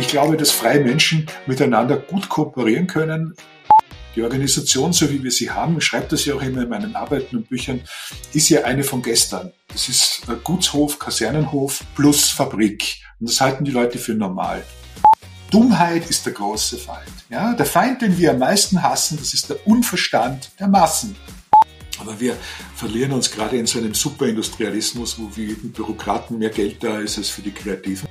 Ich 0.00 0.08
glaube, 0.08 0.38
dass 0.38 0.50
freie 0.50 0.80
Menschen 0.80 1.26
miteinander 1.46 1.98
gut 1.98 2.30
kooperieren 2.30 2.86
können. 2.86 3.34
Die 4.16 4.22
Organisation, 4.22 4.94
so 4.94 5.10
wie 5.10 5.22
wir 5.22 5.30
sie 5.30 5.50
haben, 5.50 5.76
ich 5.76 5.84
schreibe 5.84 6.06
das 6.08 6.24
ja 6.24 6.34
auch 6.34 6.40
immer 6.40 6.62
in 6.62 6.70
meinen 6.70 6.96
Arbeiten 6.96 7.36
und 7.36 7.50
Büchern, 7.50 7.82
ist 8.32 8.48
ja 8.48 8.64
eine 8.64 8.82
von 8.82 9.02
gestern. 9.02 9.52
Das 9.68 9.90
ist 9.90 10.22
Gutshof, 10.42 10.98
Kasernenhof 10.98 11.84
plus 11.94 12.30
Fabrik. 12.30 12.96
Und 13.20 13.28
das 13.28 13.42
halten 13.42 13.62
die 13.66 13.72
Leute 13.72 13.98
für 13.98 14.14
normal. 14.14 14.64
Dummheit 15.50 16.08
ist 16.08 16.24
der 16.24 16.32
große 16.32 16.78
Feind. 16.78 17.12
Ja, 17.28 17.52
der 17.52 17.66
Feind, 17.66 18.00
den 18.00 18.16
wir 18.16 18.30
am 18.30 18.38
meisten 18.38 18.82
hassen, 18.82 19.18
das 19.18 19.34
ist 19.34 19.50
der 19.50 19.66
Unverstand 19.66 20.50
der 20.58 20.68
Massen. 20.68 21.14
Aber 21.98 22.18
wir 22.18 22.38
verlieren 22.74 23.12
uns 23.12 23.30
gerade 23.30 23.58
in 23.58 23.66
so 23.66 23.78
einem 23.78 23.92
Superindustrialismus, 23.92 25.18
wo 25.18 25.28
für 25.28 25.42
jeden 25.42 25.72
Bürokraten 25.72 26.38
mehr 26.38 26.48
Geld 26.48 26.82
da 26.82 27.00
ist 27.00 27.18
als 27.18 27.28
für 27.28 27.42
die 27.42 27.52
Kreativen. 27.52 28.08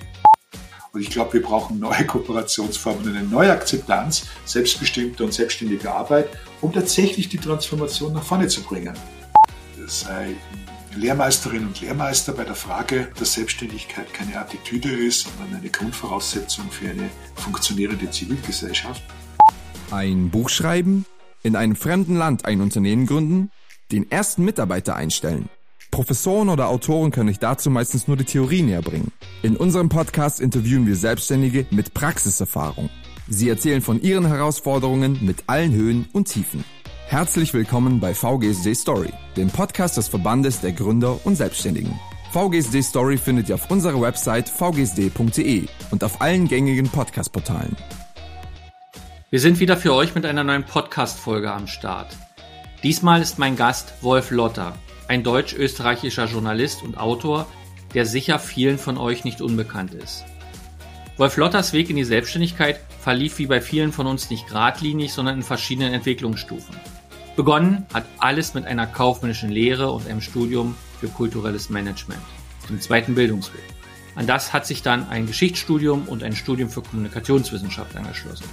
Und 0.92 1.02
ich 1.02 1.10
glaube, 1.10 1.34
wir 1.34 1.44
brauchen 1.44 1.80
neue 1.80 2.06
Kooperationsformen 2.06 3.04
und 3.06 3.16
eine 3.16 3.28
neue 3.28 3.52
Akzeptanz 3.52 4.26
selbstbestimmter 4.46 5.24
und 5.24 5.34
selbstständiger 5.34 5.94
Arbeit, 5.94 6.30
um 6.62 6.74
tatsächlich 6.74 7.30
die 7.30 7.38
Transformation 7.38 8.14
nach 8.14 8.24
vorne 8.24 8.48
zu 8.48 8.62
bringen. 8.64 8.98
Das 9.80 10.02
sei 10.02 10.36
Lehrmeisterinnen 10.96 11.68
und 11.68 11.80
Lehrmeister 11.82 12.34
bei 12.34 12.44
der 12.44 12.56
Frage, 12.56 13.10
dass 13.20 13.34
Selbstständigkeit 13.34 14.12
keine 14.14 14.40
Attitüde 14.40 14.90
ist, 14.90 15.28
sondern 15.28 15.60
eine 15.60 15.70
Grundvoraussetzung 15.70 16.70
für 16.72 16.90
eine 16.90 17.10
funktionierende 17.36 18.10
Zivilgesellschaft. 18.10 19.04
Ein 19.92 20.32
Buch 20.32 20.50
schreiben, 20.50 21.06
in 21.44 21.56
einem 21.56 21.76
fremden 21.76 22.16
Land 22.16 22.46
ein 22.46 22.62
Unternehmen 22.62 23.06
gründen, 23.06 23.52
den 23.92 24.10
ersten 24.12 24.44
Mitarbeiter 24.44 24.96
einstellen. 24.96 25.50
Professoren 25.92 26.50
oder 26.50 26.70
Autoren 26.70 27.12
können 27.12 27.30
euch 27.30 27.40
dazu 27.40 27.70
meistens 27.70 28.08
nur 28.08 28.18
die 28.18 28.24
Theorie 28.24 28.62
näher 28.62 28.82
bringen. 28.82 29.12
In 29.42 29.58
unserem 29.58 29.90
Podcast 29.90 30.40
interviewen 30.40 30.86
wir 30.88 30.96
Selbstständige 30.96 31.66
mit 31.72 31.94
Praxiserfahrung. 31.94 32.90
Sie 33.28 33.50
erzählen 33.50 33.82
von 33.82 34.02
ihren 34.02 34.26
Herausforderungen 34.26 35.20
mit 35.22 35.44
allen 35.48 35.74
Höhen 35.74 36.08
und 36.14 36.26
Tiefen. 36.32 36.64
Herzlich 37.08 37.54
willkommen 37.54 38.00
bei 38.00 38.14
VGSD 38.14 38.74
Story, 38.76 39.12
dem 39.36 39.50
Podcast 39.50 39.98
des 39.98 40.08
Verbandes 40.08 40.62
der 40.62 40.74
Gründer 40.74 41.20
und 41.26 41.36
Selbstständigen. 41.36 42.00
VGSD 42.32 42.84
Story 42.84 43.18
findet 43.18 43.50
ihr 43.50 43.56
auf 43.56 43.72
unserer 43.72 44.00
Website 44.00 44.48
vgsd.de 44.48 45.66
und 45.90 46.04
auf 46.04 46.22
allen 46.22 46.48
gängigen 46.48 46.88
Podcast-Portalen. 46.88 47.76
Wir 49.32 49.40
sind 49.40 49.60
wieder 49.60 49.78
für 49.78 49.94
euch 49.94 50.16
mit 50.16 50.26
einer 50.26 50.44
neuen 50.44 50.64
Podcast-Folge 50.64 51.52
am 51.52 51.68
Start. 51.68 52.16
Diesmal 52.84 53.22
ist 53.22 53.40
mein 53.40 53.56
Gast 53.56 53.94
Wolf 54.02 54.32
Lotter, 54.32 54.76
ein 55.10 55.24
deutsch-österreichischer 55.24 56.26
Journalist 56.26 56.84
und 56.84 56.98
Autor, 56.98 57.48
der 57.96 58.06
sicher 58.06 58.38
vielen 58.38 58.78
von 58.78 58.98
euch 58.98 59.24
nicht 59.24 59.42
unbekannt 59.42 59.96
ist. 59.96 60.24
Wolf 61.18 61.36
Lotters 61.36 61.74
Weg 61.74 61.90
in 61.90 61.96
die 61.96 62.04
Selbstständigkeit 62.04 62.80
verlief 63.02 63.40
wie 63.40 63.48
bei 63.48 63.60
vielen 63.60 63.92
von 63.92 64.06
uns 64.06 64.30
nicht 64.30 64.48
geradlinig, 64.48 65.12
sondern 65.12 65.38
in 65.38 65.44
verschiedenen 65.44 65.94
Entwicklungsstufen. 65.94 66.76
Begonnen 67.36 67.88
hat 67.92 68.06
alles 68.20 68.54
mit 68.54 68.66
einer 68.66 68.86
kaufmännischen 68.86 69.50
Lehre 69.50 69.92
und 69.92 70.08
einem 70.08 70.22
Studium 70.22 70.76
für 71.00 71.08
kulturelles 71.08 71.72
Management, 71.72 72.22
dem 72.70 72.80
zweiten 72.80 73.16
Bildungsweg. 73.16 73.64
An 74.16 74.28
das 74.28 74.54
hat 74.54 74.68
sich 74.68 74.84
dann 74.84 75.10
ein 75.10 75.26
Geschichtsstudium 75.26 76.08
und 76.08 76.22
ein 76.24 76.36
Studium 76.36 76.70
für 76.70 76.84
Kommunikationswissenschaft 76.84 77.96
angeschlossen. 77.96 78.46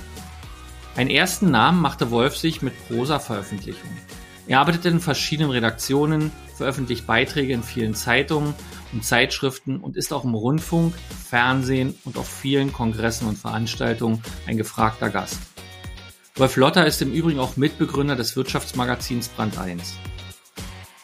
Einen 0.97 1.11
ersten 1.11 1.51
Namen 1.51 1.83
machte 1.83 2.11
Wolf 2.11 2.35
sich 2.35 2.63
mit 2.63 2.73
Prosa-Veröffentlichungen. 2.89 3.99
Er 4.49 4.61
arbeitete 4.61 4.89
in 4.89 5.01
verschiedenen 5.01 5.51
Redaktionen, 5.51 6.31
veröffentlicht 6.57 7.07
Beiträge 7.07 7.53
in 7.53 7.65
vielen 7.65 7.95
Zeitungen 7.95 8.55
und 8.93 9.05
Zeitschriften 9.05 9.79
und 9.81 9.97
ist 9.97 10.13
auch 10.13 10.25
im 10.25 10.35
Rundfunk, 10.35 10.95
Fernsehen 11.29 11.97
und 12.05 12.17
auf 12.17 12.29
vielen 12.29 12.73
Kongressen 12.73 13.27
und 13.27 13.37
Veranstaltungen 13.37 14.23
ein 14.47 14.57
gefragter 14.57 15.11
Gast. 15.11 15.39
Wolf 16.37 16.57
Lotter 16.57 16.87
ist 16.87 17.03
im 17.03 17.13
Übrigen 17.13 17.41
auch 17.41 17.57
Mitbegründer 17.57 18.15
des 18.15 18.37
Wirtschaftsmagazins 18.37 19.29
Brand 19.29 19.59
1. 19.59 19.95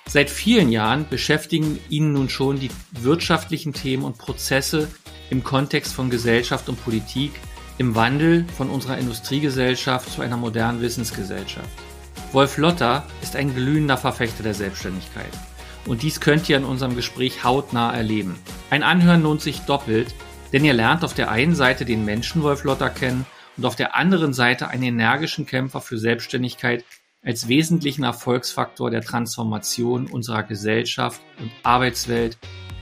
Seit 0.07 0.31
vielen 0.31 0.71
Jahren 0.71 1.09
beschäftigen 1.09 1.81
ihn 1.89 2.13
nun 2.13 2.29
schon 2.29 2.61
die 2.61 2.71
wirtschaftlichen 2.93 3.73
Themen 3.73 4.05
und 4.05 4.19
Prozesse 4.19 4.89
im 5.31 5.43
Kontext 5.43 5.95
von 5.95 6.11
Gesellschaft 6.11 6.69
und 6.69 6.83
Politik 6.85 7.33
im 7.79 7.95
Wandel 7.95 8.45
von 8.57 8.69
unserer 8.71 8.99
Industriegesellschaft 8.99 10.13
zu 10.13 10.21
einer 10.21 10.37
modernen 10.37 10.83
Wissensgesellschaft. 10.83 11.92
Wolf 12.33 12.57
Lotter 12.57 13.05
ist 13.21 13.37
ein 13.37 13.55
glühender 13.55 13.99
Verfechter 13.99 14.43
der 14.43 14.55
Selbstständigkeit. 14.55 15.29
Und 15.85 16.03
dies 16.03 16.19
könnt 16.19 16.49
ihr 16.49 16.57
in 16.57 16.65
unserem 16.65 16.97
Gespräch 16.97 17.45
hautnah 17.45 17.93
erleben. 17.93 18.37
Ein 18.71 18.83
Anhören 18.83 19.23
lohnt 19.23 19.43
sich 19.43 19.61
doppelt, 19.61 20.15
denn 20.51 20.65
ihr 20.65 20.73
lernt 20.73 21.05
auf 21.05 21.13
der 21.13 21.31
einen 21.31 21.55
Seite 21.55 21.85
den 21.85 22.07
Menschen 22.07 22.43
Wolf 22.43 22.65
Lotter 22.65 22.89
kennen 22.89 23.27
und 23.59 23.67
auf 23.67 23.77
der 23.77 23.97
anderen 23.97 24.33
Seite 24.33 24.69
einen 24.69 24.83
energischen 24.83 25.45
Kämpfer 25.45 25.83
für 25.83 25.99
Selbstständigkeit 25.99 26.87
als 27.23 27.49
wesentlichen 27.49 28.03
Erfolgsfaktor 28.03 28.91
der 28.91 29.03
Transformation 29.03 30.07
unserer 30.07 30.43
Gesellschaft 30.43 31.21
und 31.39 31.51
Arbeitswelt 31.63 32.39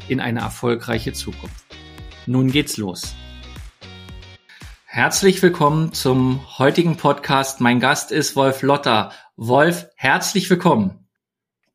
in 0.06 0.20
eine 0.20 0.40
erfolgreiche 0.40 1.12
Zukunft. 1.12 1.64
Nun 2.24 2.52
geht's 2.52 2.76
los. 2.76 3.16
Herzlich 4.92 5.40
willkommen 5.40 5.92
zum 5.92 6.40
heutigen 6.58 6.96
Podcast. 6.96 7.60
Mein 7.60 7.78
Gast 7.78 8.10
ist 8.10 8.34
Wolf 8.34 8.62
Lotter. 8.62 9.12
Wolf, 9.42 9.88
herzlich 9.96 10.50
willkommen. 10.50 11.08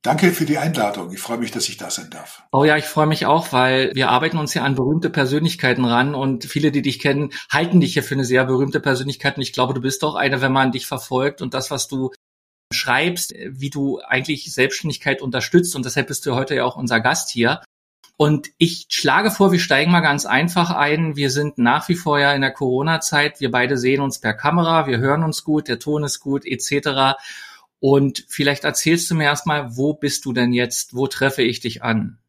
Danke 0.03 0.34
für 0.34 0.46
die 0.46 0.59
Einladung. 0.59 1.12
Ich 1.12 1.20
freue 1.20 1.40
mich, 1.40 1.50
dass 1.50 1.68
ich 1.68 1.78
da 1.78 1.90
sein 1.90 2.12
darf. 2.12 2.44
Oh 2.52 2.64
ja, 2.64 2.78
ich 2.78 2.86
freue 2.86 3.08
mich 3.08 3.26
auch, 3.26 3.53
weil 3.53 3.90
wir 3.96 4.09
arbeiten 4.09 4.38
uns 4.38 4.53
ja 4.53 4.62
an 4.62 4.76
berühmte 4.76 5.09
Persönlichkeiten 5.09 5.84
ran 5.84 6.14
und 6.14 6.46
viele, 6.46 6.72
die 6.72 6.84
dich 6.84 7.00
kennen, 7.00 7.31
halten 7.50 7.80
dich 7.80 7.96
ja 7.96 8.04
für 8.04 8.14
eine 8.14 8.24
sehr 8.24 8.46
berühmte 8.46 8.80
Persönlichkeit 8.80 9.38
und 9.38 9.42
ich 9.42 9.52
glaube, 9.52 9.74
du 9.74 9.81
bist 9.81 10.04
auch 10.04 10.14
eine, 10.14 10.42
wenn 10.42 10.52
man 10.52 10.74
dich 10.74 10.86
verfolgt 10.86 11.42
und 11.42 11.56
das, 11.56 11.72
was 11.72 11.88
du 11.88 12.12
schreibst, 12.72 13.34
wie 13.48 13.72
du 13.72 14.00
eigentlich 14.00 14.54
Selbstständigkeit 14.54 15.24
unterstützt 15.24 15.75
und 15.75 15.86
deshalb 15.86 16.06
bist 16.06 16.24
du 16.28 16.36
heute 16.36 16.54
ja 16.54 16.66
auch 16.66 16.75
unser 16.75 17.00
Gast 17.00 17.31
hier. 17.31 17.64
Und 18.16 18.50
ich 18.59 18.86
schlage 18.90 19.31
vor, 19.31 19.52
wir 19.52 19.59
steigen 19.59 19.92
mal 19.92 20.02
ganz 20.02 20.28
einfach 20.28 20.70
ein. 20.70 21.16
Wir 21.16 21.31
sind 21.31 21.58
nach 21.58 21.90
wie 21.90 21.96
vor 21.96 22.20
ja 22.20 22.31
in 22.34 22.42
der 22.42 22.54
Corona-Zeit. 22.54 23.40
Wir 23.40 23.50
beide 23.50 23.75
sehen 23.80 24.02
uns 24.02 24.20
per 24.20 24.36
Kamera, 24.36 24.86
wir 24.86 25.00
hören 25.00 25.24
uns 25.24 25.44
gut, 25.44 25.68
der 25.68 25.80
Ton 25.80 26.04
ist 26.04 26.20
gut, 26.20 26.46
etc. 26.46 27.18
Und 27.80 28.25
vielleicht 28.30 28.63
erzählst 28.63 29.09
du 29.12 29.16
mir 29.16 29.25
erstmal, 29.25 29.75
wo 29.75 29.94
bist 29.94 30.25
du 30.25 30.34
denn 30.34 30.53
jetzt? 30.53 30.96
Wo 30.96 31.08
treffe 31.08 31.44
ich 31.44 31.59
dich 31.59 31.84
an? 31.84 32.19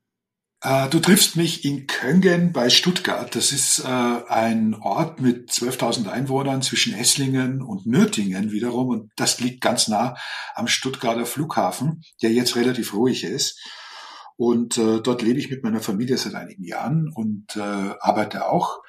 Äh, 0.62 0.88
du 0.88 1.00
triffst 1.00 1.36
mich 1.36 1.64
in 1.64 1.86
Köngen 1.86 2.52
bei 2.52 2.70
Stuttgart. 2.70 3.34
Das 3.34 3.52
ist 3.52 3.80
äh, 3.80 3.86
ein 3.86 4.74
Ort 4.74 5.20
mit 5.20 5.50
12.000 5.50 6.08
Einwohnern 6.08 6.62
zwischen 6.62 6.94
Esslingen 6.94 7.62
und 7.62 7.86
Nürtingen 7.86 8.50
wiederum. 8.50 8.88
Und 8.88 9.12
das 9.16 9.38
liegt 9.40 9.60
ganz 9.60 9.88
nah 9.88 10.16
am 10.54 10.66
Stuttgarter 10.66 11.26
Flughafen, 11.26 12.02
der 12.22 12.32
jetzt 12.32 12.56
relativ 12.56 12.94
ruhig 12.94 13.24
ist. 13.24 13.60
Und 14.36 14.76
äh, 14.76 15.00
dort 15.00 15.22
lebe 15.22 15.38
ich 15.38 15.50
mit 15.50 15.62
meiner 15.62 15.80
Familie 15.80 16.18
seit 16.18 16.34
einigen 16.34 16.64
Jahren 16.64 17.10
und 17.14 17.56
arbeite 17.56 18.48
auch. 18.48 18.82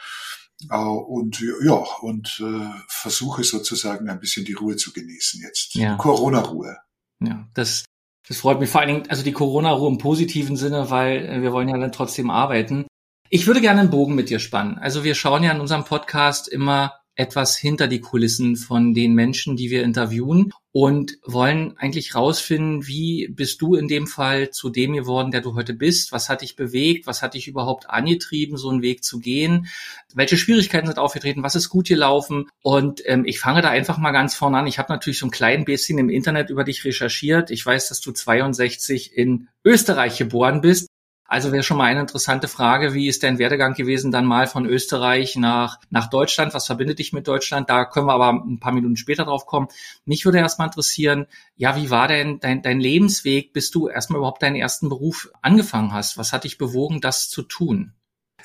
Äh, 0.69 0.75
und 0.75 1.43
ja, 1.61 1.83
und 2.01 2.41
äh, 2.43 2.69
versuche 2.87 3.43
sozusagen 3.43 4.09
ein 4.09 4.19
bisschen 4.19 4.45
die 4.45 4.53
Ruhe 4.53 4.75
zu 4.75 4.91
genießen 4.91 5.41
jetzt. 5.41 5.75
Ja. 5.75 5.95
Corona-Ruhe. 5.97 6.77
Ja, 7.19 7.47
das, 7.53 7.85
das 8.27 8.37
freut 8.37 8.59
mich 8.59 8.69
vor 8.69 8.81
allen 8.81 8.89
Dingen, 8.89 9.09
also 9.09 9.23
die 9.23 9.31
Corona-Ruhe 9.31 9.89
im 9.89 9.97
positiven 9.97 10.57
Sinne, 10.57 10.89
weil 10.89 11.25
äh, 11.25 11.41
wir 11.41 11.51
wollen 11.51 11.69
ja 11.69 11.77
dann 11.77 11.91
trotzdem 11.91 12.29
arbeiten. 12.29 12.87
Ich 13.29 13.45
würde 13.45 13.61
gerne 13.61 13.81
einen 13.81 13.89
Bogen 13.89 14.15
mit 14.15 14.29
dir 14.29 14.39
spannen. 14.39 14.77
Also 14.77 15.03
wir 15.03 15.15
schauen 15.15 15.43
ja 15.43 15.51
in 15.51 15.59
unserem 15.59 15.83
Podcast 15.83 16.47
immer 16.47 16.93
etwas 17.17 17.57
hinter 17.57 17.87
die 17.87 17.99
Kulissen 17.99 18.55
von 18.55 18.93
den 18.93 19.15
Menschen, 19.15 19.57
die 19.57 19.71
wir 19.71 19.83
interviewen 19.83 20.53
und 20.71 21.17
wollen 21.25 21.75
eigentlich 21.77 22.13
rausfinden, 22.13 22.85
wie 22.85 23.27
bist 23.29 23.59
du 23.59 23.73
in 23.73 23.87
dem 23.87 24.05
Fall 24.05 24.51
zu 24.51 24.69
dem 24.69 24.93
geworden, 24.93 25.31
der 25.31 25.41
du 25.41 25.55
heute 25.55 25.73
bist? 25.73 26.11
Was 26.11 26.29
hat 26.29 26.43
dich 26.43 26.55
bewegt? 26.55 27.07
Was 27.07 27.23
hat 27.23 27.33
dich 27.33 27.47
überhaupt 27.47 27.89
angetrieben, 27.89 28.57
so 28.57 28.69
einen 28.69 28.83
Weg 28.83 29.03
zu 29.03 29.19
gehen? 29.19 29.67
Welche 30.13 30.37
Schwierigkeiten 30.37 30.85
sind 30.85 30.99
aufgetreten? 30.99 31.41
Was 31.41 31.55
ist 31.55 31.69
gut 31.69 31.87
gelaufen? 31.87 32.45
Und 32.61 33.01
ähm, 33.05 33.25
ich 33.25 33.39
fange 33.39 33.63
da 33.63 33.69
einfach 33.71 33.97
mal 33.97 34.11
ganz 34.11 34.35
vorne 34.35 34.59
an. 34.59 34.67
Ich 34.67 34.77
habe 34.77 34.93
natürlich 34.93 35.17
so 35.17 35.25
ein 35.25 35.31
klein 35.31 35.65
bisschen 35.65 35.97
im 35.97 36.09
Internet 36.09 36.51
über 36.51 36.63
dich 36.63 36.85
recherchiert. 36.85 37.49
Ich 37.49 37.65
weiß, 37.65 37.89
dass 37.89 37.99
du 37.99 38.11
62 38.11 39.17
in 39.17 39.47
Österreich 39.65 40.19
geboren 40.19 40.61
bist. 40.61 40.87
Also 41.27 41.51
wäre 41.51 41.63
schon 41.63 41.77
mal 41.77 41.83
eine 41.83 41.99
interessante 41.99 42.47
Frage, 42.47 42.93
wie 42.93 43.07
ist 43.07 43.21
dein 43.21 43.37
Werdegang 43.37 43.73
gewesen 43.73 44.11
dann 44.11 44.25
mal 44.25 44.47
von 44.47 44.65
Österreich 44.65 45.35
nach, 45.35 45.77
nach 45.89 46.09
Deutschland? 46.09 46.53
Was 46.53 46.67
verbindet 46.67 46.99
dich 46.99 47.11
mit 47.11 47.27
Deutschland? 47.27 47.69
Da 47.69 47.83
können 47.83 48.07
wir 48.07 48.13
aber 48.13 48.29
ein 48.29 48.59
paar 48.59 48.71
Minuten 48.71 48.95
später 48.95 49.25
drauf 49.25 49.45
kommen. 49.45 49.67
Mich 50.05 50.23
würde 50.23 50.37
erstmal 50.37 50.69
interessieren, 50.69 51.27
ja, 51.57 51.75
wie 51.75 51.89
war 51.89 52.07
denn 52.07 52.39
dein, 52.39 52.61
dein 52.61 52.79
Lebensweg, 52.79 53.51
bis 53.51 53.71
du 53.71 53.89
erstmal 53.89 54.19
überhaupt 54.19 54.41
deinen 54.41 54.55
ersten 54.55 54.87
Beruf 54.87 55.29
angefangen 55.41 55.91
hast? 55.91 56.17
Was 56.17 56.31
hat 56.31 56.45
dich 56.45 56.57
bewogen, 56.57 57.01
das 57.01 57.29
zu 57.29 57.41
tun? 57.41 57.93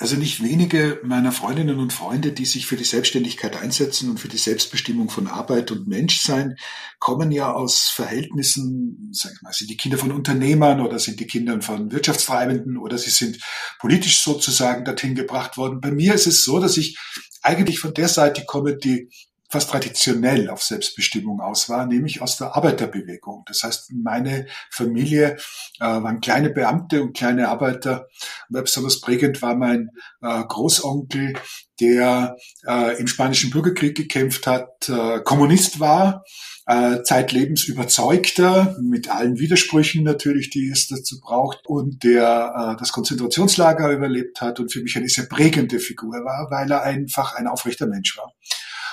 Also 0.02 0.16
nicht 0.16 0.42
wenige 0.42 1.00
meiner 1.04 1.30
Freundinnen 1.30 1.78
und 1.78 1.92
Freunde, 1.92 2.32
die 2.32 2.44
sich 2.44 2.66
für 2.66 2.74
die 2.74 2.82
Selbstständigkeit 2.82 3.54
einsetzen 3.54 4.10
und 4.10 4.18
für 4.18 4.26
die 4.26 4.36
Selbstbestimmung 4.36 5.10
von 5.10 5.28
Arbeit 5.28 5.70
und 5.70 5.86
Menschsein, 5.86 6.56
kommen 6.98 7.30
ja 7.30 7.52
aus 7.52 7.86
Verhältnissen, 7.88 9.10
sag 9.12 9.30
ich 9.32 9.42
mal, 9.42 9.52
sind 9.52 9.70
die 9.70 9.76
Kinder 9.76 9.98
von 9.98 10.10
Unternehmern 10.10 10.80
oder 10.80 10.98
sind 10.98 11.20
die 11.20 11.28
Kinder 11.28 11.62
von 11.62 11.92
Wirtschaftstreibenden 11.92 12.78
oder 12.78 12.98
sie 12.98 13.10
sind 13.10 13.38
politisch 13.78 14.24
sozusagen 14.24 14.84
dorthin 14.84 15.14
gebracht 15.14 15.56
worden. 15.56 15.80
Bei 15.80 15.92
mir 15.92 16.14
ist 16.14 16.26
es 16.26 16.42
so, 16.42 16.58
dass 16.58 16.76
ich 16.78 16.98
eigentlich 17.40 17.78
von 17.78 17.94
der 17.94 18.08
Seite 18.08 18.42
komme, 18.44 18.76
die 18.76 19.08
fast 19.52 19.68
traditionell 19.70 20.48
auf 20.48 20.62
Selbstbestimmung 20.62 21.40
aus 21.40 21.68
war, 21.68 21.84
nämlich 21.84 22.22
aus 22.22 22.38
der 22.38 22.56
Arbeiterbewegung. 22.56 23.44
Das 23.46 23.62
heißt, 23.62 23.92
meine 23.92 24.46
Familie 24.70 25.36
äh, 25.78 25.84
waren 25.84 26.22
kleine 26.22 26.48
Beamte 26.48 27.02
und 27.02 27.14
kleine 27.14 27.48
Arbeiter. 27.48 28.08
Und 28.48 28.64
besonders 28.64 29.02
prägend 29.02 29.42
war 29.42 29.54
mein 29.54 29.90
äh, 30.22 30.42
Großonkel, 30.42 31.34
der 31.80 32.36
äh, 32.66 32.98
im 32.98 33.06
Spanischen 33.06 33.50
Bürgerkrieg 33.50 33.94
gekämpft 33.94 34.46
hat, 34.46 34.88
äh, 34.88 35.20
Kommunist 35.20 35.80
war, 35.80 36.24
äh, 36.66 37.02
zeitlebens 37.02 37.64
überzeugter, 37.64 38.74
mit 38.80 39.10
allen 39.10 39.38
Widersprüchen 39.38 40.02
natürlich, 40.02 40.48
die 40.48 40.70
es 40.70 40.88
dazu 40.88 41.20
braucht, 41.20 41.66
und 41.66 42.04
der 42.04 42.72
äh, 42.72 42.80
das 42.80 42.92
Konzentrationslager 42.92 43.90
überlebt 43.90 44.40
hat 44.40 44.60
und 44.60 44.72
für 44.72 44.80
mich 44.80 44.96
eine 44.96 45.10
sehr 45.10 45.26
prägende 45.26 45.78
Figur 45.78 46.24
war, 46.24 46.50
weil 46.50 46.70
er 46.70 46.84
einfach 46.84 47.34
ein 47.34 47.48
aufrechter 47.48 47.86
Mensch 47.86 48.16
war. 48.16 48.32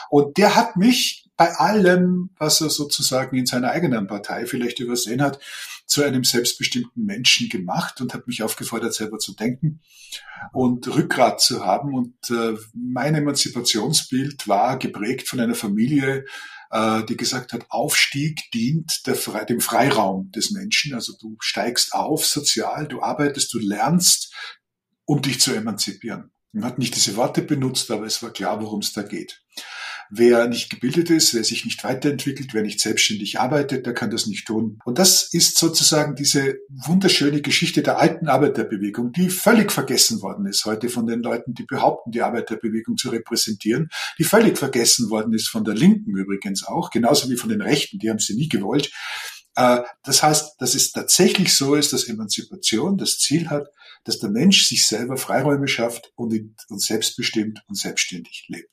Und 0.09 0.38
der 0.38 0.56
hat 0.56 0.75
mich 0.75 1.29
bei 1.38 1.56
allem, 1.56 2.31
was 2.38 2.59
er 2.59 2.69
sozusagen 2.69 3.38
in 3.38 3.45
seiner 3.45 3.71
eigenen 3.71 4.07
Partei 4.07 4.45
vielleicht 4.45 4.79
übersehen 4.79 5.21
hat, 5.21 5.39
zu 5.85 6.03
einem 6.03 6.23
selbstbestimmten 6.23 7.06
Menschen 7.06 7.50
gemacht 7.50 8.01
und 8.01 8.13
hat 8.13 8.27
mich 8.27 8.44
aufgefordert, 8.44 8.94
selber 8.94 9.19
zu 9.19 9.33
denken 9.33 9.79
und 10.51 10.88
Rückgrat 10.88 11.39
zu 11.39 11.65
haben. 11.65 11.94
Und 11.94 12.29
äh, 12.29 12.57
mein 12.73 13.15
Emanzipationsbild 13.15 14.47
war 14.47 14.77
geprägt 14.77 15.27
von 15.27 15.39
einer 15.39 15.56
Familie, 15.56 16.25
äh, 16.71 17.03
die 17.06 17.17
gesagt 17.17 17.53
hat, 17.53 17.65
Aufstieg 17.69 18.51
dient 18.53 19.07
der, 19.07 19.15
dem 19.45 19.61
Freiraum 19.61 20.31
des 20.31 20.51
Menschen. 20.51 20.94
Also 20.94 21.13
du 21.19 21.38
steigst 21.39 21.94
auf 21.94 22.25
sozial, 22.25 22.88
du 22.88 23.01
arbeitest, 23.01 23.53
du 23.53 23.59
lernst, 23.59 24.33
um 25.06 25.21
dich 25.21 25.39
zu 25.39 25.53
emanzipieren. 25.53 26.31
Man 26.51 26.65
hat 26.65 26.79
nicht 26.79 26.95
diese 26.95 27.15
Worte 27.15 27.41
benutzt, 27.41 27.89
aber 27.91 28.06
es 28.06 28.21
war 28.21 28.31
klar, 28.31 28.61
worum 28.61 28.81
es 28.81 28.94
da 28.94 29.03
geht. 29.03 29.41
Wer 30.11 30.47
nicht 30.47 30.69
gebildet 30.69 31.11
ist, 31.11 31.35
wer 31.35 31.44
sich 31.44 31.65
nicht 31.65 31.83
weiterentwickelt, 31.83 32.53
wer 32.53 32.63
nicht 32.63 32.79
selbstständig 32.79 33.39
arbeitet, 33.39 33.85
der 33.85 33.94
kann 33.94 34.09
das 34.09 34.25
nicht 34.25 34.47
tun. 34.47 34.79
Und 34.85 34.97
das 34.97 35.31
ist 35.33 35.57
sozusagen 35.57 36.15
diese 36.15 36.57
wunderschöne 36.69 37.41
Geschichte 37.41 37.83
der 37.83 38.00
alten 38.00 38.27
Arbeiterbewegung, 38.27 39.11
die 39.11 39.29
völlig 39.29 39.71
vergessen 39.71 40.21
worden 40.21 40.47
ist 40.47 40.65
heute 40.65 40.89
von 40.89 41.06
den 41.06 41.21
Leuten, 41.21 41.53
die 41.53 41.63
behaupten, 41.63 42.11
die 42.11 42.23
Arbeiterbewegung 42.23 42.97
zu 42.97 43.09
repräsentieren, 43.09 43.89
die 44.17 44.23
völlig 44.23 44.57
vergessen 44.57 45.11
worden 45.11 45.33
ist 45.33 45.47
von 45.47 45.63
der 45.63 45.75
Linken 45.75 46.17
übrigens 46.17 46.65
auch, 46.65 46.89
genauso 46.89 47.29
wie 47.29 47.38
von 47.38 47.50
den 47.50 47.61
Rechten, 47.61 48.00
die 48.00 48.09
haben 48.09 48.19
sie 48.19 48.35
nie 48.35 48.50
gewollt. 48.50 48.91
Äh, 49.56 49.81
das 50.03 50.23
heißt, 50.23 50.56
dass 50.59 50.73
es 50.73 50.91
tatsächlich 50.91 51.56
so 51.56 51.75
ist, 51.75 51.94
dass 51.94 52.06
Emanzipation 52.06 52.97
das 52.97 53.19
Ziel 53.19 53.50
hat, 53.50 53.67
dass 54.04 54.19
der 54.19 54.30
Mensch 54.30 54.66
sich 54.66 54.88
selber 54.88 55.18
Freiräume 55.18 55.68
schafft 55.68 56.12
und, 56.16 56.34
und 56.69 56.81
selbstbestimmt 56.81 57.63
und 57.68 57.75
selbstständig 57.75 58.46
lebt. 58.48 58.69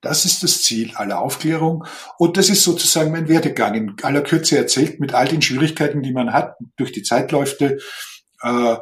Das 0.00 0.24
ist 0.24 0.42
das 0.42 0.62
Ziel 0.62 0.92
aller 0.94 1.20
Aufklärung 1.20 1.84
und 2.18 2.36
das 2.36 2.48
ist 2.48 2.64
sozusagen 2.64 3.10
mein 3.10 3.28
Werdegang 3.28 3.74
in 3.74 3.96
aller 4.02 4.22
Kürze 4.22 4.56
erzählt 4.56 4.98
mit 5.00 5.14
all 5.14 5.28
den 5.28 5.42
Schwierigkeiten, 5.42 6.02
die 6.02 6.12
man 6.12 6.32
hat 6.32 6.56
durch 6.76 6.92
die 6.92 7.02
Zeitläufe, 7.02 7.78
äh, 8.42 8.76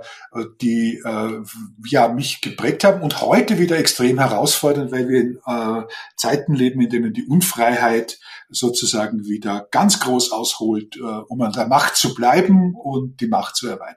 die 0.60 1.02
äh, 1.04 1.42
ja 1.86 2.08
mich 2.08 2.40
geprägt 2.40 2.84
haben 2.84 3.02
und 3.02 3.20
heute 3.20 3.58
wieder 3.58 3.78
extrem 3.78 4.18
herausfordern, 4.18 4.90
weil 4.92 5.08
wir 5.08 5.20
in 5.20 5.38
äh, 5.44 5.82
Zeiten 6.16 6.54
leben, 6.54 6.80
in 6.80 6.88
denen 6.88 7.12
die 7.12 7.26
Unfreiheit 7.26 8.18
sozusagen 8.48 9.24
wieder 9.26 9.68
ganz 9.70 10.00
groß 10.00 10.32
ausholt, 10.32 10.96
äh, 10.96 11.00
um 11.00 11.40
an 11.42 11.52
der 11.52 11.66
Macht 11.66 11.96
zu 11.96 12.14
bleiben 12.14 12.74
und 12.74 13.20
die 13.20 13.28
Macht 13.28 13.56
zu 13.56 13.68
erweitern. 13.68 13.96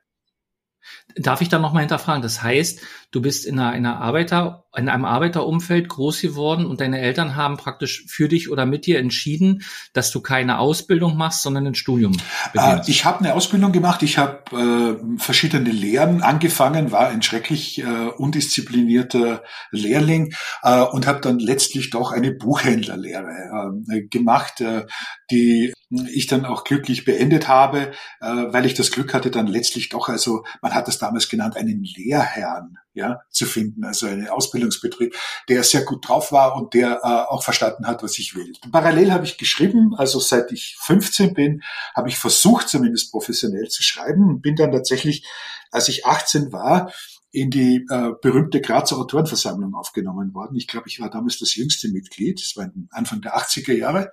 Darf 1.15 1.41
ich 1.41 1.49
da 1.49 1.59
nochmal 1.59 1.83
hinterfragen? 1.83 2.21
Das 2.21 2.41
heißt, 2.41 2.81
du 3.13 3.21
bist 3.21 3.45
in 3.45 3.59
einer, 3.59 3.75
in 3.75 3.85
einer 3.85 4.01
Arbeiter, 4.01 4.65
in 4.75 4.89
einem 4.89 5.05
Arbeiterumfeld 5.05 5.87
groß 5.87 6.19
geworden 6.21 6.65
und 6.65 6.81
deine 6.81 6.99
Eltern 6.99 7.35
haben 7.35 7.57
praktisch 7.57 8.05
für 8.07 8.27
dich 8.27 8.49
oder 8.49 8.65
mit 8.65 8.87
dir 8.87 8.99
entschieden, 8.99 9.63
dass 9.93 10.11
du 10.11 10.19
keine 10.19 10.57
Ausbildung 10.57 11.15
machst, 11.15 11.43
sondern 11.43 11.67
ein 11.67 11.75
Studium 11.75 12.17
beginnst. 12.53 12.89
Äh, 12.89 12.91
ich 12.91 13.05
habe 13.05 13.19
eine 13.19 13.35
Ausbildung 13.35 13.71
gemacht, 13.71 14.01
ich 14.01 14.17
habe 14.17 14.97
äh, 14.97 15.19
verschiedene 15.19 15.69
Lehren 15.69 16.23
angefangen, 16.23 16.91
war 16.91 17.07
ein 17.07 17.21
schrecklich 17.21 17.79
äh, 17.79 17.85
undisziplinierter 18.17 19.43
Lehrling 19.69 20.33
äh, 20.63 20.81
und 20.81 21.05
habe 21.05 21.21
dann 21.21 21.37
letztlich 21.37 21.91
doch 21.91 22.11
eine 22.11 22.31
Buchhändlerlehre 22.31 23.83
äh, 23.89 24.01
gemacht, 24.07 24.59
äh, 24.59 24.87
die 25.29 25.71
ich 26.11 26.25
dann 26.25 26.45
auch 26.45 26.63
glücklich 26.63 27.05
beendet 27.05 27.47
habe, 27.47 27.91
äh, 28.21 28.25
weil 28.25 28.65
ich 28.65 28.73
das 28.73 28.89
Glück 28.89 29.13
hatte, 29.13 29.29
dann 29.29 29.45
letztlich 29.45 29.89
doch, 29.89 30.09
also 30.09 30.43
man 30.63 30.73
hat 30.73 30.87
das 30.87 30.97
damals 30.97 31.29
genannt, 31.29 31.55
einen 31.55 31.83
Lehrherrn 31.83 32.79
ja, 32.93 33.21
zu 33.29 33.45
finden, 33.45 33.83
also 33.83 34.05
einen 34.05 34.27
Ausbildungsbetrieb, 34.27 35.15
der 35.49 35.63
sehr 35.63 35.83
gut 35.83 36.07
drauf 36.07 36.31
war 36.31 36.55
und 36.55 36.73
der 36.73 37.01
äh, 37.03 37.07
auch 37.07 37.43
verstanden 37.43 37.87
hat, 37.87 38.03
was 38.03 38.19
ich 38.19 38.35
will. 38.35 38.53
Parallel 38.71 39.11
habe 39.11 39.25
ich 39.25 39.37
geschrieben, 39.37 39.95
also 39.97 40.19
seit 40.19 40.51
ich 40.51 40.77
15 40.79 41.33
bin, 41.33 41.63
habe 41.95 42.09
ich 42.09 42.17
versucht, 42.17 42.69
zumindest 42.69 43.11
professionell 43.11 43.67
zu 43.69 43.83
schreiben 43.83 44.29
und 44.29 44.41
bin 44.41 44.55
dann 44.55 44.71
tatsächlich, 44.71 45.25
als 45.71 45.89
ich 45.89 46.05
18 46.05 46.51
war, 46.51 46.91
in 47.33 47.49
die 47.49 47.83
äh, 47.89 48.11
berühmte 48.21 48.61
Grazer 48.61 48.95
Autorenversammlung 48.97 49.73
aufgenommen 49.73 50.35
worden. 50.35 50.55
Ich 50.55 50.67
glaube, 50.67 50.87
ich 50.87 50.99
war 50.99 51.09
damals 51.09 51.39
das 51.39 51.55
jüngste 51.55 51.89
Mitglied, 51.89 52.39
das 52.39 52.55
war 52.55 52.71
Anfang 52.91 53.21
der 53.21 53.35
80er 53.35 53.73
Jahre, 53.73 54.11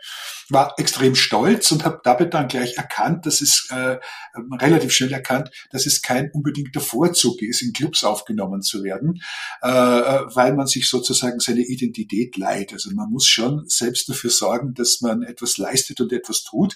war 0.49 0.72
extrem 0.78 1.14
stolz 1.14 1.70
und 1.70 1.84
habe 1.84 2.00
dabei 2.02 2.25
dann 2.25 2.49
gleich 2.49 2.78
erkannt, 2.78 3.26
dass 3.26 3.43
es 3.43 3.69
äh, 3.70 3.99
relativ 4.58 4.93
schnell 4.93 5.12
erkannt, 5.12 5.50
dass 5.70 5.84
es 5.84 6.00
kein 6.00 6.31
unbedingter 6.32 6.81
Vorzug 6.81 7.43
ist, 7.43 7.61
in 7.61 7.75
Clubs 7.75 8.05
aufgenommen 8.05 8.62
zu 8.62 8.82
werden, 8.82 9.20
äh, 9.61 9.69
weil 9.69 10.55
man 10.55 10.66
sich 10.66 10.88
sozusagen 10.88 11.40
seine 11.40 11.61
Identität 11.61 12.38
leiht. 12.38 12.73
Also 12.73 12.90
man 12.94 13.11
muss 13.11 13.26
schon 13.26 13.64
selbst 13.66 14.08
dafür 14.08 14.31
sorgen, 14.31 14.73
dass 14.73 15.02
man 15.02 15.23
etwas 15.23 15.58
leistet 15.58 16.00
und 16.00 16.11
etwas 16.14 16.43
tut. 16.43 16.75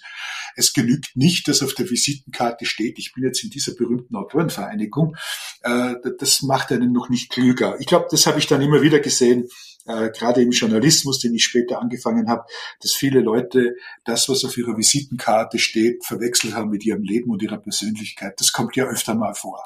Es 0.56 0.72
genügt 0.72 1.16
nicht, 1.16 1.48
dass 1.48 1.62
auf 1.62 1.74
der 1.74 1.88
Visitenkarte 1.90 2.64
steht, 2.64 2.98
ich 2.98 3.12
bin 3.12 3.24
jetzt 3.24 3.42
in 3.44 3.50
dieser 3.50 3.74
berühmten 3.74 4.16
Autorenvereinigung. 4.16 5.16
Äh, 5.62 5.94
das 6.18 6.42
macht 6.42 6.72
einen 6.72 6.92
noch 6.92 7.08
nicht 7.08 7.30
klüger. 7.30 7.76
Ich 7.80 7.86
glaube, 7.86 8.06
das 8.10 8.26
habe 8.26 8.38
ich 8.38 8.46
dann 8.46 8.62
immer 8.62 8.82
wieder 8.82 9.00
gesehen, 9.00 9.48
äh, 9.86 10.10
gerade 10.10 10.42
im 10.42 10.50
Journalismus, 10.50 11.18
den 11.18 11.34
ich 11.34 11.44
später 11.44 11.80
angefangen 11.80 12.28
habe, 12.28 12.44
dass 12.80 12.92
viele 12.92 13.20
Leute 13.20 13.76
das, 14.04 14.28
was 14.28 14.44
auf 14.44 14.56
ihrer 14.56 14.76
Visitenkarte 14.76 15.58
steht, 15.58 16.04
verwechselt 16.04 16.54
haben 16.54 16.70
mit 16.70 16.84
ihrem 16.84 17.02
Leben 17.02 17.30
und 17.30 17.42
ihrer 17.42 17.58
Persönlichkeit. 17.58 18.34
Das 18.38 18.52
kommt 18.52 18.76
ja 18.76 18.84
öfter 18.86 19.14
mal 19.14 19.34
vor. 19.34 19.62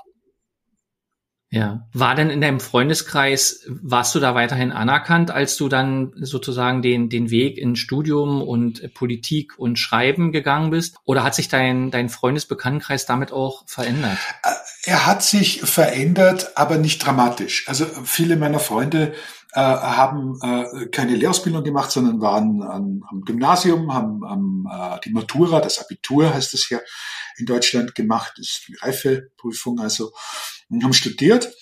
Ja. 1.50 1.86
War 1.94 2.14
denn 2.14 2.28
in 2.28 2.42
deinem 2.42 2.60
Freundeskreis, 2.60 3.64
warst 3.68 4.14
du 4.14 4.20
da 4.20 4.34
weiterhin 4.34 4.70
anerkannt, 4.70 5.30
als 5.30 5.56
du 5.56 5.68
dann 5.68 6.12
sozusagen 6.16 6.82
den, 6.82 7.08
den 7.08 7.30
Weg 7.30 7.56
in 7.56 7.74
Studium 7.74 8.42
und 8.42 8.92
Politik 8.92 9.58
und 9.58 9.78
Schreiben 9.78 10.30
gegangen 10.30 10.70
bist? 10.70 10.96
Oder 11.04 11.24
hat 11.24 11.34
sich 11.34 11.48
dein, 11.48 11.90
dein 11.90 12.10
Freundesbekanntenkreis 12.10 13.06
damit 13.06 13.32
auch 13.32 13.62
verändert? 13.66 14.18
Äh, 14.42 14.50
er 14.90 15.06
hat 15.06 15.22
sich 15.22 15.62
verändert, 15.62 16.52
aber 16.56 16.76
nicht 16.76 16.98
dramatisch. 16.98 17.66
Also 17.66 17.86
viele 18.04 18.36
meiner 18.36 18.60
Freunde 18.60 19.14
äh, 19.58 19.60
haben 19.60 20.38
äh, 20.40 20.86
keine 20.86 21.16
Lehrausbildung 21.16 21.64
gemacht, 21.64 21.90
sondern 21.90 22.20
waren 22.20 22.62
am, 22.62 23.04
am 23.10 23.22
Gymnasium, 23.22 23.92
haben, 23.92 24.24
haben 24.24 24.66
äh, 24.70 25.00
die 25.04 25.10
Matura, 25.10 25.60
das 25.60 25.80
Abitur 25.80 26.32
heißt 26.32 26.54
es 26.54 26.68
ja 26.70 26.78
in 27.38 27.46
Deutschland 27.46 27.96
gemacht, 27.96 28.34
das 28.36 28.46
ist 28.46 28.68
die 28.68 28.76
Reifeprüfung 28.80 29.80
also, 29.80 30.12
und 30.70 30.84
haben 30.84 30.92
studiert. 30.92 31.52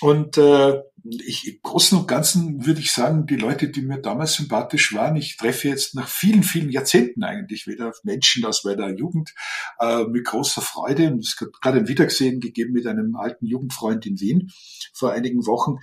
Und 0.00 0.38
äh, 0.38 0.80
ich, 1.26 1.46
im 1.48 1.58
Großen 1.62 1.98
und 1.98 2.06
Ganzen 2.06 2.64
würde 2.64 2.80
ich 2.80 2.92
sagen, 2.92 3.26
die 3.26 3.36
Leute, 3.36 3.68
die 3.68 3.82
mir 3.82 3.98
damals 3.98 4.34
sympathisch 4.34 4.94
waren, 4.94 5.16
ich 5.16 5.36
treffe 5.36 5.68
jetzt 5.68 5.94
nach 5.94 6.08
vielen, 6.08 6.42
vielen 6.42 6.70
Jahrzehnten 6.70 7.24
eigentlich 7.24 7.66
wieder 7.66 7.92
Menschen 8.04 8.44
aus 8.44 8.64
meiner 8.64 8.96
Jugend 8.96 9.34
äh, 9.80 10.04
mit 10.04 10.24
großer 10.24 10.62
Freude. 10.62 11.08
Und 11.08 11.26
es 11.26 11.36
hat 11.40 11.60
gerade 11.60 11.78
ein 11.78 11.88
Wiedersehen 11.88 12.40
gegeben 12.40 12.72
mit 12.72 12.86
einem 12.86 13.16
alten 13.16 13.44
Jugendfreund 13.44 14.06
in 14.06 14.20
Wien 14.20 14.52
vor 14.94 15.12
einigen 15.12 15.46
Wochen. 15.46 15.78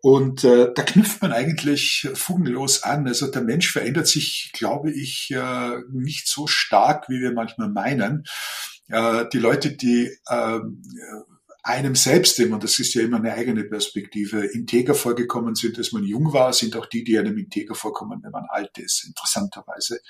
Und 0.00 0.44
äh, 0.44 0.72
da 0.74 0.82
knüpft 0.82 1.22
man 1.22 1.32
eigentlich 1.32 2.08
fugenlos 2.14 2.82
an. 2.82 3.06
Also 3.06 3.30
der 3.30 3.42
Mensch 3.42 3.72
verändert 3.72 4.06
sich, 4.06 4.50
glaube 4.52 4.92
ich, 4.92 5.30
äh, 5.30 5.78
nicht 5.90 6.28
so 6.28 6.46
stark, 6.46 7.08
wie 7.08 7.20
wir 7.20 7.32
manchmal 7.32 7.68
meinen. 7.68 8.24
Äh, 8.88 9.26
die 9.32 9.38
Leute, 9.38 9.72
die 9.72 10.10
äh, 10.28 10.60
einem 11.62 11.94
selbst, 11.96 12.40
und 12.40 12.64
das 12.64 12.78
ist 12.78 12.94
ja 12.94 13.02
immer 13.02 13.18
eine 13.18 13.34
eigene 13.34 13.64
Perspektive, 13.64 14.46
integer 14.46 14.94
vorgekommen 14.94 15.54
sind, 15.54 15.76
als 15.76 15.92
man 15.92 16.04
jung 16.04 16.32
war, 16.32 16.52
sind 16.52 16.76
auch 16.76 16.86
die, 16.86 17.04
die 17.04 17.18
einem 17.18 17.36
integer 17.36 17.74
vorkommen, 17.74 18.20
wenn 18.22 18.30
man 18.30 18.46
alt 18.48 18.78
ist, 18.78 19.04
interessanterweise. 19.04 20.00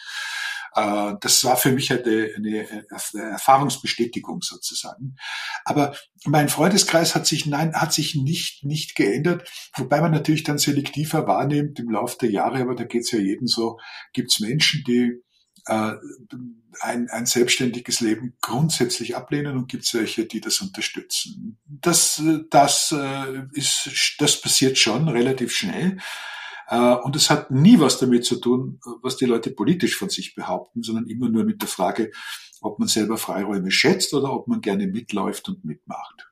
Äh, 0.75 1.14
das 1.20 1.44
war 1.44 1.56
für 1.56 1.72
mich 1.72 1.92
eine, 1.92 2.30
eine 2.37 2.68
Erfahrungsbestätigung 3.14 4.42
sozusagen. 4.42 5.16
Aber 5.64 5.94
mein 6.25 6.48
Freundeskreis 6.48 7.14
hat 7.14 7.26
sich, 7.26 7.46
nein, 7.46 7.75
hat 7.75 7.92
sich 7.92 8.14
nicht, 8.14 8.64
nicht 8.64 8.94
geändert, 8.94 9.48
wobei 9.76 10.00
man 10.00 10.12
natürlich 10.12 10.42
dann 10.42 10.58
selektiver 10.58 11.26
wahrnimmt 11.26 11.78
im 11.78 11.90
Laufe 11.90 12.16
der 12.20 12.30
Jahre, 12.30 12.60
aber 12.60 12.75
da 12.75 12.84
geht 12.84 13.02
es 13.02 13.10
ja 13.10 13.18
jedem 13.18 13.46
so, 13.46 13.78
gibt 14.12 14.32
es 14.32 14.40
Menschen, 14.40 14.84
die 14.87 15.22
äh, 15.66 15.92
ein, 16.80 17.08
ein 17.10 17.26
selbstständiges 17.26 18.00
Leben 18.00 18.37
grundsätzlich 18.40 19.16
ablehnen 19.16 19.56
und 19.56 19.68
gibt 19.68 19.84
es 19.84 19.94
welche, 19.94 20.26
die 20.26 20.40
das 20.40 20.60
unterstützen. 20.60 21.58
Das, 21.66 22.22
das 22.50 22.94
äh, 22.96 23.42
ist, 23.52 24.16
das 24.18 24.40
passiert 24.40 24.78
schon 24.78 25.08
relativ 25.08 25.52
schnell. 25.52 25.98
Äh, 26.68 26.94
und 26.94 27.16
es 27.16 27.30
hat 27.30 27.50
nie 27.50 27.80
was 27.80 27.98
damit 27.98 28.25
zu 28.25 28.37
tun, 28.37 28.80
was 29.02 29.16
die 29.16 29.25
Leute 29.25 29.50
politisch 29.50 29.96
von 29.96 30.10
sich 30.10 30.34
behaupten, 30.34 30.82
sondern 30.82 31.06
immer 31.08 31.28
nur 31.28 31.44
mit 31.44 31.62
der 31.62 31.68
Frage, 31.68 32.10
ob 32.60 32.78
man 32.78 32.88
selber 32.88 33.16
Freiräume 33.16 33.70
schätzt 33.70 34.12
oder 34.14 34.32
ob 34.32 34.48
man 34.48 34.60
gerne 34.60 34.87
mitläuft 34.87 35.48
und 35.48 35.64
mitmacht. 35.64 36.28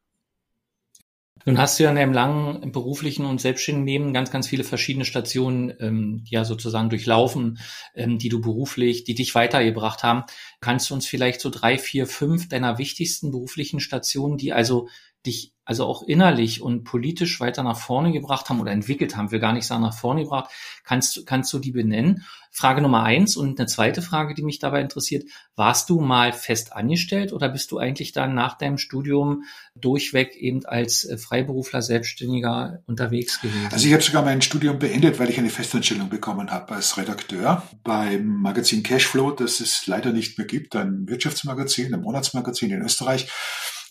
Nun 1.47 1.59
hast 1.59 1.79
du 1.79 1.85
ja 1.85 1.91
in 1.91 1.97
deinem 1.97 2.13
langen 2.13 2.73
beruflichen 2.73 3.25
und 3.25 3.41
selbstständigen 3.41 3.87
Leben 3.87 4.13
ganz, 4.13 4.33
ganz 4.33 4.49
viele 4.49 4.65
verschiedene 4.65 5.05
Stationen 5.05 5.73
ähm, 5.79 6.25
ja 6.27 6.45
sozusagen 6.45 6.91
durchlaufen, 6.91 7.61
ähm, 7.95 8.19
die 8.19 8.29
du 8.29 8.41
beruflich, 8.41 9.05
die 9.05 9.15
dich 9.15 9.37
weitergebracht 9.37 10.03
haben. 10.03 10.25
Kannst 10.61 10.91
du 10.91 10.95
uns 10.95 11.07
vielleicht 11.07 11.41
so 11.41 11.49
drei, 11.51 11.79
vier, 11.79 12.09
fünf 12.09 12.49
deiner 12.49 12.79
wichtigsten 12.79 13.31
beruflichen 13.31 13.79
Stationen, 13.79 14.39
die 14.39 14.53
also 14.53 14.89
dich 15.25 15.55
also 15.67 15.85
auch 15.85 16.03
innerlich 16.05 16.63
und 16.63 16.85
politisch 16.85 17.41
weiter 17.41 17.63
nach 17.63 17.77
vorne 17.77 18.13
gebracht 18.13 18.49
haben 18.49 18.61
oder 18.61 18.71
entwickelt 18.71 19.17
haben, 19.17 19.33
wir 19.33 19.41
gar 19.41 19.53
nicht 19.53 19.67
sagen 19.67 19.83
nach 19.83 19.99
vorne 19.99 20.23
gebracht, 20.23 20.51
kannst, 20.85 21.27
kannst 21.27 21.53
du 21.53 21.59
die 21.59 21.73
benennen? 21.73 22.25
Frage 22.53 22.81
Nummer 22.81 23.03
eins 23.03 23.37
und 23.37 23.61
eine 23.61 23.67
zweite 23.67 24.01
Frage, 24.01 24.33
die 24.33 24.43
mich 24.43 24.61
dabei 24.61 24.81
interessiert, 24.81 25.25
warst 25.57 25.91
du 25.91 26.01
mal 26.01 26.33
fest 26.33 26.73
angestellt 26.73 27.35
oder 27.35 27.51
bist 27.51 27.71
du 27.71 27.77
eigentlich 27.77 28.13
dann 28.13 28.35
nach 28.35 28.57
deinem 28.57 28.79
Studium 28.79 29.43
durchweg 29.75 30.35
eben 30.37 30.65
als 30.65 31.05
äh, 31.05 31.19
Freiberufler, 31.19 31.83
Selbstständiger 31.83 32.83
unterwegs 32.87 33.43
gewesen? 33.43 33.69
Also 33.73 33.87
ich 33.87 33.93
habe 33.93 34.03
sogar 34.03 34.23
mein 34.23 34.41
Studium 34.41 34.79
beendet, 34.79 35.19
weil 35.19 35.29
ich 35.29 35.39
eine 35.39 35.51
Festanstellung 35.51 36.09
bekommen 36.09 36.51
habe 36.51 36.77
als 36.77 36.97
Redakteur 36.97 37.63
beim 37.85 38.25
Magazin 38.41 38.83
Cashflow, 38.83 39.33
das 39.33 39.61
es 39.61 39.87
leider 39.87 40.13
nicht 40.13 40.39
mehr 40.39 40.47
gibt, 40.47 40.77
ein 40.77 41.07
Wirtschaftsmagazin, 41.09 41.93
ein 41.93 42.01
Monatsmagazin 42.01 42.71
in 42.71 42.81
Österreich. 42.81 43.29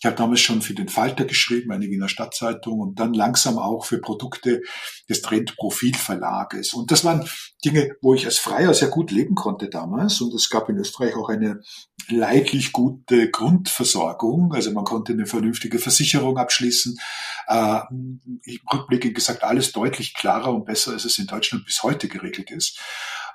Ich 0.06 0.08
habe 0.08 0.18
damals 0.18 0.42
schon 0.42 0.62
für 0.62 0.76
den 0.76 0.88
Falter 0.88 1.26
geschrieben, 1.26 1.72
eine 1.72 1.90
Wiener 1.90 2.10
Stadtzeitung 2.10 2.80
und 2.80 3.00
dann 3.00 3.16
langsam 3.16 3.58
auch 3.58 3.86
für 3.86 3.98
Produkte 3.98 4.62
des 5.10 5.24
Trendprofilverlages. 5.24 6.76
Und 6.76 6.92
das 6.92 7.04
waren 7.04 7.28
Dinge, 7.66 7.96
wo 8.04 8.14
ich 8.14 8.28
als 8.28 8.38
Freier 8.38 8.76
sehr 8.76 8.90
gut 8.90 9.10
leben 9.10 9.34
konnte 9.34 9.68
damals. 9.68 10.22
Und 10.22 10.32
es 10.36 10.52
gab 10.52 10.70
in 10.70 10.78
Österreich 10.78 11.16
auch 11.16 11.30
eine 11.30 11.64
leidlich 12.08 12.72
gute 12.72 13.32
Grundversorgung. 13.32 14.54
Also 14.54 14.72
man 14.74 14.84
konnte 14.84 15.14
eine 15.14 15.26
vernünftige 15.26 15.80
Versicherung 15.80 16.38
abschließen. 16.38 17.00
Äh, 17.48 17.80
Im 17.90 18.62
Rückblick 18.72 19.16
gesagt, 19.16 19.44
alles 19.44 19.72
deutlich 19.72 20.14
klarer 20.14 20.54
und 20.54 20.66
besser, 20.66 20.92
als 20.92 21.06
es 21.06 21.18
in 21.18 21.26
Deutschland 21.26 21.66
bis 21.66 21.82
heute 21.82 22.08
geregelt 22.10 22.52
ist. 22.52 22.80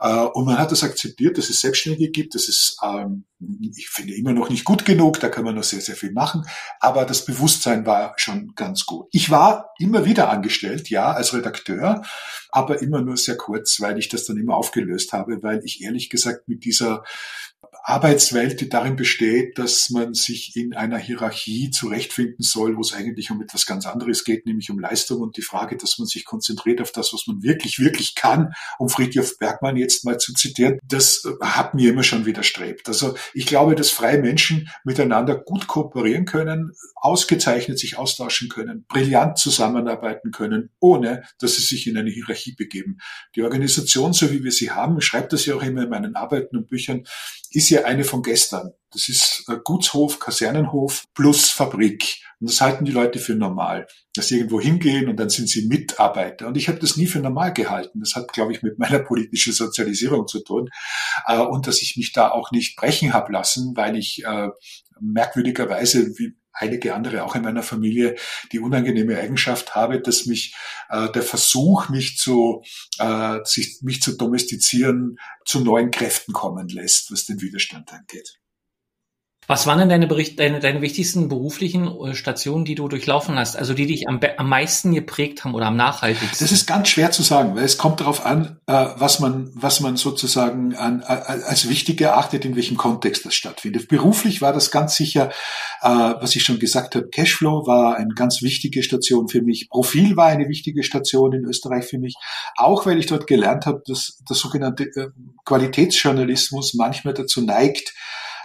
Äh, 0.00 0.24
und 0.24 0.46
man 0.46 0.58
hat 0.58 0.72
das 0.72 0.82
akzeptiert, 0.82 1.36
dass 1.38 1.50
es 1.50 1.60
Selbstständige 1.60 2.10
gibt. 2.10 2.34
Das 2.34 2.48
ist, 2.48 2.78
ähm, 2.82 3.24
ich 3.76 3.88
finde, 3.88 4.14
immer 4.14 4.32
noch 4.32 4.48
nicht 4.48 4.64
gut 4.64 4.84
genug. 4.84 5.20
Da 5.20 5.28
kann 5.28 5.44
man 5.44 5.54
noch 5.54 5.62
sehr, 5.62 5.80
sehr 5.80 5.96
viel 5.96 6.12
machen. 6.12 6.46
Aber 6.80 7.04
das 7.04 7.24
Bewusstsein 7.24 7.86
war 7.86 8.14
schon 8.16 8.54
ganz 8.56 8.86
gut. 8.86 9.08
Ich 9.12 9.30
war 9.30 9.70
immer 9.78 10.04
wieder 10.06 10.30
angestellt, 10.30 10.88
ja, 10.88 11.12
als 11.12 11.34
Redakteur, 11.34 12.02
aber 12.50 12.80
immer 12.80 13.02
nur 13.02 13.16
sehr 13.16 13.36
kurz, 13.36 13.80
weil 13.80 13.98
ich 13.98 14.08
das 14.08 14.24
dann 14.24 14.38
immer 14.38 14.56
aufgelöst 14.56 15.12
habe, 15.12 15.42
weil 15.42 15.60
ich 15.64 15.82
ehrlich 15.82 16.08
gesagt 16.08 16.48
mit 16.48 16.64
dieser 16.64 17.04
Arbeitswelt, 17.82 18.60
die 18.60 18.68
darin 18.68 18.96
besteht, 18.96 19.58
dass 19.58 19.90
man 19.90 20.14
sich 20.14 20.56
in 20.56 20.74
einer 20.74 20.98
Hierarchie 20.98 21.70
zurechtfinden 21.70 22.42
soll, 22.42 22.76
wo 22.76 22.80
es 22.80 22.92
eigentlich 22.92 23.30
um 23.30 23.42
etwas 23.42 23.66
ganz 23.66 23.86
anderes 23.86 24.24
geht, 24.24 24.46
nämlich 24.46 24.70
um 24.70 24.78
Leistung 24.78 25.20
und 25.20 25.36
die 25.36 25.42
Frage, 25.42 25.76
dass 25.76 25.98
man 25.98 26.06
sich 26.06 26.24
konzentriert 26.24 26.80
auf 26.80 26.92
das, 26.92 27.12
was 27.12 27.26
man 27.26 27.42
wirklich, 27.42 27.78
wirklich 27.78 28.14
kann, 28.14 28.52
um 28.78 28.88
Friedhof 28.88 29.38
Bergmann 29.38 29.76
jetzt 29.76 30.04
mal 30.04 30.18
zu 30.18 30.34
zitieren, 30.34 30.78
das 30.84 31.26
hat 31.40 31.74
mir 31.74 31.90
immer 31.90 32.02
schon 32.02 32.26
widerstrebt. 32.26 32.88
Also 32.88 33.16
ich 33.34 33.46
glaube, 33.46 33.74
dass 33.74 33.90
freie 33.90 34.18
Menschen 34.18 34.68
miteinander 34.84 35.36
gut 35.36 35.66
kooperieren 35.66 36.26
können, 36.26 36.72
ausgezeichnet 36.96 37.78
sich 37.78 37.96
austauschen 37.96 38.48
können, 38.48 38.84
brillant 38.88 39.38
zusammenarbeiten 39.38 40.30
können, 40.30 40.70
ohne 40.80 41.22
dass 41.38 41.56
sie 41.56 41.62
sich 41.62 41.86
in 41.86 41.96
eine 41.96 42.10
Hierarchie 42.10 42.54
begeben. 42.54 42.98
Die 43.34 43.42
Organisation, 43.42 44.12
so 44.12 44.30
wie 44.30 44.44
wir 44.44 44.52
sie 44.52 44.70
haben, 44.70 45.00
schreibt 45.00 45.32
das 45.32 45.46
ja 45.46 45.54
auch 45.54 45.62
immer 45.62 45.84
in 45.84 45.88
meinen 45.88 46.14
Arbeiten 46.14 46.56
und 46.56 46.68
Büchern, 46.68 47.04
ist 47.52 47.69
ja 47.70 47.84
eine 47.84 48.04
von 48.04 48.22
gestern. 48.22 48.72
Das 48.92 49.08
ist 49.08 49.44
Gutshof, 49.64 50.18
Kasernenhof 50.18 51.04
plus 51.14 51.50
Fabrik. 51.50 52.20
Und 52.40 52.48
das 52.50 52.60
halten 52.60 52.86
die 52.86 52.92
Leute 52.92 53.18
für 53.18 53.34
normal, 53.34 53.86
dass 54.14 54.28
sie 54.28 54.38
irgendwo 54.38 54.60
hingehen 54.60 55.08
und 55.08 55.16
dann 55.16 55.28
sind 55.28 55.48
sie 55.48 55.68
Mitarbeiter. 55.68 56.46
Und 56.46 56.56
ich 56.56 56.68
habe 56.68 56.78
das 56.78 56.96
nie 56.96 57.06
für 57.06 57.20
normal 57.20 57.52
gehalten. 57.52 58.00
Das 58.00 58.16
hat, 58.16 58.32
glaube 58.32 58.52
ich, 58.52 58.62
mit 58.62 58.78
meiner 58.78 58.98
politischen 58.98 59.52
Sozialisierung 59.52 60.26
zu 60.26 60.42
tun. 60.42 60.70
Äh, 61.26 61.38
und 61.38 61.66
dass 61.66 61.82
ich 61.82 61.96
mich 61.96 62.12
da 62.12 62.30
auch 62.30 62.50
nicht 62.50 62.76
brechen 62.76 63.12
habe 63.12 63.32
lassen, 63.32 63.76
weil 63.76 63.96
ich 63.96 64.24
äh, 64.24 64.48
merkwürdigerweise, 65.00 66.18
wie 66.18 66.34
einige 66.60 66.94
andere 66.94 67.24
auch 67.24 67.34
in 67.34 67.42
meiner 67.42 67.62
Familie 67.62 68.16
die 68.52 68.60
unangenehme 68.60 69.18
Eigenschaft 69.18 69.74
habe, 69.74 70.00
dass 70.00 70.26
mich 70.26 70.54
äh, 70.88 71.10
der 71.10 71.22
Versuch, 71.22 71.88
mich 71.88 72.16
zu, 72.18 72.62
äh, 72.98 73.38
sich, 73.44 73.78
mich 73.82 74.02
zu 74.02 74.16
domestizieren, 74.16 75.18
zu 75.44 75.60
neuen 75.60 75.90
Kräften 75.90 76.32
kommen 76.32 76.68
lässt, 76.68 77.10
was 77.10 77.24
den 77.24 77.40
Widerstand 77.40 77.92
angeht. 77.92 78.40
Was 79.46 79.66
waren 79.66 79.80
denn 79.80 79.88
deine, 79.88 80.06
Bericht, 80.06 80.38
deine, 80.38 80.60
deine 80.60 80.80
wichtigsten 80.80 81.28
beruflichen 81.28 81.88
äh, 81.88 82.14
Stationen, 82.14 82.64
die 82.64 82.76
du 82.76 82.86
durchlaufen 82.86 83.36
hast, 83.36 83.56
also 83.56 83.74
die 83.74 83.86
dich 83.86 84.06
am, 84.06 84.20
am 84.36 84.48
meisten 84.48 84.94
geprägt 84.94 85.42
haben 85.42 85.54
oder 85.54 85.66
am 85.66 85.76
nachhaltigsten? 85.76 86.38
Das 86.38 86.52
ist 86.52 86.66
ganz 86.66 86.88
schwer 86.88 87.10
zu 87.10 87.22
sagen, 87.22 87.56
weil 87.56 87.64
es 87.64 87.76
kommt 87.76 88.00
darauf 88.00 88.24
an, 88.24 88.60
äh, 88.66 88.86
was 88.96 89.18
man, 89.18 89.50
was 89.54 89.80
man 89.80 89.96
sozusagen 89.96 90.76
an, 90.76 91.02
als 91.02 91.68
wichtig 91.68 92.00
erachtet, 92.00 92.44
in 92.44 92.54
welchem 92.54 92.76
Kontext 92.76 93.24
das 93.24 93.34
stattfindet. 93.34 93.88
Beruflich 93.88 94.40
war 94.40 94.52
das 94.52 94.70
ganz 94.70 94.94
sicher, 94.94 95.30
äh, 95.82 95.88
was 95.88 96.36
ich 96.36 96.44
schon 96.44 96.60
gesagt 96.60 96.94
habe, 96.94 97.08
Cashflow 97.08 97.66
war 97.66 97.96
eine 97.96 98.14
ganz 98.14 98.42
wichtige 98.42 98.84
Station 98.84 99.28
für 99.28 99.42
mich. 99.42 99.68
Profil 99.68 100.16
war 100.16 100.26
eine 100.26 100.48
wichtige 100.48 100.84
Station 100.84 101.32
in 101.32 101.44
Österreich 101.44 101.86
für 101.86 101.98
mich, 101.98 102.14
auch 102.56 102.86
weil 102.86 103.00
ich 103.00 103.06
dort 103.06 103.26
gelernt 103.26 103.66
habe, 103.66 103.82
dass 103.84 104.18
der 104.28 104.36
sogenannte 104.36 104.90
Qualitätsjournalismus 105.44 106.74
manchmal 106.74 107.14
dazu 107.14 107.40
neigt, 107.40 107.94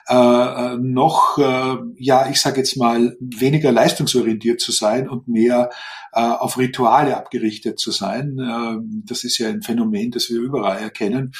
äh, 0.07 0.15
äh, 0.15 0.77
noch, 0.77 1.37
äh, 1.37 1.77
ja, 1.97 2.29
ich 2.29 2.39
sage 2.39 2.57
jetzt 2.57 2.77
mal, 2.77 3.17
weniger 3.19 3.71
leistungsorientiert 3.71 4.61
zu 4.61 4.71
sein 4.71 5.09
und 5.09 5.27
mehr 5.27 5.71
äh, 6.13 6.19
auf 6.19 6.57
Rituale 6.57 7.17
abgerichtet 7.17 7.79
zu 7.79 7.91
sein. 7.91 8.37
Äh, 8.39 8.77
das 9.05 9.23
ist 9.23 9.39
ja 9.39 9.49
ein 9.49 9.63
Phänomen, 9.63 10.11
das 10.11 10.29
wir 10.29 10.39
überall 10.39 10.79
erkennen. 10.79 11.33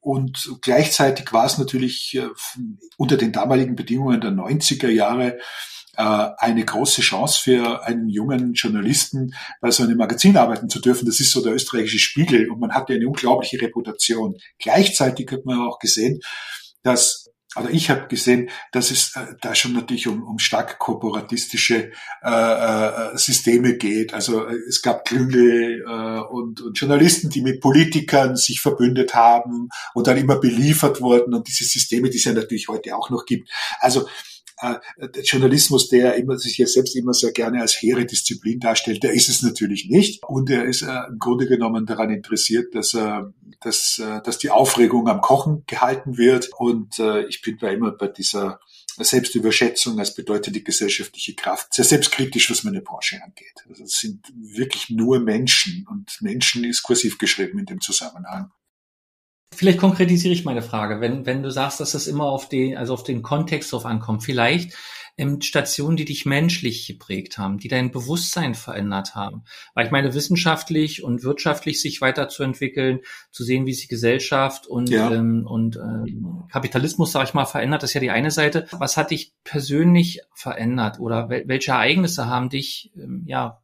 Und 0.00 0.58
gleichzeitig 0.62 1.32
war 1.32 1.44
es 1.44 1.58
natürlich 1.58 2.14
äh, 2.16 2.28
unter 2.96 3.16
den 3.16 3.32
damaligen 3.32 3.76
Bedingungen 3.76 4.20
der 4.20 4.32
90er 4.32 4.88
Jahre 4.88 5.38
äh, 5.96 6.28
eine 6.38 6.64
große 6.64 7.02
Chance 7.02 7.40
für 7.42 7.84
einen 7.84 8.08
jungen 8.08 8.54
Journalisten, 8.54 9.34
bei 9.60 9.70
so 9.70 9.82
einem 9.82 9.98
Magazin 9.98 10.36
arbeiten 10.38 10.70
zu 10.70 10.80
dürfen. 10.80 11.04
Das 11.04 11.20
ist 11.20 11.30
so 11.30 11.42
der 11.42 11.54
österreichische 11.54 11.98
Spiegel 11.98 12.50
und 12.50 12.58
man 12.58 12.72
hatte 12.72 12.94
eine 12.94 13.06
unglaubliche 13.06 13.60
Reputation. 13.60 14.36
Gleichzeitig 14.58 15.30
hat 15.30 15.44
man 15.44 15.60
auch 15.60 15.78
gesehen, 15.78 16.20
dass 16.82 17.21
also 17.54 17.68
ich 17.68 17.90
habe 17.90 18.08
gesehen, 18.08 18.50
dass 18.72 18.90
es 18.90 19.14
äh, 19.16 19.34
da 19.40 19.54
schon 19.54 19.72
natürlich 19.72 20.08
um, 20.08 20.22
um 20.22 20.38
stark 20.38 20.78
kooperatistische 20.78 21.92
äh, 22.22 22.30
äh, 22.30 23.16
Systeme 23.16 23.76
geht. 23.76 24.14
Also 24.14 24.46
äh, 24.46 24.54
es 24.68 24.82
gab 24.82 25.04
Klüngel 25.04 25.84
äh, 25.86 26.20
und, 26.32 26.60
und 26.60 26.78
Journalisten, 26.78 27.30
die 27.30 27.42
mit 27.42 27.60
Politikern 27.60 28.36
sich 28.36 28.60
verbündet 28.60 29.14
haben 29.14 29.68
und 29.94 30.06
dann 30.06 30.16
immer 30.16 30.38
beliefert 30.38 31.00
wurden 31.00 31.34
und 31.34 31.46
diese 31.48 31.64
Systeme, 31.64 32.10
die 32.10 32.18
es 32.18 32.24
ja 32.24 32.32
natürlich 32.32 32.68
heute 32.68 32.96
auch 32.96 33.10
noch 33.10 33.26
gibt. 33.26 33.50
Also 33.80 34.06
äh, 34.62 35.08
der 35.08 35.22
Journalismus, 35.22 35.88
der 35.88 36.14
immer, 36.14 36.38
sich 36.38 36.56
ja 36.58 36.66
selbst 36.66 36.94
immer 36.96 37.12
sehr 37.14 37.32
gerne 37.32 37.60
als 37.60 37.74
hehre 37.74 38.06
Disziplin 38.06 38.60
darstellt, 38.60 39.02
der 39.02 39.12
ist 39.12 39.28
es 39.28 39.42
natürlich 39.42 39.88
nicht. 39.88 40.22
Und 40.24 40.50
er 40.50 40.64
ist 40.64 40.82
äh, 40.82 41.00
im 41.08 41.18
Grunde 41.18 41.46
genommen 41.46 41.84
daran 41.84 42.10
interessiert, 42.10 42.74
dass, 42.74 42.94
äh, 42.94 43.22
dass, 43.64 43.98
äh, 43.98 44.20
dass 44.22 44.38
die 44.38 44.50
Aufregung 44.50 45.08
am 45.08 45.20
Kochen 45.20 45.64
gehalten 45.66 46.16
wird. 46.16 46.50
Und 46.56 46.98
äh, 46.98 47.26
ich 47.26 47.42
bin 47.42 47.58
da 47.58 47.68
immer 47.68 47.92
bei 47.92 48.08
dieser 48.08 48.60
Selbstüberschätzung 48.98 49.98
als 49.98 50.14
bedeutende 50.14 50.60
gesellschaftliche 50.60 51.34
Kraft 51.34 51.72
sehr 51.72 51.84
selbstkritisch, 51.84 52.50
was 52.50 52.64
meine 52.64 52.82
Branche 52.82 53.20
angeht. 53.22 53.64
Also 53.68 53.84
es 53.84 53.98
sind 53.98 54.26
wirklich 54.36 54.90
nur 54.90 55.20
Menschen 55.20 55.86
und 55.88 56.18
Menschen 56.20 56.64
ist 56.64 56.82
kursiv 56.82 57.18
geschrieben 57.18 57.58
in 57.58 57.66
dem 57.66 57.80
Zusammenhang. 57.80 58.50
Vielleicht 59.54 59.78
konkretisiere 59.78 60.32
ich 60.32 60.44
meine 60.44 60.62
Frage. 60.62 61.00
Wenn, 61.00 61.26
wenn 61.26 61.42
du 61.42 61.50
sagst, 61.50 61.80
dass 61.80 61.92
das 61.92 62.06
immer 62.06 62.24
auf 62.24 62.48
den, 62.48 62.76
also 62.76 62.94
auf 62.94 63.04
den 63.04 63.22
Kontext 63.22 63.72
drauf 63.72 63.84
ankommt, 63.84 64.24
vielleicht 64.24 64.74
ähm, 65.16 65.40
Stationen, 65.40 65.96
die 65.96 66.04
dich 66.04 66.26
menschlich 66.26 66.86
geprägt 66.86 67.38
haben, 67.38 67.58
die 67.58 67.68
dein 67.68 67.90
Bewusstsein 67.90 68.54
verändert 68.54 69.14
haben. 69.14 69.44
Weil 69.74 69.86
ich 69.86 69.92
meine, 69.92 70.14
wissenschaftlich 70.14 71.02
und 71.02 71.22
wirtschaftlich 71.22 71.80
sich 71.80 72.00
weiterzuentwickeln, 72.00 73.00
zu 73.30 73.44
sehen, 73.44 73.66
wie 73.66 73.74
sich 73.74 73.88
Gesellschaft 73.88 74.66
und, 74.66 74.90
ja. 74.90 75.12
ähm, 75.12 75.46
und 75.46 75.76
ähm, 75.76 76.44
Kapitalismus, 76.50 77.12
sage 77.12 77.26
ich 77.26 77.34
mal, 77.34 77.44
verändert, 77.44 77.82
das 77.82 77.90
ist 77.90 77.94
ja 77.94 78.00
die 78.00 78.10
eine 78.10 78.30
Seite. 78.30 78.66
Was 78.72 78.96
hat 78.96 79.10
dich 79.10 79.34
persönlich 79.44 80.20
verändert 80.34 80.98
oder 80.98 81.28
wel 81.28 81.44
welche 81.46 81.72
Ereignisse 81.72 82.26
haben 82.26 82.48
dich 82.48 82.92
ähm, 82.96 83.24
ja 83.26 83.60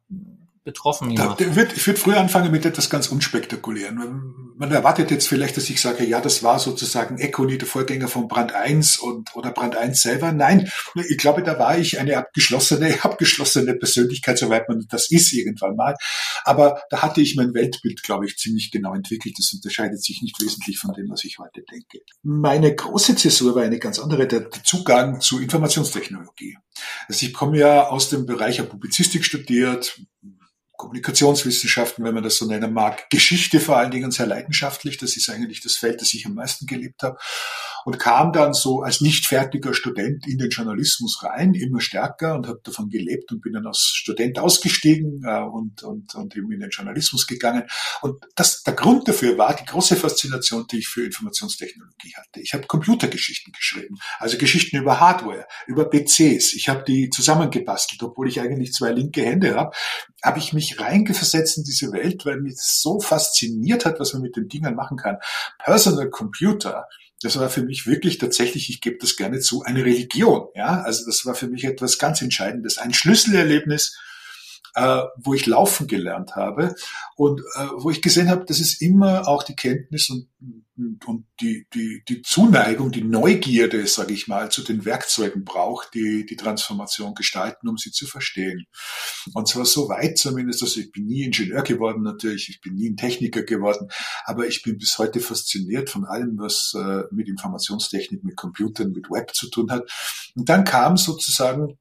getroffen? 0.69 1.15
Da, 1.15 1.33
der 1.33 1.55
wird, 1.55 1.75
ich 1.75 1.85
würde 1.87 1.99
früher 1.99 2.19
anfangen 2.19 2.51
mit 2.51 2.65
etwas 2.65 2.89
ganz 2.89 3.07
Unspektakulären. 3.07 4.53
Man 4.57 4.71
erwartet 4.71 5.09
jetzt 5.09 5.27
vielleicht, 5.27 5.57
dass 5.57 5.69
ich 5.69 5.81
sage, 5.81 6.05
ja, 6.05 6.21
das 6.21 6.43
war 6.43 6.59
sozusagen 6.59 7.17
Econi, 7.17 7.57
der 7.57 7.67
Vorgänger 7.67 8.07
von 8.07 8.27
Brand 8.27 8.53
1 8.53 8.97
und, 8.97 9.35
oder 9.35 9.51
Brand 9.51 9.75
1 9.75 10.01
selber. 10.01 10.31
Nein, 10.31 10.69
ich 10.95 11.17
glaube, 11.17 11.43
da 11.43 11.57
war 11.57 11.77
ich 11.77 11.99
eine 11.99 12.17
abgeschlossene, 12.17 12.97
abgeschlossene 13.03 13.73
Persönlichkeit, 13.75 14.37
soweit 14.37 14.69
man 14.69 14.85
das 14.89 15.09
ist 15.11 15.33
irgendwann 15.33 15.75
mal. 15.75 15.95
Aber 16.43 16.81
da 16.89 17.01
hatte 17.01 17.21
ich 17.21 17.35
mein 17.35 17.53
Weltbild, 17.53 18.03
glaube 18.03 18.25
ich, 18.25 18.37
ziemlich 18.37 18.71
genau 18.71 18.93
entwickelt. 18.93 19.35
Das 19.37 19.51
unterscheidet 19.53 20.03
sich 20.03 20.21
nicht 20.21 20.41
wesentlich 20.41 20.77
von 20.77 20.93
dem, 20.93 21.09
was 21.09 21.23
ich 21.23 21.39
heute 21.39 21.63
denke. 21.71 21.99
Meine 22.21 22.75
große 22.75 23.15
Zäsur 23.15 23.55
war 23.55 23.63
eine 23.63 23.79
ganz 23.79 23.97
andere, 23.99 24.27
der, 24.27 24.41
der 24.41 24.63
Zugang 24.63 25.21
zu 25.21 25.39
Informationstechnologie. 25.39 26.57
Also 27.07 27.25
ich 27.25 27.33
komme 27.33 27.57
ja 27.57 27.87
aus 27.87 28.09
dem 28.09 28.25
Bereich 28.25 28.57
der 28.57 28.63
Publizistik 28.63 29.25
studiert, 29.25 29.99
Kommunikationswissenschaften, 30.79 32.05
wenn 32.05 32.13
man 32.13 32.23
das 32.23 32.37
so 32.37 32.45
nennen 32.45 32.71
mag, 32.71 33.09
Geschichte 33.09 33.59
vor 33.59 33.75
allen 33.75 33.91
Dingen 33.91 34.11
sehr 34.11 34.25
leidenschaftlich. 34.25 34.97
Das 34.97 35.17
ist 35.17 35.29
eigentlich 35.29 35.59
das 35.59 35.75
Feld, 35.75 35.99
das 35.99 36.13
ich 36.13 36.25
am 36.25 36.35
meisten 36.35 36.67
gelebt 36.67 37.03
habe. 37.03 37.19
Und 37.85 37.99
kam 37.99 38.33
dann 38.33 38.53
so 38.53 38.81
als 38.81 39.01
nicht 39.01 39.25
fertiger 39.25 39.73
Student 39.73 40.27
in 40.27 40.37
den 40.37 40.49
Journalismus 40.49 41.23
rein, 41.23 41.53
immer 41.53 41.81
stärker 41.81 42.35
und 42.35 42.47
habe 42.47 42.59
davon 42.63 42.89
gelebt 42.89 43.31
und 43.31 43.41
bin 43.41 43.53
dann 43.53 43.67
als 43.67 43.79
Student 43.79 44.39
ausgestiegen 44.39 45.23
äh, 45.25 45.41
und, 45.41 45.83
und, 45.83 46.15
und 46.15 46.35
eben 46.35 46.51
in 46.51 46.59
den 46.59 46.69
Journalismus 46.69 47.27
gegangen. 47.27 47.63
Und 48.01 48.23
das, 48.35 48.63
der 48.63 48.73
Grund 48.73 49.07
dafür 49.07 49.37
war 49.37 49.55
die 49.55 49.65
große 49.65 49.95
Faszination, 49.95 50.65
die 50.71 50.79
ich 50.79 50.87
für 50.87 51.05
Informationstechnologie 51.05 52.15
hatte. 52.15 52.41
Ich 52.41 52.53
habe 52.53 52.67
Computergeschichten 52.67 53.53
geschrieben, 53.53 53.97
also 54.19 54.37
Geschichten 54.37 54.77
über 54.77 54.99
Hardware, 54.99 55.45
über 55.67 55.89
PCs. 55.89 56.53
Ich 56.53 56.69
habe 56.69 56.83
die 56.83 57.09
zusammengebastelt, 57.09 58.01
obwohl 58.03 58.27
ich 58.27 58.39
eigentlich 58.41 58.73
zwei 58.73 58.91
linke 58.91 59.23
Hände 59.23 59.55
habe, 59.55 59.75
habe 60.23 60.39
ich 60.39 60.53
mich 60.53 60.79
reingeversetzt 60.79 61.57
in 61.57 61.63
diese 61.63 61.91
Welt, 61.91 62.25
weil 62.25 62.41
mich 62.41 62.57
so 62.57 62.99
fasziniert 62.99 63.85
hat, 63.85 63.99
was 63.99 64.13
man 64.13 64.21
mit 64.21 64.35
den 64.35 64.47
Dingen 64.47 64.75
machen 64.75 64.97
kann. 64.97 65.17
Personal 65.63 66.09
Computer, 66.09 66.85
das 67.21 67.37
war 67.37 67.49
für 67.49 67.63
mich 67.63 67.85
wirklich 67.85 68.17
tatsächlich, 68.17 68.69
ich 68.69 68.81
gebe 68.81 68.97
das 68.99 69.17
gerne 69.17 69.39
zu, 69.39 69.63
eine 69.63 69.83
Religion. 69.83 70.47
Ja, 70.55 70.81
also 70.81 71.05
das 71.05 71.25
war 71.25 71.35
für 71.35 71.47
mich 71.47 71.65
etwas 71.65 71.99
ganz 71.99 72.21
Entscheidendes, 72.21 72.77
ein 72.77 72.93
Schlüsselerlebnis 72.93 73.97
äh, 74.75 75.01
wo 75.17 75.33
ich 75.33 75.45
laufen 75.45 75.87
gelernt 75.87 76.35
habe 76.35 76.75
und 77.15 77.41
äh, 77.55 77.67
wo 77.77 77.89
ich 77.89 78.01
gesehen 78.01 78.29
habe, 78.29 78.45
dass 78.45 78.59
es 78.59 78.81
immer 78.81 79.27
auch 79.27 79.43
die 79.43 79.55
Kenntnis 79.55 80.09
und, 80.09 80.27
und, 80.77 81.07
und 81.07 81.25
die, 81.41 81.67
die, 81.73 82.03
die 82.07 82.21
Zuneigung, 82.21 82.91
die 82.91 83.03
Neugierde, 83.03 83.85
sage 83.87 84.13
ich 84.13 84.27
mal, 84.27 84.49
zu 84.49 84.63
den 84.63 84.85
Werkzeugen 84.85 85.43
braucht, 85.43 85.93
die 85.93 86.25
die 86.25 86.35
Transformation 86.35 87.15
gestalten, 87.15 87.67
um 87.67 87.77
sie 87.77 87.91
zu 87.91 88.07
verstehen. 88.07 88.65
Und 89.33 89.47
zwar 89.47 89.65
so 89.65 89.89
weit 89.89 90.17
zumindest, 90.17 90.63
also 90.63 90.79
ich 90.79 90.91
bin 90.91 91.05
nie 91.05 91.23
Ingenieur 91.23 91.63
geworden 91.63 92.03
natürlich, 92.03 92.49
ich 92.49 92.61
bin 92.61 92.75
nie 92.75 92.89
ein 92.89 92.97
Techniker 92.97 93.43
geworden, 93.43 93.89
aber 94.25 94.47
ich 94.47 94.63
bin 94.63 94.77
bis 94.77 94.97
heute 94.97 95.19
fasziniert 95.19 95.89
von 95.89 96.05
allem, 96.05 96.37
was 96.37 96.73
äh, 96.75 97.03
mit 97.11 97.27
Informationstechnik, 97.27 98.23
mit 98.23 98.37
Computern, 98.37 98.91
mit 98.91 99.09
Web 99.09 99.33
zu 99.33 99.49
tun 99.49 99.71
hat. 99.71 99.89
Und 100.35 100.47
dann 100.47 100.63
kam 100.63 100.97
sozusagen 100.97 101.77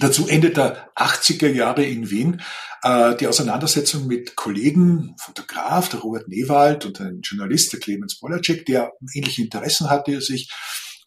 Dazu 0.00 0.28
Ende 0.28 0.50
der 0.50 0.90
80er 0.94 1.48
Jahre 1.48 1.84
in 1.84 2.10
Wien 2.10 2.40
äh, 2.82 3.16
die 3.16 3.26
Auseinandersetzung 3.26 4.06
mit 4.06 4.36
Kollegen, 4.36 5.16
Fotograf, 5.18 5.88
der 5.88 6.00
Robert 6.00 6.28
Newald 6.28 6.86
und 6.86 7.00
ein 7.00 7.20
Journalist, 7.22 7.72
der 7.72 7.80
Clemens 7.80 8.18
Polacek, 8.18 8.64
der 8.66 8.92
ähnliche 9.14 9.42
Interessen 9.42 9.90
hatte, 9.90 10.20
sich 10.20 10.52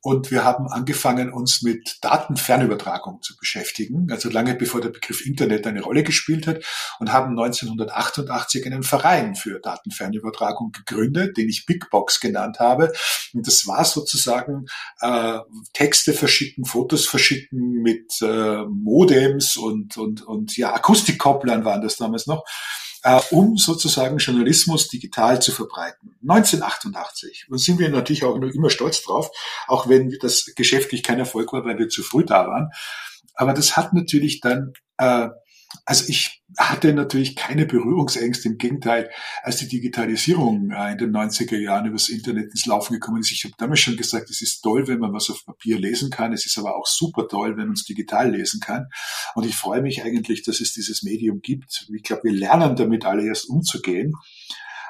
und 0.02 0.32
wir 0.32 0.44
haben 0.44 0.68
angefangen, 0.68 1.32
uns 1.32 1.62
mit 1.62 1.98
Datenfernübertragung 2.02 3.22
zu 3.22 3.36
beschäftigen, 3.38 4.08
also 4.10 4.30
lange 4.30 4.56
bevor 4.56 4.82
der 4.82 4.90
Begriff 4.90 5.26
Internet 5.26 5.68
eine 5.68 5.82
Rolle 5.82 6.04
gespielt 6.04 6.48
hat 6.48 6.64
und 7.00 7.14
haben 7.14 7.38
1988 7.38 8.66
einen 8.66 8.84
Verein 8.84 9.36
für 9.36 9.60
Datenfernübertragung 9.60 10.72
gegründet, 10.72 11.38
den 11.38 11.50
ich 11.50 11.66
Big 11.68 11.90
Box 11.92 12.20
genannt 12.20 12.60
habe. 12.60 12.92
Und 13.34 13.46
das 13.46 13.68
war 13.68 13.86
sozusagen 13.86 14.66
äh, 15.02 15.40
Texte 15.74 16.14
verschicken, 16.14 16.66
Fotos 16.66 17.06
verschicken 17.06 17.82
mit 17.84 18.22
äh, 18.22 18.66
Modems 18.66 19.56
und, 19.56 19.98
und, 19.98 20.24
und 20.24 20.58
ja, 20.58 20.74
Akustikkopplern 20.74 21.64
waren 21.64 21.82
das 21.82 21.98
damals 21.98 22.26
noch 22.26 22.44
um 23.32 23.58
sozusagen 23.58 24.18
Journalismus 24.18 24.88
digital 24.88 25.42
zu 25.42 25.52
verbreiten. 25.52 26.16
1988. 26.22 27.48
Und 27.50 27.58
sind 27.58 27.80
wir 27.80 27.90
natürlich 27.90 28.24
auch 28.24 28.38
noch 28.38 28.50
immer 28.50 28.70
stolz 28.70 29.02
drauf, 29.02 29.32
auch 29.68 29.90
wenn 29.90 30.16
das 30.22 30.54
geschäftlich 30.56 31.04
kein 31.04 31.20
Erfolg 31.20 31.52
war, 31.54 31.66
weil 31.66 31.80
wir 31.80 31.90
zu 31.90 32.04
früh 32.04 32.24
da 32.24 32.48
waren. 32.48 32.70
Aber 33.36 33.54
das 33.54 33.76
hat 33.76 33.94
natürlich 33.94 34.40
dann 34.40 34.74
äh, 34.98 35.30
also 35.86 36.06
ich 36.08 36.42
hatte 36.58 36.94
natürlich 36.94 37.36
keine 37.36 37.66
Berührungsängste, 37.66 38.50
im 38.50 38.58
Gegenteil, 38.58 39.10
als 39.42 39.58
die 39.58 39.68
Digitalisierung 39.68 40.72
äh, 40.72 40.92
in 40.92 40.98
den 40.98 41.12
90er 41.12 41.58
Jahren 41.58 41.86
übers 41.86 42.10
Internet 42.10 42.52
ins 42.52 42.66
Laufen 42.66 42.94
gekommen 42.94 43.22
ist. 43.22 43.32
Ich 43.32 43.44
habe 43.46 43.54
damals 43.58 43.80
schon 43.80 43.98
gesagt, 43.98 44.30
es 44.30 44.42
ist 44.42 44.62
toll, 44.62 44.88
wenn 44.88 45.00
man 45.00 45.14
was 45.14 45.30
auf 45.30 45.46
Papier 45.46 45.80
lesen 45.80 46.10
kann. 46.10 46.34
Es 46.34 46.46
ist 46.46 46.58
aber 46.58 46.76
auch 46.76 46.88
super 46.88 47.28
toll, 47.28 47.58
wenn 47.58 47.68
man 47.68 47.74
es 47.74 47.86
digital 47.86 48.32
lesen 48.32 48.60
kann. 48.60 48.88
Und 49.36 49.46
ich 49.46 49.56
freue 49.56 49.82
mich 49.82 50.04
eigentlich, 50.04 50.44
dass 50.44 50.60
es 50.60 50.74
dieses 50.74 51.04
Medium 51.04 51.42
gibt. 51.42 51.88
Ich 51.96 52.04
glaube, 52.04 52.24
wir 52.26 52.34
lernen 52.34 52.76
damit 52.76 53.06
alle 53.06 53.26
erst 53.26 53.50
umzugehen. 53.50 54.14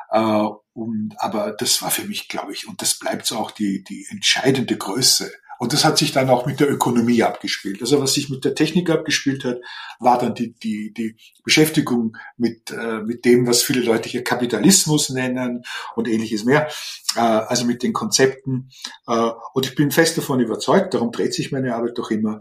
Äh, 0.10 0.48
und, 0.74 1.13
aber 1.17 1.52
das 1.52 1.82
war 1.82 1.91
für 1.91 2.06
mich, 2.06 2.28
glaube 2.28 2.54
ich, 2.54 2.67
und 2.67 2.82
das 2.82 2.98
bleibt 2.98 3.32
auch 3.32 3.52
die, 3.52 3.84
die 3.84 4.08
entscheidende 4.10 4.78
Größe 4.78 5.32
und 5.62 5.74
das 5.74 5.86
hat 5.86 6.00
sich 6.00 6.12
dann 6.12 6.32
auch 6.32 6.47
mit 6.47 6.60
der 6.60 6.71
Ökonomie 6.71 7.21
abgespielt. 7.21 7.82
Also 7.82 8.02
was 8.02 8.15
sich 8.15 8.32
mit 8.32 8.43
der 8.43 8.56
Technik 8.56 8.89
abgespielt 8.89 9.45
hat, 9.45 9.60
war 10.00 10.17
dann 10.17 10.34
die, 10.34 10.54
die, 10.54 10.91
die 10.91 11.15
Beschäftigung 11.43 12.17
mit, 12.36 12.71
äh, 12.71 13.04
mit 13.04 13.26
dem, 13.26 13.45
was 13.45 13.62
viele 13.62 13.82
Leute 13.82 14.10
hier 14.10 14.24
Kapitalismus 14.24 15.10
nennen 15.10 15.62
und 15.95 16.08
ähnliches 16.08 16.45
mehr. 16.45 16.67
Äh, 17.15 17.19
also 17.19 17.65
mit 17.65 17.84
den 17.84 17.93
Konzepten. 17.93 18.71
Äh, 19.06 19.30
und 19.54 19.67
ich 19.67 19.76
bin 19.76 19.91
fest 19.91 20.17
davon 20.17 20.39
überzeugt, 20.39 20.95
darum 20.95 21.12
dreht 21.12 21.36
sich 21.36 21.52
meine 21.52 21.76
Arbeit 21.76 21.95
doch 21.95 22.10
immer, 22.10 22.39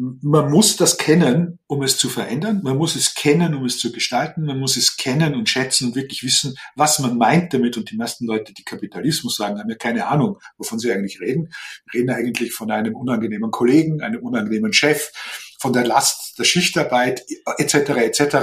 man 0.00 0.50
muss 0.50 0.76
das 0.76 0.96
kennen, 0.96 1.58
um 1.66 1.82
es 1.82 1.98
zu 1.98 2.08
verändern. 2.08 2.62
Man 2.62 2.78
muss 2.78 2.96
es 2.96 3.14
kennen, 3.14 3.54
um 3.54 3.66
es 3.66 3.78
zu 3.78 3.92
gestalten. 3.92 4.46
Man 4.46 4.58
muss 4.58 4.78
es 4.78 4.96
kennen 4.96 5.34
und 5.34 5.48
schätzen 5.48 5.88
und 5.88 5.94
wirklich 5.94 6.22
wissen, 6.22 6.56
was 6.74 7.00
man 7.00 7.18
meint 7.18 7.52
damit. 7.52 7.76
Und 7.76 7.90
die 7.90 7.96
meisten 7.96 8.24
Leute, 8.24 8.54
die 8.54 8.64
Kapitalismus 8.64 9.36
sagen, 9.36 9.58
haben 9.58 9.68
ja 9.68 9.76
keine 9.76 10.06
Ahnung, 10.06 10.38
wovon 10.56 10.78
sie 10.78 10.90
eigentlich 10.90 11.20
reden. 11.20 11.52
Reden 11.92 12.08
eigentlich 12.08 12.54
von 12.54 12.70
einem 12.70 12.96
unangenehmen 12.96 13.50
Kollegen, 13.50 14.00
einem 14.00 14.22
unangenehmen 14.22 14.72
Chef, 14.72 15.10
von 15.58 15.74
der 15.74 15.84
Last 15.84 16.38
der 16.38 16.44
Schichtarbeit 16.44 17.22
etc. 17.58 17.74
etc. 17.74 18.36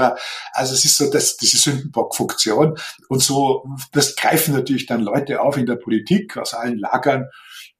Also 0.51 0.75
es 0.75 0.85
ist 0.85 0.97
so, 0.97 1.09
dass 1.09 1.37
diese 1.37 1.57
Sündenbockfunktion 1.57 2.77
und 3.09 3.23
so, 3.23 3.67
das 3.93 4.15
greifen 4.15 4.53
natürlich 4.53 4.85
dann 4.85 5.01
Leute 5.01 5.41
auf 5.41 5.57
in 5.57 5.65
der 5.65 5.77
Politik 5.77 6.37
aus 6.37 6.53
allen 6.53 6.77
Lagern 6.77 7.29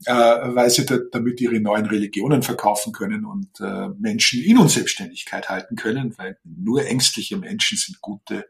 äh, 0.06 0.14
weil 0.14 0.70
sie 0.70 0.86
da, 0.86 0.98
damit 1.12 1.42
ihre 1.42 1.60
neuen 1.60 1.86
Religionen 1.86 2.44
verkaufen 2.44 2.94
können 2.94 3.26
und 3.26 3.60
äh, 3.60 3.90
Menschen 3.98 4.44
in 4.44 4.58
Unselbstständigkeit 4.58 5.50
halten 5.50 5.76
können, 5.76 6.18
weil 6.18 6.38
nur 6.44 6.86
ängstliche 6.86 7.38
Menschen 7.38 7.78
sind 7.78 8.02
gute 8.02 8.46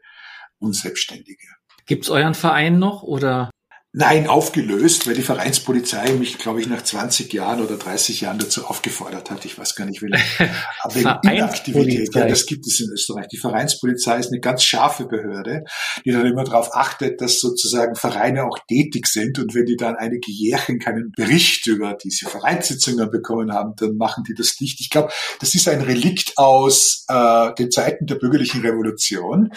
Unselbstständige. 0.58 1.46
Gibt's 1.86 2.10
euren 2.10 2.34
Verein 2.34 2.78
noch 2.78 3.02
oder? 3.02 3.50
Nein, 3.94 4.26
aufgelöst, 4.26 5.06
weil 5.06 5.14
die 5.14 5.22
Vereinspolizei 5.22 6.12
mich, 6.12 6.36
glaube 6.36 6.60
ich, 6.60 6.68
nach 6.68 6.82
20 6.82 7.32
Jahren 7.32 7.62
oder 7.62 7.78
30 7.78 8.20
Jahren 8.20 8.38
dazu 8.38 8.66
aufgefordert 8.66 9.30
hat. 9.30 9.46
Ich 9.46 9.58
weiß 9.58 9.74
gar 9.76 9.86
nicht. 9.86 10.02
Aber 10.02 10.94
wegen 10.94 11.08
Inaktivität, 11.22 12.14
ja, 12.14 12.26
das 12.26 12.44
gibt 12.44 12.66
es 12.66 12.80
in 12.80 12.90
Österreich. 12.90 13.28
Die 13.28 13.38
Vereinspolizei 13.38 14.18
ist 14.18 14.30
eine 14.30 14.40
ganz 14.40 14.62
scharfe 14.62 15.06
Behörde, 15.06 15.64
die 16.04 16.12
dann 16.12 16.26
immer 16.26 16.44
darauf 16.44 16.74
achtet, 16.74 17.22
dass 17.22 17.40
sozusagen 17.40 17.94
Vereine 17.94 18.44
auch 18.44 18.58
tätig 18.68 19.06
sind. 19.06 19.38
Und 19.38 19.54
wenn 19.54 19.64
die 19.64 19.76
dann 19.76 19.96
einige 19.96 20.30
Jährchen 20.30 20.78
keinen 20.78 21.12
Bericht 21.12 21.66
über 21.66 21.94
diese 21.94 22.26
Vereinssitzungen 22.26 23.10
bekommen 23.10 23.54
haben, 23.54 23.72
dann 23.76 23.96
machen 23.96 24.22
die 24.28 24.34
das 24.34 24.60
nicht. 24.60 24.80
Ich 24.80 24.90
glaube, 24.90 25.10
das 25.40 25.54
ist 25.54 25.66
ein 25.66 25.80
Relikt 25.80 26.36
aus 26.36 27.06
äh, 27.08 27.54
den 27.54 27.70
Zeiten 27.70 28.04
der 28.04 28.16
bürgerlichen 28.16 28.60
Revolution 28.60 29.50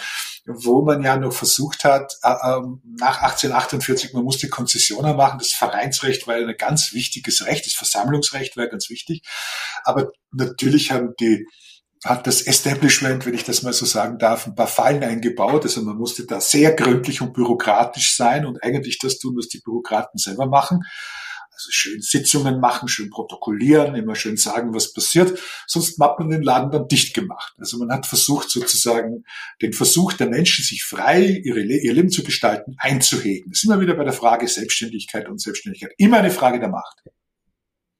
wo 0.46 0.82
man 0.82 1.02
ja 1.02 1.16
noch 1.16 1.32
versucht 1.32 1.84
hat, 1.84 2.18
äh, 2.22 2.34
ähm, 2.44 2.80
nach 2.98 3.22
1848, 3.22 4.12
man 4.12 4.24
musste 4.32 4.48
Konzessionen 4.48 5.16
machen. 5.16 5.38
Das 5.38 5.52
Vereinsrecht 5.52 6.26
war 6.26 6.36
ein 6.36 6.54
ganz 6.56 6.92
wichtiges 6.92 7.44
Recht, 7.44 7.66
das 7.66 7.74
Versammlungsrecht 7.74 8.56
war 8.56 8.66
ganz 8.66 8.88
wichtig. 8.88 9.22
Aber 9.84 10.10
natürlich 10.32 10.90
haben 10.90 11.14
die 11.20 11.46
hat 12.04 12.26
das 12.26 12.42
Establishment, 12.42 13.26
wenn 13.26 13.34
ich 13.34 13.44
das 13.44 13.62
mal 13.62 13.72
so 13.72 13.86
sagen 13.86 14.18
darf, 14.18 14.46
ein 14.46 14.56
paar 14.56 14.66
Fallen 14.66 15.04
eingebaut. 15.04 15.62
Also 15.62 15.82
man 15.82 15.96
musste 15.96 16.26
da 16.26 16.40
sehr 16.40 16.72
gründlich 16.72 17.20
und 17.20 17.32
bürokratisch 17.32 18.16
sein 18.16 18.44
und 18.44 18.60
eigentlich 18.64 18.98
das 18.98 19.20
tun, 19.20 19.36
was 19.36 19.46
die 19.46 19.60
Bürokraten 19.60 20.18
selber 20.18 20.46
machen. 20.46 20.80
Also 21.54 21.70
schön 21.70 22.00
Sitzungen 22.00 22.60
machen, 22.60 22.88
schön 22.88 23.10
protokollieren, 23.10 23.94
immer 23.94 24.14
schön 24.14 24.36
sagen, 24.36 24.74
was 24.74 24.92
passiert. 24.92 25.38
Sonst 25.66 26.00
hat 26.00 26.18
man 26.18 26.30
den 26.30 26.42
Laden 26.42 26.70
dann 26.70 26.88
dicht 26.88 27.14
gemacht. 27.14 27.54
Also 27.58 27.78
man 27.78 27.90
hat 27.90 28.06
versucht 28.06 28.50
sozusagen 28.50 29.24
den 29.60 29.72
Versuch 29.72 30.14
der 30.14 30.28
Menschen, 30.28 30.64
sich 30.64 30.82
frei 30.82 31.42
ihre, 31.44 31.60
ihr 31.60 31.92
Leben 31.92 32.10
zu 32.10 32.24
gestalten, 32.24 32.74
einzuhegen. 32.78 33.50
Das 33.50 33.58
ist 33.58 33.64
immer 33.64 33.80
wieder 33.80 33.94
bei 33.94 34.04
der 34.04 34.12
Frage 34.12 34.48
Selbstständigkeit 34.48 35.28
und 35.28 35.40
Selbstständigkeit. 35.40 35.92
Immer 35.98 36.18
eine 36.18 36.30
Frage 36.30 36.58
der 36.58 36.70
Macht. 36.70 37.02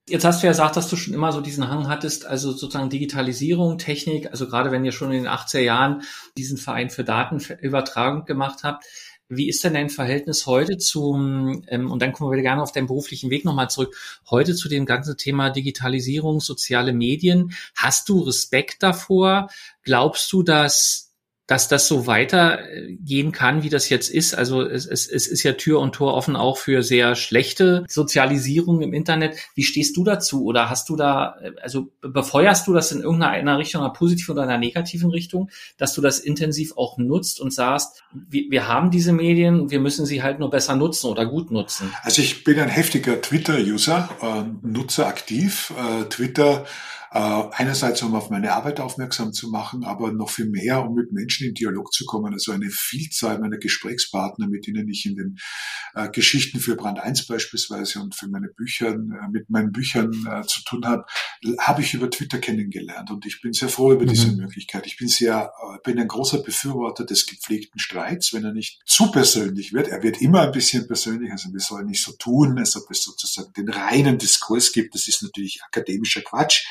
Jetzt 0.08 0.24
hast 0.24 0.42
du 0.42 0.46
ja 0.46 0.52
gesagt, 0.52 0.76
dass 0.76 0.88
du 0.88 0.96
schon 0.96 1.14
immer 1.14 1.30
so 1.30 1.40
diesen 1.40 1.68
Hang 1.68 1.86
hattest, 1.86 2.26
also 2.26 2.50
sozusagen 2.50 2.90
Digitalisierung, 2.90 3.78
Technik, 3.78 4.30
also 4.30 4.48
gerade 4.48 4.72
wenn 4.72 4.84
ihr 4.84 4.90
schon 4.90 5.12
in 5.12 5.22
den 5.22 5.32
80er 5.32 5.60
Jahren 5.60 6.02
diesen 6.36 6.58
Verein 6.58 6.90
für 6.90 7.04
Datenübertragung 7.04 8.24
gemacht 8.24 8.64
habt. 8.64 8.84
Wie 9.28 9.48
ist 9.48 9.64
denn 9.64 9.74
dein 9.74 9.88
Verhältnis 9.88 10.46
heute 10.46 10.76
zum, 10.78 11.64
ähm, 11.68 11.90
und 11.90 12.02
dann 12.02 12.12
kommen 12.12 12.30
wir 12.30 12.34
wieder 12.34 12.48
gerne 12.48 12.62
auf 12.62 12.72
deinen 12.72 12.86
beruflichen 12.86 13.30
Weg 13.30 13.44
nochmal 13.44 13.70
zurück, 13.70 13.96
heute 14.30 14.54
zu 14.54 14.68
dem 14.68 14.84
ganzen 14.84 15.16
Thema 15.16 15.50
Digitalisierung, 15.50 16.40
soziale 16.40 16.92
Medien? 16.92 17.54
Hast 17.74 18.08
du 18.08 18.20
Respekt 18.20 18.82
davor? 18.82 19.48
Glaubst 19.82 20.32
du, 20.32 20.42
dass 20.42 21.11
dass 21.46 21.68
das 21.68 21.88
so 21.88 22.06
weitergehen 22.06 23.32
kann, 23.32 23.62
wie 23.62 23.68
das 23.68 23.88
jetzt 23.88 24.10
ist. 24.10 24.34
Also 24.34 24.62
es, 24.62 24.86
es, 24.86 25.08
es 25.08 25.26
ist 25.26 25.42
ja 25.42 25.52
Tür 25.52 25.80
und 25.80 25.92
Tor 25.94 26.14
offen 26.14 26.36
auch 26.36 26.56
für 26.56 26.82
sehr 26.82 27.16
schlechte 27.16 27.84
Sozialisierung 27.88 28.80
im 28.80 28.92
Internet. 28.92 29.36
Wie 29.54 29.64
stehst 29.64 29.96
du 29.96 30.04
dazu? 30.04 30.44
Oder 30.44 30.70
hast 30.70 30.88
du 30.88 30.96
da, 30.96 31.36
also 31.60 31.90
befeuerst 32.00 32.66
du 32.68 32.72
das 32.72 32.92
in 32.92 33.02
irgendeiner 33.02 33.58
Richtung, 33.58 33.82
einer 33.82 33.92
positiven 33.92 34.32
oder 34.32 34.44
einer 34.44 34.58
negativen 34.58 35.10
Richtung, 35.10 35.50
dass 35.78 35.94
du 35.94 36.00
das 36.00 36.20
intensiv 36.20 36.74
auch 36.76 36.96
nutzt 36.96 37.40
und 37.40 37.52
sagst, 37.52 38.04
wir, 38.12 38.44
wir 38.48 38.68
haben 38.68 38.92
diese 38.92 39.12
Medien, 39.12 39.70
wir 39.70 39.80
müssen 39.80 40.06
sie 40.06 40.22
halt 40.22 40.38
nur 40.38 40.50
besser 40.50 40.76
nutzen 40.76 41.08
oder 41.08 41.26
gut 41.26 41.50
nutzen? 41.50 41.92
Also 42.02 42.22
ich 42.22 42.44
bin 42.44 42.60
ein 42.60 42.68
heftiger 42.68 43.20
Twitter-User, 43.20 44.08
äh, 44.22 44.66
Nutzer 44.66 45.08
aktiv. 45.08 45.72
Äh, 45.76 46.04
Twitter 46.04 46.64
äh, 46.64 46.66
einerseits, 47.12 48.02
um 48.02 48.14
auf 48.14 48.30
meine 48.30 48.52
Arbeit 48.52 48.80
aufmerksam 48.80 49.32
zu 49.32 49.50
machen, 49.50 49.84
aber 49.84 50.12
noch 50.12 50.30
viel 50.30 50.46
mehr, 50.46 50.82
um 50.82 50.94
mit 50.94 51.12
Menschen 51.12 51.46
in 51.46 51.54
Dialog 51.54 51.92
zu 51.92 52.06
kommen. 52.06 52.32
Also 52.32 52.52
eine 52.52 52.70
Vielzahl 52.70 53.38
meiner 53.38 53.58
Gesprächspartner, 53.58 54.48
mit 54.48 54.66
denen 54.66 54.88
ich 54.88 55.04
in 55.06 55.16
den 55.16 55.36
äh, 55.94 56.08
Geschichten 56.08 56.58
für 56.58 56.76
Brand 56.76 56.98
1 56.98 57.26
beispielsweise 57.26 58.00
und 58.00 58.14
für 58.14 58.28
meine 58.28 58.48
Bücher, 58.48 58.88
äh, 58.88 59.28
mit 59.30 59.50
meinen 59.50 59.72
Büchern 59.72 60.12
äh, 60.26 60.42
zu 60.46 60.62
tun 60.64 60.86
habe, 60.86 61.04
habe 61.58 61.82
ich 61.82 61.94
über 61.94 62.10
Twitter 62.10 62.38
kennengelernt. 62.38 63.10
Und 63.10 63.26
ich 63.26 63.40
bin 63.40 63.52
sehr 63.52 63.68
froh 63.68 63.92
über 63.92 64.04
mhm. 64.04 64.08
diese 64.08 64.32
Möglichkeit. 64.32 64.86
Ich 64.86 64.96
bin 64.96 65.08
sehr, 65.08 65.52
äh, 65.62 65.78
bin 65.84 65.98
ein 65.98 66.08
großer 66.08 66.38
Befürworter 66.42 67.04
des 67.04 67.26
gepflegten 67.26 67.78
Streits, 67.78 68.32
wenn 68.32 68.44
er 68.44 68.52
nicht 68.52 68.80
zu 68.86 69.10
persönlich 69.10 69.72
wird. 69.72 69.88
Er 69.88 70.02
wird 70.02 70.20
immer 70.20 70.42
ein 70.42 70.52
bisschen 70.52 70.86
persönlich, 70.86 71.30
also 71.30 71.52
wir 71.52 71.60
sollen 71.60 71.86
nicht 71.86 72.02
so 72.02 72.12
tun, 72.12 72.58
als 72.58 72.76
ob 72.76 72.90
es 72.90 73.02
sozusagen 73.02 73.52
den 73.52 73.68
reinen 73.68 74.18
Diskurs 74.18 74.72
gibt. 74.72 74.94
Das 74.94 75.08
ist 75.08 75.22
natürlich 75.22 75.60
akademischer 75.62 76.22
Quatsch. 76.22 76.66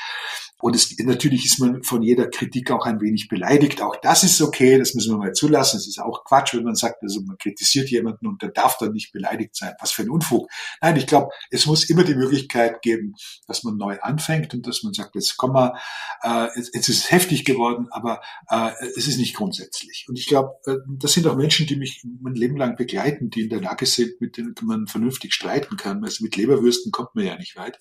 Und 0.62 0.76
es, 0.76 0.96
natürlich 1.00 1.46
ist 1.46 1.60
man 1.60 1.84
von 1.84 2.02
jeder 2.02 2.28
Kritik 2.28 2.72
auch 2.72 2.86
ein 2.86 3.02
wenig 3.02 3.28
beleidigt. 3.28 3.82
Auch 3.82 3.96
das 4.02 4.24
ist 4.24 4.42
okay, 4.42 4.78
das 4.78 4.94
müssen 4.94 5.14
wir 5.14 5.18
mal 5.18 5.34
zulassen. 5.34 5.78
Es 5.78 5.88
ist 5.88 6.00
auch 6.00 6.24
Quatsch, 6.24 6.54
wenn 6.54 6.64
man 6.64 6.76
sagt, 6.76 7.02
also 7.02 7.22
man 7.22 7.38
kritisiert 7.38 7.90
jemanden 7.90 8.28
und 8.28 8.42
der 8.42 8.50
darf 8.50 8.78
dann 8.78 8.94
nicht 8.94 9.12
beleidigt 9.12 9.56
sein. 9.56 9.74
Was 9.80 9.92
für 9.92 10.04
ein 10.04 10.10
Unfug. 10.10 10.50
Nein, 10.82 10.98
ich 10.98 11.08
glaube, 11.08 11.30
es 11.50 11.66
muss 11.66 11.90
immer 11.90 12.04
die 12.04 12.16
Möglichkeit 12.16 12.82
geben, 12.82 13.16
dass 13.48 13.64
man 13.64 13.78
neu 13.78 14.00
anfängt 14.00 14.54
und 14.54 14.68
dass 14.68 14.84
man 14.84 14.94
sagt, 14.94 15.16
jetzt 15.16 15.38
komm 15.38 15.54
mal, 15.54 15.78
äh, 16.24 16.48
jetzt, 16.56 16.76
jetzt 16.76 16.90
ist 16.90 16.98
es 16.98 17.12
heftig 17.12 17.46
geworden, 17.46 17.88
aber 17.92 18.22
äh, 18.50 18.72
es 18.96 19.08
ist 19.08 19.18
nicht 19.18 19.36
grundsätzlich. 19.36 20.06
Und 20.08 20.18
ich 20.18 20.28
glaube, 20.28 20.52
äh, 20.66 20.78
das 20.98 21.14
sind 21.14 21.28
auch 21.28 21.36
Menschen, 21.36 21.66
die 21.68 21.76
mich 21.76 22.04
mein 22.22 22.36
Leben 22.36 22.58
lang 22.58 22.76
begleiten, 22.76 23.30
die 23.30 23.42
in 23.42 23.50
der 23.50 23.62
Lage 23.62 23.86
sind, 23.86 24.20
mit 24.22 24.38
denen 24.38 24.56
man 24.62 24.88
vernünftig 24.88 25.34
streiten 25.34 25.78
kann. 25.78 26.04
Also 26.04 26.24
mit 26.24 26.36
Leberwürsten 26.36 26.92
kommt 26.92 27.16
man 27.16 27.26
ja 27.26 27.38
nicht 27.38 27.56
weit. 27.56 27.80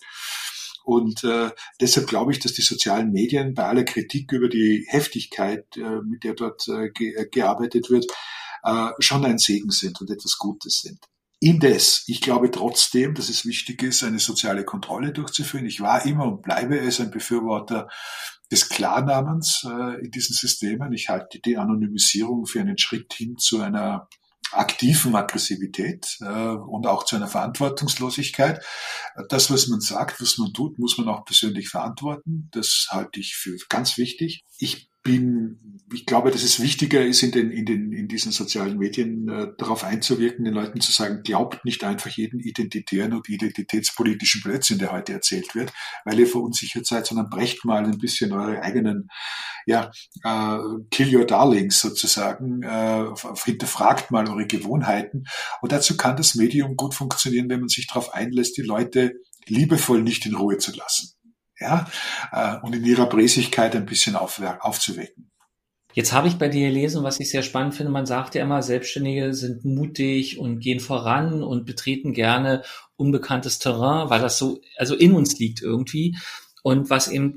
Und 0.84 1.24
äh, 1.24 1.50
deshalb 1.80 2.08
glaube 2.08 2.32
ich, 2.32 2.38
dass 2.38 2.52
die 2.52 2.62
sozialen 2.62 3.12
Medien 3.12 3.54
bei 3.54 3.64
aller 3.64 3.84
Kritik 3.84 4.32
über 4.32 4.48
die 4.48 4.86
Heftigkeit, 4.88 5.64
äh, 5.76 6.00
mit 6.02 6.24
der 6.24 6.34
dort 6.34 6.66
äh, 6.68 6.90
ge 6.90 7.14
äh, 7.14 7.26
gearbeitet 7.26 7.90
wird, 7.90 8.06
äh, 8.62 8.90
schon 8.98 9.24
ein 9.24 9.38
Segen 9.38 9.70
sind 9.70 10.00
und 10.00 10.10
etwas 10.10 10.38
Gutes 10.38 10.80
sind. 10.80 10.98
Indes, 11.42 12.04
ich 12.06 12.20
glaube 12.20 12.50
trotzdem, 12.50 13.14
dass 13.14 13.30
es 13.30 13.46
wichtig 13.46 13.82
ist, 13.82 14.04
eine 14.04 14.18
soziale 14.18 14.62
Kontrolle 14.62 15.12
durchzuführen. 15.12 15.64
Ich 15.64 15.80
war 15.80 16.04
immer 16.04 16.26
und 16.26 16.42
bleibe 16.42 16.78
es 16.78 17.00
ein 17.00 17.10
Befürworter 17.10 17.88
des 18.50 18.68
Klarnamens 18.68 19.66
äh, 19.66 20.04
in 20.04 20.10
diesen 20.10 20.34
Systemen. 20.34 20.92
Ich 20.92 21.08
halte 21.08 21.40
die 21.40 21.56
Anonymisierung 21.56 22.44
für 22.44 22.60
einen 22.60 22.76
Schritt 22.76 23.14
hin 23.14 23.36
zu 23.38 23.60
einer 23.60 24.08
aktiven 24.52 25.14
Aggressivität 25.14 26.18
äh, 26.20 26.24
und 26.24 26.86
auch 26.86 27.04
zu 27.04 27.16
einer 27.16 27.28
Verantwortungslosigkeit. 27.28 28.64
Das, 29.28 29.50
was 29.50 29.68
man 29.68 29.80
sagt, 29.80 30.20
was 30.20 30.38
man 30.38 30.52
tut, 30.52 30.78
muss 30.78 30.98
man 30.98 31.08
auch 31.08 31.24
persönlich 31.24 31.68
verantworten. 31.68 32.48
Das 32.52 32.88
halte 32.90 33.20
ich 33.20 33.34
für 33.34 33.56
ganz 33.68 33.96
wichtig. 33.96 34.44
Ich 34.58 34.90
bin, 35.02 35.80
ich 35.92 36.04
glaube, 36.04 36.30
dass 36.30 36.42
es 36.42 36.60
wichtiger 36.60 37.04
ist, 37.04 37.22
in 37.22 37.32
den, 37.32 37.50
in 37.50 37.64
den, 37.64 37.92
in 37.92 38.06
diesen 38.06 38.32
sozialen 38.32 38.78
Medien 38.78 39.28
äh, 39.28 39.48
darauf 39.56 39.82
einzuwirken, 39.82 40.44
den 40.44 40.54
Leuten 40.54 40.80
zu 40.80 40.92
sagen, 40.92 41.22
glaubt 41.22 41.64
nicht 41.64 41.84
einfach 41.84 42.10
jeden 42.10 42.38
identitären 42.38 43.14
und 43.14 43.28
identitätspolitischen 43.28 44.42
Blödsinn, 44.42 44.78
der 44.78 44.92
heute 44.92 45.14
erzählt 45.14 45.54
wird, 45.54 45.72
weil 46.04 46.18
ihr 46.18 46.26
verunsichert 46.26 46.86
seid, 46.86 47.06
sondern 47.06 47.30
brecht 47.30 47.64
mal 47.64 47.84
ein 47.84 47.98
bisschen 47.98 48.32
eure 48.32 48.62
eigenen, 48.62 49.08
ja, 49.66 49.90
äh, 50.22 50.58
kill 50.90 51.16
your 51.16 51.26
darlings 51.26 51.80
sozusagen, 51.80 52.62
äh, 52.62 53.06
hinterfragt 53.44 54.10
mal 54.10 54.28
eure 54.28 54.46
Gewohnheiten. 54.46 55.24
Und 55.62 55.72
dazu 55.72 55.96
kann 55.96 56.16
das 56.16 56.34
Medium 56.34 56.76
gut 56.76 56.94
funktionieren, 56.94 57.48
wenn 57.48 57.60
man 57.60 57.68
sich 57.68 57.86
darauf 57.86 58.12
einlässt, 58.12 58.56
die 58.58 58.62
Leute 58.62 59.14
liebevoll 59.46 60.02
nicht 60.02 60.26
in 60.26 60.34
Ruhe 60.34 60.58
zu 60.58 60.76
lassen 60.76 61.19
ja, 61.60 61.86
äh, 62.32 62.56
und 62.64 62.74
in 62.74 62.84
ihrer 62.84 63.06
Bräsigkeit 63.06 63.76
ein 63.76 63.86
bisschen 63.86 64.16
auf, 64.16 64.40
aufzuwecken. 64.60 65.30
Jetzt 65.92 66.12
habe 66.12 66.28
ich 66.28 66.36
bei 66.36 66.48
dir 66.48 66.68
gelesen, 66.68 67.02
was 67.02 67.18
ich 67.18 67.30
sehr 67.30 67.42
spannend 67.42 67.74
finde. 67.74 67.90
Man 67.90 68.06
sagt 68.06 68.34
ja 68.34 68.42
immer, 68.42 68.62
Selbstständige 68.62 69.34
sind 69.34 69.64
mutig 69.64 70.38
und 70.38 70.60
gehen 70.60 70.78
voran 70.78 71.42
und 71.42 71.66
betreten 71.66 72.12
gerne 72.12 72.62
unbekanntes 72.96 73.58
Terrain, 73.58 74.08
weil 74.08 74.20
das 74.20 74.38
so, 74.38 74.60
also 74.76 74.94
in 74.94 75.12
uns 75.12 75.38
liegt 75.38 75.62
irgendwie. 75.62 76.16
Und 76.62 76.90
was 76.90 77.08
eben 77.08 77.34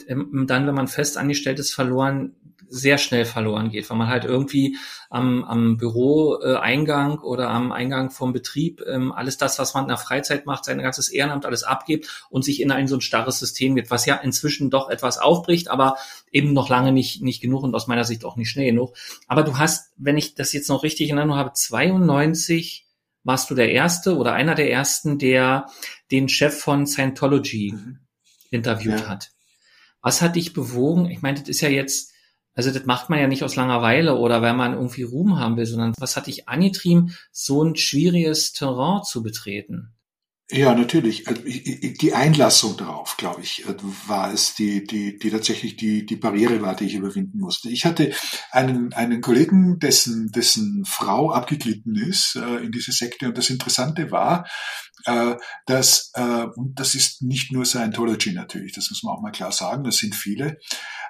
dann, 0.47 0.67
wenn 0.67 0.75
man 0.75 0.87
fest 0.87 1.17
angestellt 1.17 1.57
ist, 1.57 1.73
verloren 1.73 2.35
sehr 2.73 2.97
schnell 2.97 3.25
verloren 3.25 3.69
geht, 3.69 3.89
weil 3.89 3.97
man 3.97 4.07
halt 4.07 4.25
irgendwie 4.25 4.77
am, 5.11 5.43
am 5.43 5.77
Büroeingang 5.77 7.19
oder 7.19 7.49
am 7.49 7.71
Eingang 7.71 8.09
vom 8.09 8.33
Betrieb 8.33 8.81
ähm, 8.87 9.11
alles 9.11 9.37
das, 9.37 9.59
was 9.59 9.75
man 9.75 9.83
in 9.83 9.89
der 9.89 9.97
Freizeit 9.97 10.47
macht, 10.47 10.65
sein 10.65 10.79
ganzes 10.79 11.09
Ehrenamt 11.09 11.45
alles 11.45 11.63
abgibt 11.63 12.25
und 12.31 12.43
sich 12.43 12.61
in 12.61 12.71
ein 12.71 12.87
so 12.87 12.95
ein 12.95 13.01
starres 13.01 13.37
System 13.37 13.75
geht, 13.75 13.91
was 13.91 14.07
ja 14.07 14.15
inzwischen 14.15 14.71
doch 14.71 14.89
etwas 14.89 15.19
aufbricht, 15.19 15.69
aber 15.69 15.97
eben 16.31 16.53
noch 16.53 16.67
lange 16.67 16.91
nicht, 16.91 17.21
nicht 17.21 17.41
genug 17.41 17.63
und 17.63 17.75
aus 17.75 17.87
meiner 17.87 18.05
Sicht 18.05 18.25
auch 18.25 18.37
nicht 18.37 18.49
schnell 18.49 18.71
genug. 18.71 18.95
Aber 19.27 19.43
du 19.43 19.59
hast, 19.59 19.91
wenn 19.97 20.17
ich 20.17 20.33
das 20.33 20.51
jetzt 20.51 20.69
noch 20.69 20.81
richtig 20.81 21.09
in 21.09 21.17
Erinnerung 21.17 21.39
habe, 21.39 21.53
92 21.53 22.87
warst 23.23 23.51
du 23.51 23.55
der 23.55 23.71
Erste 23.71 24.17
oder 24.17 24.33
einer 24.33 24.55
der 24.55 24.71
Ersten, 24.71 25.19
der 25.19 25.67
den 26.11 26.27
Chef 26.27 26.59
von 26.59 26.87
Scientology 26.87 27.73
mhm. 27.73 27.99
interviewt 28.49 29.01
ja. 29.01 29.07
hat. 29.07 29.29
Was 30.01 30.21
hat 30.21 30.35
dich 30.35 30.53
bewogen? 30.53 31.09
Ich 31.09 31.21
meine, 31.21 31.39
das 31.39 31.49
ist 31.49 31.61
ja 31.61 31.69
jetzt 31.69 32.12
also 32.55 32.71
das 32.71 32.85
macht 32.85 33.09
man 33.09 33.19
ja 33.19 33.27
nicht 33.27 33.43
aus 33.43 33.55
Langeweile 33.55 34.15
oder 34.15 34.41
weil 34.41 34.53
man 34.53 34.73
irgendwie 34.73 35.03
Ruhm 35.03 35.39
haben 35.39 35.57
will, 35.57 35.65
sondern 35.65 35.93
was 35.97 36.15
hat 36.15 36.27
dich 36.27 36.47
angetrieben, 36.47 37.15
so 37.31 37.63
ein 37.63 37.75
schwieriges 37.75 38.53
Terrain 38.53 39.03
zu 39.03 39.23
betreten? 39.23 39.92
Ja, 40.51 40.75
natürlich. 40.75 41.27
Also, 41.27 41.41
die 41.43 42.13
Einlassung 42.13 42.75
darauf, 42.77 43.15
glaube 43.17 43.41
ich, 43.41 43.65
äh, 43.65 43.75
war 44.07 44.31
es, 44.31 44.53
die, 44.53 44.83
die, 44.83 45.17
die 45.17 45.31
tatsächlich 45.31 45.77
die, 45.77 46.05
die 46.05 46.17
Barriere 46.17 46.61
war, 46.61 46.75
die 46.75 46.85
ich 46.85 46.95
überwinden 46.95 47.39
musste. 47.39 47.69
Ich 47.69 47.85
hatte 47.85 48.13
einen, 48.51 48.93
einen 48.93 49.21
Kollegen, 49.21 49.79
dessen, 49.79 50.31
dessen 50.31 50.83
Frau 50.85 51.31
abgeglitten 51.31 51.95
ist 51.95 52.35
äh, 52.35 52.57
in 52.57 52.71
diese 52.71 52.91
Sekte. 52.91 53.27
Und 53.29 53.37
das 53.37 53.49
Interessante 53.49 54.11
war, 54.11 54.45
äh, 55.05 55.35
dass, 55.65 56.11
äh, 56.13 56.45
und 56.55 56.77
das 56.79 56.93
ist 56.93 57.21
nicht 57.21 57.51
nur 57.51 57.65
Scientology 57.65 58.33
natürlich, 58.33 58.73
das 58.73 58.89
muss 58.89 59.01
man 59.03 59.15
auch 59.15 59.21
mal 59.21 59.31
klar 59.31 59.51
sagen, 59.51 59.83
das 59.83 59.97
sind 59.97 60.13
viele, 60.13 60.59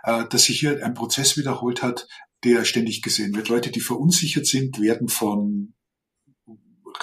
äh, 0.04 0.26
dass 0.30 0.44
sich 0.46 0.60
hier 0.60 0.86
ein 0.86 0.94
Prozess 0.94 1.38
wiederholt 1.38 1.82
hat, 1.82 2.08
der 2.44 2.66
ständig 2.66 3.02
gesehen 3.02 3.36
wird. 3.36 3.50
Leute, 3.50 3.72
die 3.72 3.82
verunsichert 3.82 4.46
sind, 4.46 4.80
werden 4.80 5.10
von 5.10 5.74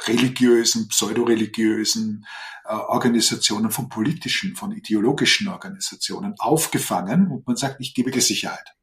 religiösen, 0.07 0.89
pseudoreligiösen 0.89 2.27
äh, 2.65 2.73
Organisationen, 2.73 3.71
von 3.71 3.89
politischen, 3.89 4.57
von 4.57 4.73
ideologischen 4.73 5.49
Organisationen 5.49 6.35
aufgefangen 6.39 7.29
und 7.29 7.47
man 7.47 7.57
sagt, 7.57 7.81
ich 7.81 7.95
gebe 7.95 8.11
dir 8.11 8.23
Sicherheit. 8.23 8.75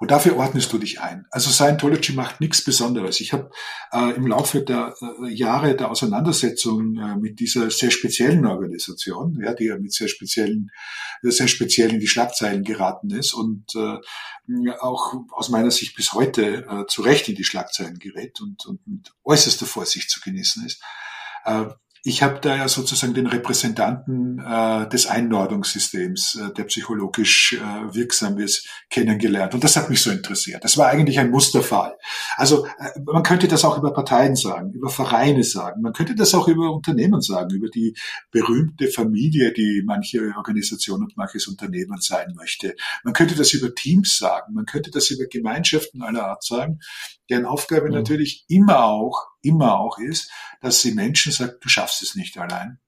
Und 0.00 0.10
dafür 0.10 0.36
ordnest 0.36 0.72
du 0.72 0.78
dich 0.78 0.98
ein. 1.02 1.26
Also 1.30 1.50
Scientology 1.50 2.14
macht 2.14 2.40
nichts 2.40 2.64
Besonderes. 2.64 3.20
Ich 3.20 3.34
habe 3.34 3.50
äh, 3.92 4.14
im 4.16 4.26
Laufe 4.26 4.62
der 4.62 4.94
äh, 4.98 5.28
Jahre 5.28 5.76
der 5.76 5.90
Auseinandersetzung 5.90 6.96
äh, 6.96 7.16
mit 7.16 7.38
dieser 7.38 7.70
sehr 7.70 7.90
speziellen 7.90 8.46
Organisation, 8.46 9.38
ja, 9.44 9.52
die 9.52 9.66
ja 9.66 9.76
mit 9.76 9.92
sehr 9.92 10.08
speziellen, 10.08 10.70
sehr 11.20 11.48
speziell 11.48 11.92
in 11.92 12.00
die 12.00 12.06
Schlagzeilen 12.06 12.64
geraten 12.64 13.10
ist 13.10 13.34
und 13.34 13.74
äh, 13.74 13.98
auch 14.80 15.16
aus 15.32 15.50
meiner 15.50 15.70
Sicht 15.70 15.94
bis 15.96 16.14
heute 16.14 16.66
äh, 16.66 16.86
zu 16.86 17.02
Recht 17.02 17.28
in 17.28 17.34
die 17.34 17.44
Schlagzeilen 17.44 17.98
gerät 17.98 18.40
und, 18.40 18.64
und 18.64 18.80
mit 18.86 19.12
äußerster 19.22 19.66
Vorsicht 19.66 20.08
zu 20.08 20.22
genießen 20.22 20.64
ist. 20.64 20.82
Ich 22.02 22.22
habe 22.22 22.40
da 22.40 22.56
ja 22.56 22.66
sozusagen 22.66 23.12
den 23.12 23.26
Repräsentanten 23.26 24.38
äh, 24.38 24.88
des 24.88 25.06
Einordnungssystems, 25.06 26.36
äh, 26.40 26.54
der 26.54 26.64
psychologisch 26.64 27.52
äh, 27.52 27.94
wirksam 27.94 28.38
ist, 28.38 28.66
kennengelernt. 28.88 29.52
Und 29.52 29.64
das 29.64 29.76
hat 29.76 29.90
mich 29.90 30.00
so 30.00 30.10
interessiert. 30.10 30.64
Das 30.64 30.78
war 30.78 30.88
eigentlich 30.88 31.18
ein 31.18 31.30
Musterfall. 31.30 31.96
Also 32.36 32.64
äh, 32.64 33.00
man 33.04 33.22
könnte 33.22 33.48
das 33.48 33.64
auch 33.64 33.76
über 33.76 33.92
Parteien 33.92 34.34
sagen, 34.34 34.72
über 34.72 34.88
Vereine 34.88 35.44
sagen, 35.44 35.82
man 35.82 35.92
könnte 35.92 36.14
das 36.14 36.34
auch 36.34 36.48
über 36.48 36.72
Unternehmen 36.72 37.20
sagen, 37.20 37.50
über 37.54 37.68
die 37.68 37.94
berühmte 38.30 38.88
Familie, 38.88 39.52
die 39.52 39.82
manche 39.84 40.32
Organisation 40.36 41.02
und 41.02 41.18
manches 41.18 41.48
Unternehmen 41.48 42.00
sein 42.00 42.32
möchte. 42.34 42.76
Man 43.04 43.12
könnte 43.12 43.34
das 43.34 43.52
über 43.52 43.74
Teams 43.74 44.16
sagen, 44.16 44.54
man 44.54 44.64
könnte 44.64 44.90
das 44.90 45.10
über 45.10 45.26
Gemeinschaften 45.26 46.02
aller 46.02 46.26
Art 46.26 46.44
sagen, 46.44 46.80
deren 47.30 47.46
Aufgabe 47.46 47.86
mhm. 47.86 47.94
natürlich 47.94 48.44
immer 48.48 48.84
auch, 48.84 49.28
immer 49.42 49.78
auch 49.78 49.98
ist, 49.98 50.30
dass 50.60 50.82
sie 50.82 50.92
Menschen 50.92 51.32
sagen, 51.32 51.54
du 51.60 51.68
schaffst 51.68 52.02
es 52.02 52.14
nicht 52.14 52.36
allein. 52.38 52.78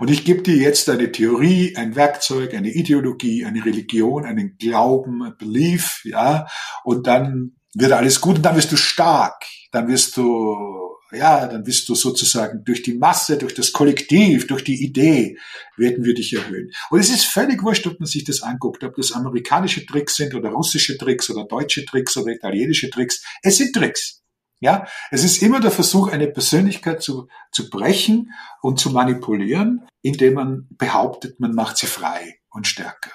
Und 0.00 0.10
ich 0.10 0.24
gebe 0.24 0.42
dir 0.42 0.56
jetzt 0.56 0.88
eine 0.88 1.12
Theorie, 1.12 1.76
ein 1.76 1.94
Werkzeug, 1.94 2.54
eine 2.54 2.70
Ideologie, 2.70 3.44
eine 3.44 3.64
Religion, 3.64 4.24
einen 4.24 4.56
Glauben, 4.58 5.22
ein 5.22 5.36
Belief, 5.36 6.02
ja, 6.04 6.46
und 6.82 7.06
dann 7.06 7.56
wird 7.74 7.92
alles 7.92 8.20
gut 8.20 8.36
und 8.36 8.42
dann 8.42 8.56
wirst 8.56 8.72
du 8.72 8.76
stark, 8.76 9.44
dann 9.70 9.88
wirst 9.88 10.16
du, 10.16 10.96
ja, 11.12 11.46
dann 11.46 11.66
wirst 11.66 11.88
du 11.88 11.94
sozusagen 11.94 12.64
durch 12.64 12.82
die 12.82 12.94
Masse, 12.94 13.36
durch 13.36 13.54
das 13.54 13.72
Kollektiv, 13.72 14.46
durch 14.46 14.64
die 14.64 14.84
Idee 14.84 15.38
werden 15.76 16.04
wir 16.04 16.14
dich 16.14 16.32
erhöhen. 16.32 16.70
Und 16.90 17.00
es 17.00 17.10
ist 17.10 17.24
völlig 17.24 17.62
wurscht, 17.62 17.86
ob 17.86 17.98
man 17.98 18.06
sich 18.06 18.24
das 18.24 18.42
anguckt, 18.42 18.84
ob 18.84 18.94
das 18.96 19.12
amerikanische 19.12 19.84
Tricks 19.86 20.16
sind 20.16 20.34
oder 20.34 20.50
russische 20.50 20.96
Tricks 20.96 21.30
oder 21.30 21.44
deutsche 21.44 21.84
Tricks 21.84 22.16
oder 22.16 22.32
italienische 22.32 22.90
Tricks. 22.90 23.24
Es 23.42 23.56
sind 23.56 23.74
Tricks. 23.74 24.22
Ja, 24.62 24.86
es 25.10 25.24
ist 25.24 25.42
immer 25.42 25.60
der 25.60 25.70
Versuch, 25.70 26.08
eine 26.08 26.26
Persönlichkeit 26.26 27.02
zu, 27.02 27.28
zu 27.50 27.70
brechen 27.70 28.32
und 28.60 28.78
zu 28.78 28.90
manipulieren, 28.90 29.86
indem 30.02 30.34
man 30.34 30.68
behauptet, 30.70 31.40
man 31.40 31.54
macht 31.54 31.78
sie 31.78 31.86
frei 31.86 32.40
und 32.50 32.66
stärker. 32.66 33.12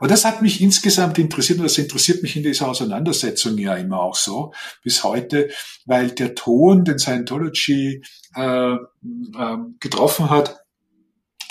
Und 0.00 0.10
das 0.10 0.24
hat 0.24 0.42
mich 0.42 0.60
insgesamt 0.60 1.18
interessiert 1.18 1.58
und 1.58 1.64
das 1.64 1.78
interessiert 1.78 2.22
mich 2.22 2.36
in 2.36 2.42
dieser 2.42 2.68
Auseinandersetzung 2.68 3.58
ja 3.58 3.74
immer 3.76 4.00
auch 4.00 4.14
so 4.14 4.52
bis 4.82 5.04
heute, 5.04 5.50
weil 5.86 6.10
der 6.10 6.34
Ton, 6.34 6.84
den 6.84 6.98
Scientology 6.98 8.02
äh, 8.34 8.72
äh, 8.72 8.78
getroffen 9.80 10.30
hat, 10.30 10.61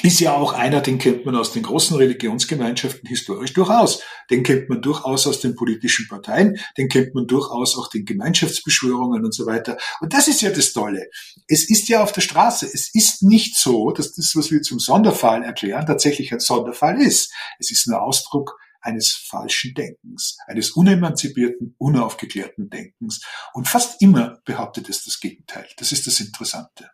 ist 0.04 0.20
ja 0.20 0.34
auch 0.34 0.54
einer, 0.54 0.82
den 0.82 0.98
kennt 0.98 1.26
man 1.26 1.36
aus 1.36 1.54
den 1.54 1.64
großen 1.64 1.98
Religionsgemeinschaften 1.98 3.08
historisch 3.08 3.54
durchaus. 3.54 4.02
Den 4.30 4.44
kennt 4.44 4.70
man 4.70 4.82
durchaus 4.82 5.28
aus 5.28 5.40
den 5.40 5.56
politischen 5.56 6.08
Parteien, 6.08 6.58
den 6.78 6.90
kennt 6.90 7.14
man 7.14 7.28
durchaus 7.28 7.78
auch 7.78 7.90
den 7.90 8.06
Gemeinschaftsbeschwörungen 8.06 9.24
und 9.24 9.34
so 9.34 9.46
weiter. 9.46 9.78
Und 10.00 10.14
das 10.14 10.28
ist 10.28 10.42
ja 10.42 10.50
das 10.50 10.74
Tolle. 10.74 11.08
Es 11.48 11.70
ist 11.70 11.90
ja 11.90 12.04
auf 12.04 12.12
der 12.12 12.22
Straße. 12.22 12.66
Es 12.66 12.94
ist 12.94 13.24
nicht 13.24 13.56
so, 13.56 13.92
dass 13.92 14.14
das, 14.14 14.36
was 14.36 14.52
wir 14.52 14.62
zum 14.62 14.80
Sonderfall 14.80 15.44
erklären, 15.44 15.86
tatsächlich 15.86 16.32
ein 16.34 16.40
Sonderfall 16.40 17.02
ist. 17.02 17.34
Es 17.60 17.72
ist 17.72 17.88
nur 17.88 18.02
Ausdruck 18.02 18.58
eines 18.82 19.14
falschen 19.14 19.74
Denkens, 19.74 20.38
eines 20.48 20.72
unemanzipierten, 20.72 21.76
unaufgeklärten 21.78 22.70
Denkens. 22.70 23.22
Und 23.54 23.68
fast 23.68 24.02
immer 24.02 24.40
behauptet 24.46 24.90
es 24.90 25.04
das 25.04 25.20
Gegenteil. 25.20 25.68
Das 25.78 25.92
ist 25.92 26.08
das 26.08 26.20
Interessante. 26.20 26.90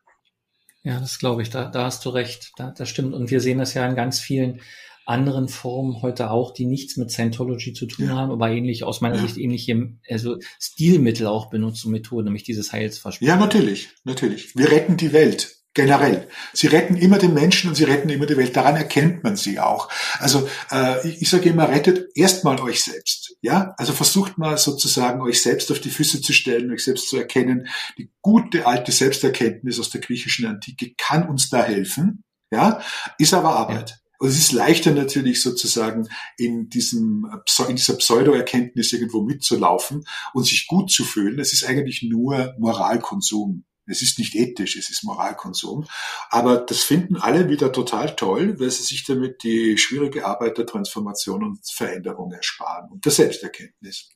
Ja, 0.87 1.01
das 1.01 1.19
glaube 1.19 1.41
ich. 1.41 1.49
Da, 1.49 1.65
da 1.65 1.83
hast 1.83 2.05
du 2.05 2.09
recht. 2.09 2.53
Da, 2.55 2.71
das 2.71 2.87
stimmt. 2.87 3.13
Und 3.13 3.29
wir 3.29 3.41
sehen 3.41 3.57
das 3.57 3.73
ja 3.73 3.85
in 3.85 3.97
ganz 3.97 4.21
vielen 4.21 4.61
anderen 5.05 5.49
Formen 5.49 6.01
heute 6.01 6.31
auch, 6.31 6.53
die 6.53 6.65
nichts 6.65 6.95
mit 6.95 7.11
Scientology 7.11 7.73
zu 7.73 7.87
tun 7.87 8.05
ja. 8.05 8.15
haben, 8.15 8.31
aber 8.31 8.49
ähnlich, 8.49 8.85
aus 8.85 9.01
meiner 9.01 9.17
ja. 9.17 9.21
Sicht 9.21 9.37
ähnliche, 9.37 9.93
also 10.09 10.37
Stilmittel 10.59 11.27
auch 11.27 11.49
benutzen, 11.49 11.91
Methoden, 11.91 12.25
nämlich 12.25 12.43
dieses 12.43 12.71
Heilsversprechen. 12.71 13.27
Ja, 13.27 13.35
natürlich, 13.35 13.89
natürlich. 14.05 14.55
Wir 14.55 14.71
retten 14.71 14.95
die 14.95 15.11
Welt. 15.11 15.56
Generell. 15.77 16.27
Sie 16.53 16.65
retten 16.65 16.97
immer 16.97 17.19
den 17.19 17.35
Menschen 17.35 17.69
und 17.69 17.75
sie 17.75 17.83
retten 17.83 18.09
immer 18.09 18.25
die 18.25 18.35
Welt. 18.35 18.55
Daran 18.55 18.75
erkennt 18.75 19.23
man 19.23 19.35
sie 19.35 19.59
auch. 19.59 19.91
Also 20.17 20.49
äh, 20.71 21.07
ich, 21.07 21.21
ich 21.21 21.29
sage 21.29 21.49
immer, 21.49 21.69
rettet 21.69 22.09
erstmal 22.15 22.59
euch 22.59 22.83
selbst. 22.83 23.35
Ja, 23.43 23.75
also 23.77 23.93
versucht 23.93 24.39
mal 24.39 24.57
sozusagen 24.57 25.21
euch 25.21 25.39
selbst 25.39 25.71
auf 25.71 25.79
die 25.79 25.91
Füße 25.91 26.19
zu 26.21 26.33
stellen, 26.33 26.71
euch 26.71 26.83
selbst 26.83 27.09
zu 27.09 27.17
erkennen. 27.17 27.67
Die 27.99 28.09
gute 28.23 28.65
alte 28.65 28.91
Selbsterkenntnis 28.91 29.79
aus 29.79 29.91
der 29.91 30.01
griechischen 30.01 30.47
Antike 30.47 30.95
kann 30.97 31.29
uns 31.29 31.51
da 31.51 31.61
helfen. 31.61 32.23
Ja, 32.51 32.81
ist 33.19 33.35
aber 33.35 33.49
Arbeit. 33.49 33.91
Ja. 33.91 33.95
Und 34.17 34.29
es 34.29 34.39
ist 34.39 34.53
leichter 34.53 34.95
natürlich 34.95 35.43
sozusagen 35.43 36.07
in 36.37 36.69
diesem, 36.69 37.27
in 37.69 37.75
dieser 37.75 37.97
Pseudo-Erkenntnis 37.97 38.93
irgendwo 38.93 39.21
mitzulaufen 39.21 40.05
und 40.33 40.43
sich 40.43 40.65
gut 40.65 40.89
zu 40.89 41.03
fühlen. 41.03 41.37
Es 41.37 41.53
ist 41.53 41.65
eigentlich 41.65 42.01
nur 42.01 42.55
Moralkonsum. 42.57 43.63
Es 43.87 44.01
ist 44.01 44.19
nicht 44.19 44.35
ethisch, 44.35 44.75
es 44.77 44.89
ist 44.89 45.03
Moralkonsum. 45.03 45.85
Aber 46.29 46.57
das 46.57 46.83
finden 46.83 47.17
alle 47.17 47.49
wieder 47.49 47.71
total 47.71 48.15
toll, 48.15 48.59
weil 48.59 48.69
sie 48.69 48.83
sich 48.83 49.05
damit 49.05 49.43
die 49.43 49.77
schwierige 49.77 50.25
Arbeit 50.25 50.57
der 50.57 50.65
Transformation 50.65 51.43
und 51.43 51.59
Veränderung 51.65 52.31
ersparen 52.31 52.91
und 52.91 53.05
der 53.05 53.11
Selbsterkenntnis. 53.11 54.09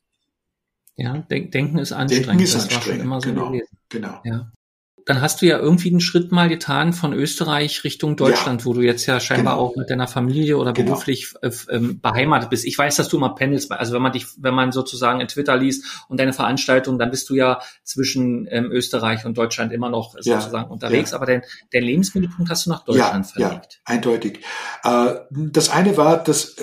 Ja, 0.95 1.17
Denken 1.17 1.77
ist 1.77 1.91
anstrengend. 1.91 2.27
Denken 2.27 2.43
ist 2.43 2.55
das 2.55 2.69
anstrengend, 2.69 3.03
immer 3.03 3.21
so 3.21 3.29
genau. 3.29 3.47
Gewesen. 3.47 3.77
genau. 3.89 4.21
Ja 4.23 4.51
dann 5.11 5.21
hast 5.21 5.41
du 5.41 5.45
ja 5.45 5.59
irgendwie 5.59 5.89
einen 5.89 5.99
Schritt 5.99 6.31
mal 6.31 6.47
getan 6.47 6.93
von 6.93 7.11
Österreich 7.11 7.83
Richtung 7.83 8.15
Deutschland, 8.15 8.61
ja. 8.61 8.65
wo 8.65 8.73
du 8.73 8.79
jetzt 8.79 9.05
ja 9.07 9.19
scheinbar 9.19 9.55
genau. 9.55 9.65
auch 9.65 9.75
mit 9.75 9.89
deiner 9.89 10.07
Familie 10.07 10.57
oder 10.57 10.71
genau. 10.71 10.91
beruflich 10.91 11.33
äh, 11.41 11.51
ähm, 11.69 11.99
beheimatet 11.99 12.49
bist. 12.49 12.63
Ich 12.63 12.77
weiß, 12.77 12.95
dass 12.95 13.09
du 13.09 13.17
immer 13.17 13.35
pendelst, 13.35 13.69
also 13.73 13.93
wenn 13.93 14.01
man 14.01 14.13
dich, 14.13 14.27
wenn 14.37 14.53
man 14.53 14.71
sozusagen 14.71 15.19
in 15.19 15.27
Twitter 15.27 15.57
liest 15.57 16.05
und 16.07 16.17
deine 16.17 16.31
Veranstaltung, 16.31 16.97
dann 16.97 17.11
bist 17.11 17.29
du 17.29 17.35
ja 17.35 17.59
zwischen 17.83 18.47
ähm, 18.49 18.71
Österreich 18.71 19.25
und 19.25 19.37
Deutschland 19.37 19.73
immer 19.73 19.89
noch 19.89 20.13
sozusagen 20.13 20.55
ja. 20.55 20.69
unterwegs, 20.69 21.11
ja. 21.11 21.17
aber 21.17 21.25
dein, 21.25 21.41
dein 21.73 21.83
Lebensmittelpunkt 21.83 22.49
hast 22.49 22.67
du 22.67 22.69
nach 22.69 22.85
Deutschland 22.85 23.27
verlegt. 23.27 23.81
Ja, 23.85 23.93
eindeutig. 23.93 24.39
Äh, 24.85 25.15
das 25.29 25.71
eine 25.71 25.97
war, 25.97 26.23
dass 26.23 26.55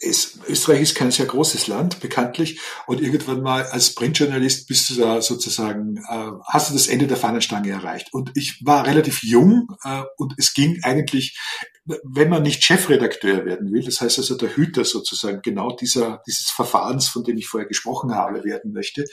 es, 0.00 0.38
Österreich 0.48 0.82
ist 0.82 0.94
kein 0.94 1.10
sehr 1.10 1.26
großes 1.26 1.66
Land, 1.66 2.00
bekanntlich. 2.00 2.60
Und 2.86 3.00
irgendwann 3.00 3.42
mal 3.42 3.64
als 3.64 3.94
Printjournalist 3.94 4.68
bist 4.68 4.90
du 4.90 4.94
da 4.96 5.20
sozusagen, 5.22 5.96
äh, 5.96 6.30
hast 6.46 6.70
du 6.70 6.74
das 6.74 6.88
Ende 6.88 7.06
der 7.06 7.16
Fahnenstange 7.16 7.70
erreicht. 7.70 8.12
Und 8.12 8.32
ich 8.34 8.60
war 8.64 8.86
relativ 8.86 9.22
jung 9.22 9.68
äh, 9.82 10.02
und 10.16 10.34
es 10.38 10.54
ging 10.54 10.80
eigentlich, 10.82 11.38
wenn 11.84 12.28
man 12.28 12.42
nicht 12.42 12.64
Chefredakteur 12.64 13.44
werden 13.44 13.72
will, 13.72 13.84
das 13.84 14.00
heißt 14.00 14.18
also 14.18 14.36
der 14.36 14.56
Hüter 14.56 14.84
sozusagen 14.84 15.40
genau 15.42 15.70
dieser, 15.70 16.20
dieses 16.26 16.50
Verfahrens, 16.50 17.08
von 17.08 17.22
dem 17.22 17.36
ich 17.36 17.46
vorher 17.46 17.68
gesprochen 17.68 18.14
habe, 18.14 18.44
werden 18.44 18.72
möchte 18.72 19.04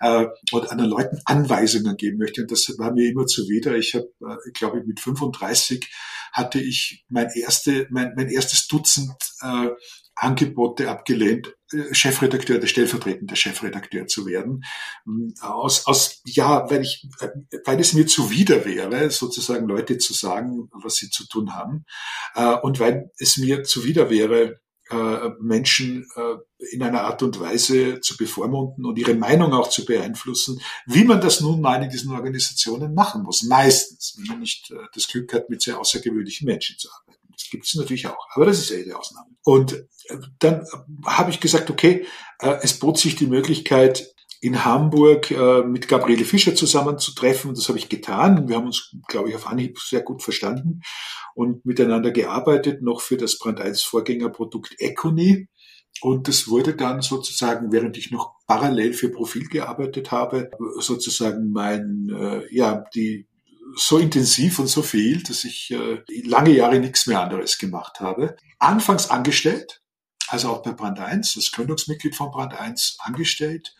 äh, 0.00 0.26
und 0.52 0.70
anderen 0.70 0.90
Leuten 0.90 1.20
Anweisungen 1.24 1.96
geben 1.96 2.18
möchte. 2.18 2.42
Und 2.42 2.50
das 2.50 2.72
war 2.78 2.92
mir 2.92 3.10
immer 3.10 3.26
zuwider. 3.26 3.76
Ich 3.76 3.94
habe, 3.94 4.10
äh, 4.22 4.50
glaube 4.52 4.80
ich, 4.80 4.86
mit 4.86 5.00
35 5.00 5.86
hatte 6.32 6.60
ich 6.60 7.04
mein 7.08 7.30
erste, 7.34 7.86
mein, 7.90 8.12
mein 8.14 8.28
erstes 8.28 8.68
Dutzend 8.68 9.16
äh, 9.42 9.68
Angebote 10.16 10.90
abgelehnt, 10.90 11.54
äh, 11.72 11.94
Chefredakteur, 11.94 12.58
der 12.58 12.66
stellvertretende 12.66 13.36
Chefredakteur 13.36 14.06
zu 14.06 14.26
werden. 14.26 14.64
Mm, 15.04 15.28
aus, 15.40 15.86
aus, 15.86 16.22
ja, 16.24 16.68
weil 16.70 16.82
ich, 16.82 17.06
äh, 17.20 17.28
weil 17.64 17.78
es 17.78 17.92
mir 17.92 18.06
zuwider 18.06 18.64
wäre, 18.64 19.10
sozusagen 19.10 19.68
Leute 19.68 19.98
zu 19.98 20.14
sagen, 20.14 20.70
was 20.72 20.96
sie 20.96 21.10
zu 21.10 21.28
tun 21.28 21.54
haben. 21.54 21.84
Äh, 22.34 22.56
und 22.62 22.80
weil 22.80 23.10
es 23.18 23.36
mir 23.36 23.62
zuwider 23.62 24.10
wäre, 24.10 24.60
Menschen 25.40 26.06
in 26.70 26.80
einer 26.80 27.00
Art 27.00 27.20
und 27.24 27.40
Weise 27.40 28.00
zu 28.00 28.16
bevormunden 28.16 28.84
und 28.84 28.96
ihre 28.96 29.14
Meinung 29.16 29.52
auch 29.52 29.68
zu 29.68 29.84
beeinflussen, 29.84 30.60
wie 30.86 31.02
man 31.02 31.20
das 31.20 31.40
nun 31.40 31.60
mal 31.60 31.82
in 31.82 31.90
diesen 31.90 32.12
Organisationen 32.12 32.94
machen 32.94 33.24
muss. 33.24 33.42
Meistens, 33.42 34.14
wenn 34.16 34.26
man 34.26 34.38
nicht 34.38 34.72
das 34.94 35.08
Glück 35.08 35.32
hat, 35.32 35.50
mit 35.50 35.60
sehr 35.60 35.80
außergewöhnlichen 35.80 36.46
Menschen 36.46 36.78
zu 36.78 36.88
arbeiten. 36.88 37.25
Das 37.36 37.50
gibt 37.50 37.66
es 37.66 37.74
natürlich 37.74 38.06
auch, 38.06 38.26
aber 38.34 38.46
das 38.46 38.58
ist 38.58 38.70
ja 38.70 38.82
die 38.82 38.94
Ausnahme. 38.94 39.28
Und 39.44 39.74
äh, 40.08 40.16
dann 40.38 40.62
äh, 40.62 40.66
habe 41.06 41.30
ich 41.30 41.40
gesagt, 41.40 41.70
okay, 41.70 42.06
äh, 42.40 42.56
es 42.62 42.78
bot 42.78 42.98
sich 42.98 43.16
die 43.16 43.26
Möglichkeit, 43.26 44.12
in 44.42 44.66
Hamburg 44.66 45.30
mit 45.66 45.88
Gabriele 45.88 46.26
Fischer 46.26 46.54
zusammenzutreffen. 46.54 47.54
Das 47.54 47.68
habe 47.68 47.78
ich 47.78 47.88
getan. 47.88 48.48
Wir 48.48 48.56
haben 48.56 48.66
uns, 48.66 48.94
glaube 49.08 49.30
ich, 49.30 49.34
auf 49.34 49.46
Anhieb 49.46 49.78
sehr 49.80 50.02
gut 50.02 50.22
verstanden 50.22 50.82
und 51.34 51.64
miteinander 51.64 52.10
gearbeitet, 52.10 52.82
noch 52.82 53.00
für 53.00 53.16
das 53.16 53.38
Brand 53.38 53.62
1 53.62 53.82
Vorgängerprodukt 53.82 54.74
Econy. 54.78 55.48
Und 56.02 56.28
das 56.28 56.48
wurde 56.48 56.76
dann 56.76 57.00
sozusagen, 57.00 57.72
während 57.72 57.96
ich 57.96 58.10
noch 58.10 58.34
parallel 58.46 58.92
für 58.92 59.08
Profil 59.08 59.48
gearbeitet 59.48 60.12
habe, 60.12 60.50
sozusagen 60.80 61.50
mein, 61.50 62.46
ja, 62.50 62.84
die 62.94 63.26
so 63.76 63.98
intensiv 63.98 64.58
und 64.58 64.68
so 64.68 64.82
viel, 64.82 65.22
dass 65.22 65.44
ich 65.44 65.70
äh, 65.70 66.02
lange 66.24 66.50
Jahre 66.50 66.80
nichts 66.80 67.06
mehr 67.06 67.20
anderes 67.20 67.58
gemacht 67.58 68.00
habe. 68.00 68.36
Anfangs 68.58 69.10
angestellt, 69.10 69.82
also 70.28 70.48
auch 70.48 70.62
bei 70.62 70.72
Brand 70.72 70.98
1, 70.98 71.34
das 71.34 71.52
Gründungsmitglied 71.52 72.16
von 72.16 72.30
Brand 72.30 72.54
1 72.54 72.96
angestellt 73.00 73.76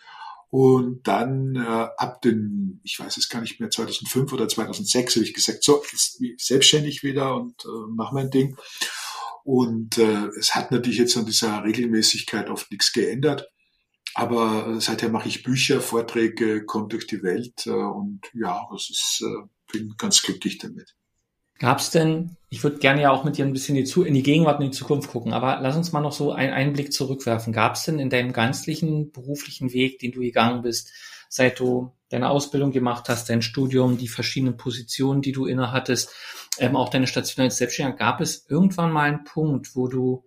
und 0.51 1.07
dann 1.09 1.57
äh, 1.57 1.89
ab 1.97 2.23
den, 2.23 2.81
ich 2.85 2.99
weiß 2.99 3.17
es 3.17 3.29
gar 3.29 3.41
nicht 3.41 3.59
mehr, 3.59 3.71
2005 3.71 4.33
oder 4.33 4.49
2006 4.49 5.17
habe 5.17 5.25
ich 5.25 5.35
gesagt, 5.35 5.65
so, 5.65 5.83
jetzt 5.91 6.21
selbstständig 6.39 7.03
wieder 7.03 7.35
und 7.35 7.65
äh, 7.65 7.89
mach 7.91 8.13
mein 8.13 8.31
Ding. 8.31 8.57
Und 9.45 9.99
äh, 9.99 10.27
es 10.39 10.55
hat 10.55 10.73
natürlich 10.73 10.99
jetzt 10.99 11.17
an 11.17 11.27
dieser 11.27 11.65
Regelmäßigkeit 11.65 12.51
oft 12.51 12.71
nichts 12.71 12.93
geändert. 12.93 13.49
Aber 14.15 14.69
äh, 14.69 14.81
seither 14.81 15.09
mache 15.09 15.29
ich 15.29 15.43
Bücher, 15.43 15.81
Vorträge, 15.81 16.65
komme 16.65 16.89
durch 16.89 17.07
die 17.07 17.23
Welt 17.23 17.67
äh, 17.67 17.71
und 17.71 18.23
ja, 18.33 18.67
das 18.73 18.89
ist, 18.89 19.23
äh, 19.23 19.47
bin 19.79 19.95
ganz 19.97 20.23
glücklich 20.23 20.59
damit. 20.59 20.95
Gab 21.59 21.79
es 21.79 21.91
denn, 21.91 22.37
ich 22.51 22.63
würde 22.63 22.79
gerne 22.79 23.03
ja 23.03 23.11
auch 23.11 23.25
mit 23.25 23.39
dir 23.39 23.47
ein 23.47 23.53
bisschen 23.53 23.77
in 23.77 24.15
die, 24.15 24.23
Gegenwart 24.23 24.59
und 24.59 24.67
in 24.67 24.71
die 24.73 24.77
Zukunft 24.77 25.11
gucken, 25.11 25.33
aber 25.33 25.59
lass 25.63 25.77
uns 25.77 25.91
mal 25.93 26.03
noch 26.03 26.13
so 26.13 26.33
einen 26.33 26.53
Einblick 26.53 26.93
zurückwerfen. 26.93 27.53
Gab 27.53 27.77
es 27.77 27.85
denn 27.85 27.99
in 27.99 28.11
deinem 28.11 28.35
ganzlichen 28.35 29.11
beruflichen 29.11 29.73
Weg, 29.73 29.99
den 29.99 30.13
du 30.13 30.21
gegangen 30.21 30.63
bist, 30.63 30.93
seit 31.31 31.59
du 31.59 31.93
deine 32.11 32.29
Ausbildung 32.29 32.73
gemacht 32.73 33.09
hast, 33.09 33.31
dein 33.31 33.41
Studium, 33.41 33.97
die 33.97 34.09
verschiedenen 34.09 34.59
Positionen, 34.59 35.23
die 35.23 35.33
du 35.33 35.47
innehattest, 35.47 36.15
ähm, 36.59 36.77
auch 36.77 36.91
deine 36.91 37.07
Station 37.07 37.45
als 37.45 37.59
gab 37.97 38.21
es 38.21 38.47
irgendwann 38.49 38.93
mal 38.93 39.09
einen 39.09 39.25
Punkt, 39.25 39.75
wo 39.75 39.89
du 39.89 40.25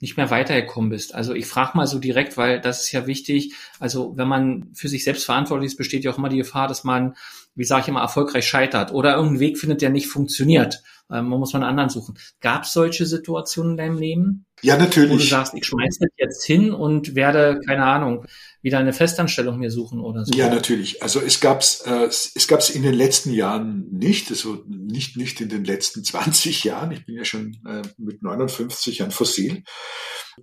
nicht 0.00 0.16
mehr 0.16 0.30
weitergekommen 0.30 0.90
bist. 0.90 1.14
Also 1.14 1.34
ich 1.34 1.46
frage 1.46 1.76
mal 1.76 1.86
so 1.86 1.98
direkt, 1.98 2.36
weil 2.36 2.60
das 2.60 2.82
ist 2.82 2.92
ja 2.92 3.06
wichtig. 3.06 3.54
Also 3.80 4.16
wenn 4.16 4.28
man 4.28 4.70
für 4.74 4.88
sich 4.88 5.04
selbst 5.04 5.24
verantwortlich 5.24 5.72
ist, 5.72 5.76
besteht 5.76 6.04
ja 6.04 6.12
auch 6.12 6.18
immer 6.18 6.28
die 6.28 6.36
Gefahr, 6.38 6.68
dass 6.68 6.84
man, 6.84 7.16
wie 7.54 7.64
sage 7.64 7.82
ich 7.82 7.88
immer, 7.88 8.00
erfolgreich 8.00 8.46
scheitert 8.46 8.92
oder 8.92 9.14
irgendeinen 9.14 9.40
Weg 9.40 9.58
findet, 9.58 9.82
der 9.82 9.90
nicht 9.90 10.06
funktioniert. 10.06 10.82
Ähm, 11.10 11.28
man 11.28 11.40
muss 11.40 11.52
mal 11.52 11.60
einen 11.60 11.70
anderen 11.70 11.90
suchen. 11.90 12.18
Gab 12.40 12.64
es 12.64 12.72
solche 12.72 13.06
Situationen 13.06 13.72
in 13.72 13.76
deinem 13.76 13.98
Leben? 13.98 14.46
Ja, 14.62 14.76
natürlich. 14.76 15.10
Wo 15.10 15.16
du 15.16 15.22
sagst, 15.22 15.54
ich 15.54 15.64
schmeiße 15.64 16.00
das 16.00 16.10
jetzt 16.16 16.44
hin 16.44 16.72
und 16.72 17.14
werde, 17.14 17.60
keine 17.66 17.84
Ahnung, 17.84 18.24
wieder 18.60 18.78
eine 18.78 18.92
Festanstellung 18.92 19.58
mir 19.58 19.70
suchen 19.70 20.00
oder 20.00 20.24
so. 20.24 20.32
Ja, 20.34 20.48
natürlich. 20.48 21.02
Also 21.02 21.20
es 21.20 21.40
gab's, 21.40 21.80
äh, 21.82 22.06
es 22.06 22.48
gab's 22.48 22.70
in 22.70 22.82
den 22.82 22.94
letzten 22.94 23.32
Jahren 23.32 23.86
nicht, 23.90 24.30
also 24.30 24.64
nicht, 24.66 25.16
nicht 25.16 25.40
in 25.40 25.48
den 25.48 25.64
letzten 25.64 26.02
20 26.04 26.64
Jahren. 26.64 26.90
Ich 26.90 27.06
bin 27.06 27.16
ja 27.16 27.24
schon 27.24 27.56
äh, 27.66 27.82
mit 27.98 28.22
59 28.22 29.02
ein 29.02 29.10
Fossil. 29.10 29.62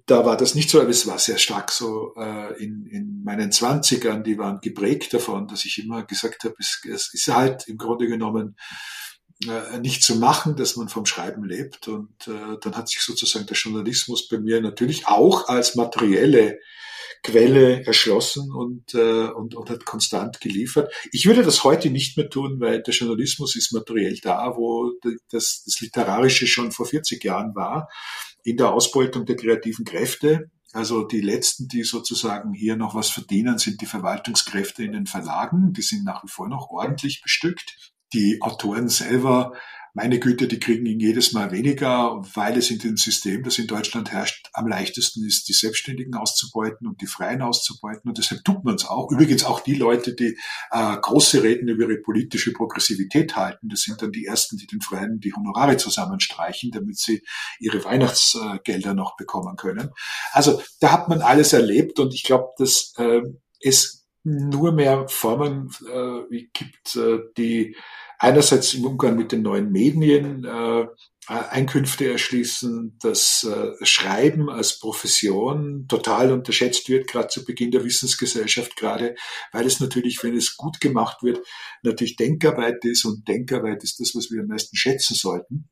Da 0.06 0.26
war 0.26 0.38
das 0.38 0.56
nicht 0.56 0.70
so, 0.70 0.82
aber 0.82 0.90
es 0.90 1.08
war 1.08 1.20
sehr 1.20 1.38
stark 1.38 1.72
so 1.72 2.14
äh, 2.18 2.62
in, 2.62 2.86
in 2.86 3.24
meinen 3.24 3.52
20ern, 3.52 4.24
die 4.24 4.38
waren 4.38 4.60
geprägt 4.62 5.14
davon, 5.14 5.48
dass 5.48 5.64
ich 5.66 5.82
immer 5.84 6.04
gesagt 6.04 6.44
habe, 6.44 6.56
es, 6.60 6.82
es 6.92 7.14
ist 7.14 7.28
halt 7.28 7.68
im 7.68 7.78
Grunde 7.78 8.08
genommen 8.08 8.58
äh, 9.48 9.80
nicht 9.80 10.04
zu 10.04 10.16
machen, 10.16 10.56
dass 10.56 10.76
man 10.78 10.88
vom 10.88 11.06
Schreiben 11.06 11.44
lebt. 11.44 11.88
Und 11.88 12.28
äh, 12.28 12.58
dann 12.62 12.76
hat 12.76 12.90
sich 12.90 13.02
sozusagen 13.02 13.46
der 13.46 13.58
Journalismus 13.58 14.28
bei 14.30 14.38
mir 14.38 14.62
natürlich 14.62 15.08
auch 15.08 15.48
als 15.48 15.76
materielle 15.76 16.60
Quelle 17.26 17.84
erschlossen 17.88 18.52
und, 18.52 18.94
äh, 18.94 19.30
und, 19.30 19.56
und 19.56 19.70
hat 19.72 19.84
konstant 19.84 20.40
geliefert. 20.42 20.94
Ich 21.12 21.26
würde 21.26 21.42
das 21.42 21.64
heute 21.64 21.90
nicht 21.90 22.18
mehr 22.18 22.30
tun, 22.30 22.60
weil 22.60 22.84
der 22.84 22.94
Journalismus 22.94 23.56
ist 23.56 23.74
materiell 23.74 24.20
da, 24.22 24.54
wo 24.56 24.92
das, 25.32 25.64
das 25.66 25.82
Literarische 25.82 26.46
schon 26.46 26.72
vor 26.72 26.86
40 26.86 27.24
Jahren 27.24 27.56
war, 27.56 27.90
in 28.44 28.58
der 28.58 28.72
Ausbeutung 28.72 29.26
der 29.26 29.38
kreativen 29.38 29.86
Kräfte. 29.86 30.52
Also 30.72 31.04
die 31.04 31.22
letzten, 31.22 31.68
die 31.68 31.82
sozusagen 31.82 32.54
hier 32.54 32.76
noch 32.76 32.94
was 32.94 33.10
verdienen, 33.10 33.58
sind 33.58 33.82
die 33.82 33.88
Verwaltungskräfte 33.88 34.84
in 34.84 34.92
den 34.92 35.08
Verlagen. 35.08 35.74
Die 35.74 35.82
sind 35.82 36.04
nach 36.04 36.24
wie 36.24 36.30
vor 36.30 36.48
noch 36.48 36.70
ordentlich 36.70 37.24
bestückt. 37.24 37.94
Die 38.14 38.38
Autoren 38.42 38.88
selber 38.88 39.54
meine 39.96 40.20
Güte, 40.20 40.50
die 40.50 40.60
kriegen 40.60 40.86
ihn 40.86 41.00
jedes 41.00 41.32
Mal 41.32 41.54
weniger, 41.54 42.22
weil 42.34 42.58
es 42.58 42.70
in 42.70 42.80
dem 42.80 42.98
System, 42.98 43.44
das 43.44 43.58
in 43.58 43.68
Deutschland 43.68 44.12
herrscht, 44.12 44.50
am 44.52 44.68
leichtesten 44.68 45.26
ist, 45.26 45.48
die 45.48 45.54
Selbstständigen 45.54 46.16
auszubeuten 46.16 46.86
und 46.86 47.00
die 47.00 47.08
Freien 47.08 47.42
auszubeuten. 47.42 48.10
Und 48.10 48.18
deshalb 48.18 48.44
tut 48.44 48.66
man 48.66 48.76
es 48.76 48.86
auch. 48.86 49.10
Übrigens 49.10 49.46
auch 49.46 49.62
die 49.62 49.76
Leute, 49.76 50.14
die 50.14 50.38
äh, 50.72 50.98
große 50.98 51.42
Reden 51.42 51.70
über 51.70 51.86
ihre 51.86 52.02
politische 52.02 52.52
Progressivität 52.52 53.38
halten, 53.38 53.70
das 53.70 53.84
sind 53.84 54.02
dann 54.02 54.12
die 54.12 54.26
Ersten, 54.26 54.58
die 54.58 54.68
den 54.68 54.82
Freien 54.82 55.22
die 55.22 55.34
Honorare 55.34 55.78
zusammenstreichen, 55.78 56.72
damit 56.72 57.00
sie 57.00 57.24
ihre 57.62 57.82
Weihnachtsgelder 57.86 58.94
noch 58.94 59.16
bekommen 59.16 59.56
können. 59.56 59.92
Also 60.34 60.62
da 60.82 60.92
hat 60.92 61.08
man 61.08 61.22
alles 61.22 61.54
erlebt 61.54 62.00
und 62.00 62.14
ich 62.14 62.24
glaube, 62.24 62.50
dass 62.58 62.94
äh, 62.98 63.22
es 63.62 64.05
nur 64.26 64.72
mehr 64.72 65.08
Formen 65.08 65.70
äh, 65.88 66.48
gibt, 66.52 66.96
äh, 66.96 67.20
die 67.38 67.76
einerseits 68.18 68.74
im 68.74 68.86
Umgang 68.86 69.16
mit 69.16 69.32
den 69.32 69.44
neuen 69.44 69.72
Medien 69.72 70.44
äh, 70.44 70.88
Einkünfte 71.28 72.12
erschließen, 72.12 72.98
das 73.02 73.44
äh, 73.44 73.86
Schreiben 73.86 74.50
als 74.50 74.80
Profession 74.80 75.88
total 75.88 76.32
unterschätzt 76.32 76.88
wird, 76.90 77.08
gerade 77.08 77.30
zu 77.30 77.46
Beginn 77.46 77.72
der 77.72 77.84
Wissensgesellschaft, 77.84 78.76
gerade 78.76 79.16
weil 79.52 79.66
es 79.66 79.80
natürlich, 79.80 80.24
wenn 80.24 80.36
es 80.36 80.56
gut 80.56 80.80
gemacht 80.80 81.24
wird, 81.24 81.40
natürlich 81.84 82.16
Denkarbeit 82.16 82.84
ist 82.86 83.06
und 83.06 83.28
Denkarbeit 83.28 83.84
ist 83.84 84.00
das, 84.00 84.14
was 84.16 84.30
wir 84.32 84.42
am 84.42 84.48
meisten 84.48 84.76
schätzen 84.76 85.16
sollten. 85.16 85.70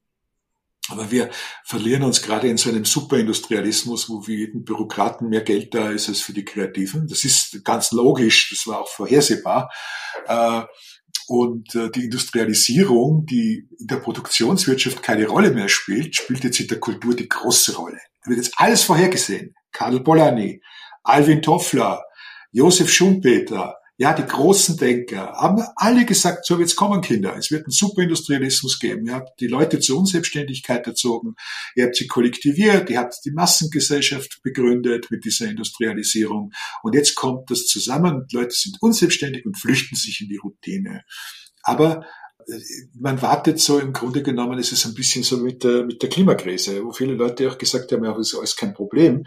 Aber 0.89 1.11
wir 1.11 1.29
verlieren 1.63 2.03
uns 2.03 2.21
gerade 2.21 2.49
in 2.49 2.57
so 2.57 2.69
einem 2.69 2.83
Superindustrialismus, 2.83 4.09
wo 4.09 4.21
für 4.21 4.33
jeden 4.33 4.65
Bürokraten 4.65 5.29
mehr 5.29 5.41
Geld 5.41 5.73
da 5.73 5.91
ist 5.91 6.09
als 6.09 6.19
für 6.19 6.33
die 6.33 6.43
Kreativen. 6.43 7.07
Das 7.07 7.23
ist 7.23 7.63
ganz 7.63 7.91
logisch, 7.91 8.49
das 8.49 8.67
war 8.67 8.81
auch 8.81 8.89
vorhersehbar. 8.89 9.71
Äh, 10.27 10.63
und 11.27 11.73
äh, 11.75 11.89
die 11.89 12.05
Industrialisierung, 12.05 13.25
die 13.25 13.69
in 13.79 13.87
der 13.87 13.97
Produktionswirtschaft 13.97 15.01
keine 15.01 15.27
Rolle 15.27 15.51
mehr 15.51 15.69
spielt, 15.69 16.15
spielt 16.17 16.43
jetzt 16.43 16.59
in 16.59 16.67
der 16.67 16.81
Kultur 16.81 17.15
die 17.15 17.29
große 17.29 17.77
Rolle. 17.77 17.99
Da 18.23 18.31
wird 18.31 18.43
jetzt 18.43 18.53
alles 18.57 18.83
vorhergesehen. 18.83 19.55
Karl 19.71 20.01
Polanyi, 20.01 20.61
Alvin 21.03 21.41
Toffler, 21.41 22.03
Josef 22.51 22.91
Schumpeter, 22.91 23.77
ja, 23.97 24.13
die 24.13 24.25
großen 24.25 24.77
Denker 24.77 25.33
haben 25.33 25.63
alle 25.75 26.05
gesagt, 26.05 26.47
so 26.47 26.57
wird's 26.57 26.75
kommen, 26.75 27.01
Kinder. 27.01 27.35
Es 27.37 27.51
wird 27.51 27.65
einen 27.65 27.71
Superindustrialismus 27.71 28.79
geben. 28.79 29.05
Ihr 29.05 29.13
habt 29.13 29.39
die 29.39 29.47
Leute 29.47 29.79
zur 29.79 29.99
Unselbstständigkeit 29.99 30.87
erzogen. 30.87 31.35
Ihr 31.75 31.85
habt 31.85 31.95
sie 31.95 32.07
kollektiviert. 32.07 32.89
Ihr 32.89 32.97
habt 32.97 33.13
die 33.23 33.31
Massengesellschaft 33.31 34.41
begründet 34.41 35.11
mit 35.11 35.25
dieser 35.25 35.47
Industrialisierung. 35.47 36.51
Und 36.81 36.95
jetzt 36.95 37.13
kommt 37.13 37.51
das 37.51 37.67
zusammen. 37.67 38.25
Leute 38.31 38.55
sind 38.55 38.77
unselbstständig 38.81 39.45
und 39.45 39.59
flüchten 39.59 39.95
sich 39.95 40.21
in 40.21 40.27
die 40.27 40.37
Routine. 40.37 41.03
Aber 41.61 42.03
äh, 42.47 42.53
man 42.99 43.21
wartet 43.21 43.59
so 43.59 43.77
im 43.77 43.93
Grunde 43.93 44.23
genommen, 44.23 44.57
es 44.57 44.71
ist 44.71 44.85
ein 44.85 44.95
bisschen 44.95 45.21
so 45.21 45.37
mit 45.37 45.63
der, 45.63 45.85
mit 45.85 46.01
der 46.01 46.09
Klimakrise, 46.09 46.83
wo 46.83 46.93
viele 46.93 47.13
Leute 47.13 47.47
auch 47.47 47.59
gesagt 47.59 47.91
haben, 47.91 48.03
ja, 48.03 48.11
das 48.11 48.29
ist 48.29 48.39
alles 48.39 48.55
kein 48.55 48.73
Problem 48.73 49.23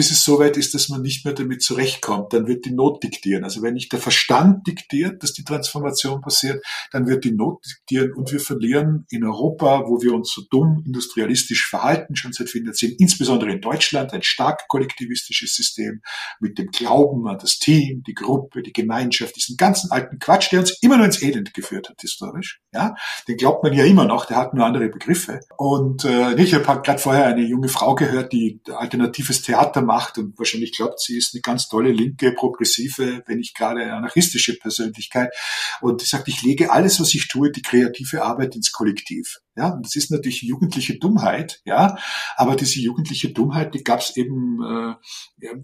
bis 0.00 0.10
es 0.10 0.24
so 0.24 0.38
weit 0.38 0.56
ist, 0.56 0.72
dass 0.72 0.88
man 0.88 1.02
nicht 1.02 1.26
mehr 1.26 1.34
damit 1.34 1.60
zurechtkommt. 1.60 2.32
Dann 2.32 2.46
wird 2.46 2.64
die 2.64 2.70
Not 2.70 3.02
diktieren. 3.02 3.44
Also 3.44 3.60
wenn 3.60 3.74
nicht 3.74 3.92
der 3.92 4.00
Verstand 4.00 4.66
diktiert, 4.66 5.22
dass 5.22 5.34
die 5.34 5.44
Transformation 5.44 6.22
passiert, 6.22 6.64
dann 6.90 7.06
wird 7.06 7.22
die 7.22 7.32
Not 7.32 7.62
diktieren 7.66 8.14
und 8.14 8.32
wir 8.32 8.40
verlieren 8.40 9.04
in 9.10 9.24
Europa, 9.24 9.84
wo 9.86 10.00
wir 10.00 10.14
uns 10.14 10.32
so 10.32 10.40
dumm 10.50 10.82
industrialistisch 10.86 11.68
verhalten, 11.68 12.16
schon 12.16 12.32
seit 12.32 12.48
vielen 12.48 12.64
Jahrzehnten, 12.64 12.96
insbesondere 12.98 13.52
in 13.52 13.60
Deutschland, 13.60 14.14
ein 14.14 14.22
stark 14.22 14.68
kollektivistisches 14.68 15.54
System 15.54 16.00
mit 16.40 16.56
dem 16.56 16.68
Glauben 16.68 17.28
an 17.28 17.36
das 17.36 17.58
Team, 17.58 18.02
die 18.06 18.14
Gruppe, 18.14 18.62
die 18.62 18.72
Gemeinschaft, 18.72 19.36
diesen 19.36 19.58
ganzen 19.58 19.90
alten 19.90 20.18
Quatsch, 20.18 20.50
der 20.50 20.60
uns 20.60 20.78
immer 20.80 20.96
nur 20.96 21.04
ins 21.04 21.20
Elend 21.20 21.52
geführt 21.52 21.90
hat, 21.90 22.00
historisch. 22.00 22.62
Ja, 22.72 22.94
den 23.28 23.36
glaubt 23.36 23.64
man 23.64 23.74
ja 23.74 23.84
immer 23.84 24.06
noch, 24.06 24.24
der 24.24 24.38
hat 24.38 24.54
nur 24.54 24.64
andere 24.64 24.88
Begriffe. 24.88 25.40
Und 25.58 26.06
äh, 26.06 26.40
ich 26.40 26.54
habe 26.54 26.64
gerade 26.80 26.98
vorher 26.98 27.26
eine 27.26 27.42
junge 27.42 27.68
Frau 27.68 27.94
gehört, 27.94 28.32
die 28.32 28.62
alternatives 28.74 29.42
Theater 29.42 29.82
macht 29.90 30.18
und 30.18 30.38
wahrscheinlich 30.38 30.72
glaubt, 30.72 31.00
sie 31.00 31.16
ist 31.18 31.34
eine 31.34 31.40
ganz 31.40 31.68
tolle 31.68 31.90
linke, 31.90 32.32
progressive, 32.32 33.22
wenn 33.26 33.38
nicht 33.38 33.56
gerade 33.56 33.92
anarchistische 33.92 34.56
Persönlichkeit. 34.56 35.34
Und 35.80 36.00
sie 36.00 36.06
sagt, 36.06 36.28
ich 36.28 36.42
lege 36.42 36.70
alles, 36.70 37.00
was 37.00 37.12
ich 37.14 37.26
tue, 37.26 37.50
die 37.50 37.62
kreative 37.62 38.22
Arbeit 38.22 38.54
ins 38.54 38.70
Kollektiv. 38.70 39.38
Ja, 39.56 39.76
das 39.82 39.96
ist 39.96 40.12
natürlich 40.12 40.42
jugendliche 40.42 40.96
Dummheit, 40.98 41.60
ja, 41.64 41.98
aber 42.36 42.54
diese 42.54 42.78
jugendliche 42.78 43.32
Dummheit, 43.32 43.74
die 43.74 43.82
gab 43.82 43.98
es 43.98 44.16
eben 44.16 44.62
äh, 44.62 44.94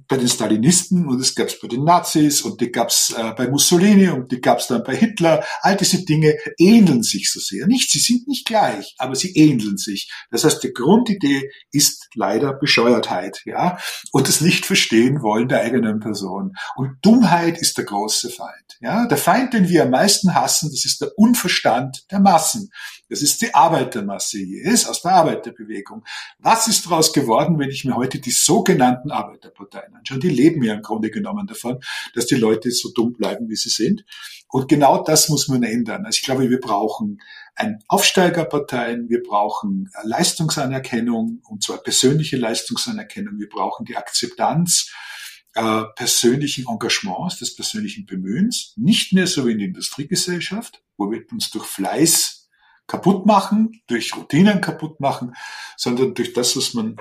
bei 0.09 0.16
den 0.16 0.29
Stalinisten 0.29 1.07
und 1.07 1.20
es 1.20 1.37
gab 1.37 1.46
es 1.46 1.61
bei 1.61 1.68
den 1.68 1.85
Nazis 1.85 2.42
und 2.42 2.61
die 2.61 2.72
gab 2.72 2.88
es 2.88 3.14
äh, 3.16 3.33
bei 3.37 3.49
Mussolini 3.49 4.09
und 4.09 4.33
die 4.33 4.40
gab 4.40 4.59
es 4.59 4.66
dann 4.66 4.83
bei 4.83 4.96
Hitler. 4.96 5.44
All 5.61 5.77
diese 5.77 6.05
Dinge 6.05 6.37
ähneln 6.59 7.05
sich 7.05 7.31
so 7.31 7.38
sehr. 7.38 7.68
Nicht, 7.68 7.92
sie 7.92 8.01
sind 8.01 8.27
nicht 8.27 8.44
gleich, 8.44 8.96
aber 8.99 9.14
sie 9.14 9.33
ähneln 9.37 9.77
sich. 9.77 10.11
Das 10.33 10.42
heißt, 10.42 10.64
die 10.64 10.72
Grundidee 10.72 11.49
ist 11.70 12.09
leider 12.16 12.55
Bescheuertheit, 12.55 13.42
ja, 13.44 13.79
und 14.11 14.27
das 14.27 14.40
Nicht-Verstehen 14.40 15.22
wollen 15.22 15.46
der 15.46 15.61
eigenen 15.61 16.01
Person. 16.01 16.55
Und 16.75 16.96
Dummheit 17.03 17.57
ist 17.59 17.79
der 17.79 17.85
große 17.85 18.31
Feind, 18.31 18.79
ja. 18.81 19.07
Der 19.07 19.18
Feind, 19.18 19.55
den 19.55 19.68
wir 19.68 19.85
am 19.85 19.90
meisten 19.90 20.35
hassen, 20.35 20.70
das 20.70 20.85
ist 20.85 21.01
der 21.01 21.12
Unverstand 21.16 22.05
der 22.11 22.18
Massen. 22.18 22.70
Das 23.09 23.23
ist 23.23 23.40
die 23.40 23.55
Arbeitermasse 23.55 24.40
ist 24.40 24.88
aus 24.88 25.03
der 25.03 25.12
Arbeiterbewegung. 25.12 26.05
Was 26.38 26.66
ist 26.69 26.87
daraus 26.87 27.12
geworden, 27.12 27.59
wenn 27.59 27.71
ich 27.71 27.85
mir 27.85 27.95
heute 27.95 28.19
die 28.19 28.31
sogenannten 28.31 29.11
Arbeiterparteien 29.11 29.95
anschaue? 29.95 30.19
Die 30.19 30.29
leben 30.29 30.62
ja 30.62 30.75
im 30.75 30.83
Grunde 30.83 31.11
genommen 31.11 31.47
davon, 31.47 31.79
dass 32.14 32.27
die 32.27 32.35
Leute 32.35 32.71
so 32.71 32.90
dumm 32.92 33.12
bleiben, 33.12 33.49
wie 33.49 33.57
sie 33.57 33.69
sind. 33.69 34.05
Und 34.49 34.69
genau 34.69 35.03
das 35.03 35.29
muss 35.29 35.49
man 35.49 35.62
ändern. 35.62 36.05
Also 36.05 36.16
ich 36.16 36.25
glaube, 36.25 36.51
wir 36.51 36.61
brauchen 36.61 37.21
ein 37.55 37.79
Aufsteigerparteien, 37.88 39.09
wir 39.09 39.23
brauchen 39.23 39.90
Leistungsanerkennung, 40.03 41.40
und 41.49 41.62
zwar 41.62 41.79
persönliche 41.79 42.37
Leistungsanerkennung, 42.37 43.38
wir 43.38 43.49
brauchen 43.49 43.87
die 43.87 43.97
Akzeptanz 43.97 44.92
äh, 45.55 45.85
persönlichen 45.95 46.66
Engagements, 46.69 47.38
des 47.38 47.55
persönlichen 47.55 48.05
Bemühens, 48.05 48.75
nicht 48.77 49.14
mehr 49.14 49.27
so 49.27 49.47
wie 49.47 49.53
in 49.53 49.59
der 49.59 49.69
Industriegesellschaft, 49.69 50.83
wo 50.99 51.11
wir 51.11 51.23
uns 51.33 51.51
durch 51.51 51.64
Fleiß 51.64 52.36
kaputt 52.87 53.27
machen, 53.27 53.81
durch 53.87 54.16
Routinen 54.16 54.61
kaputt 54.61 55.01
machen, 55.01 55.35
sondern 55.77 56.14
durch 56.14 56.33
das, 56.33 56.57
was 56.57 56.74
man 56.74 56.97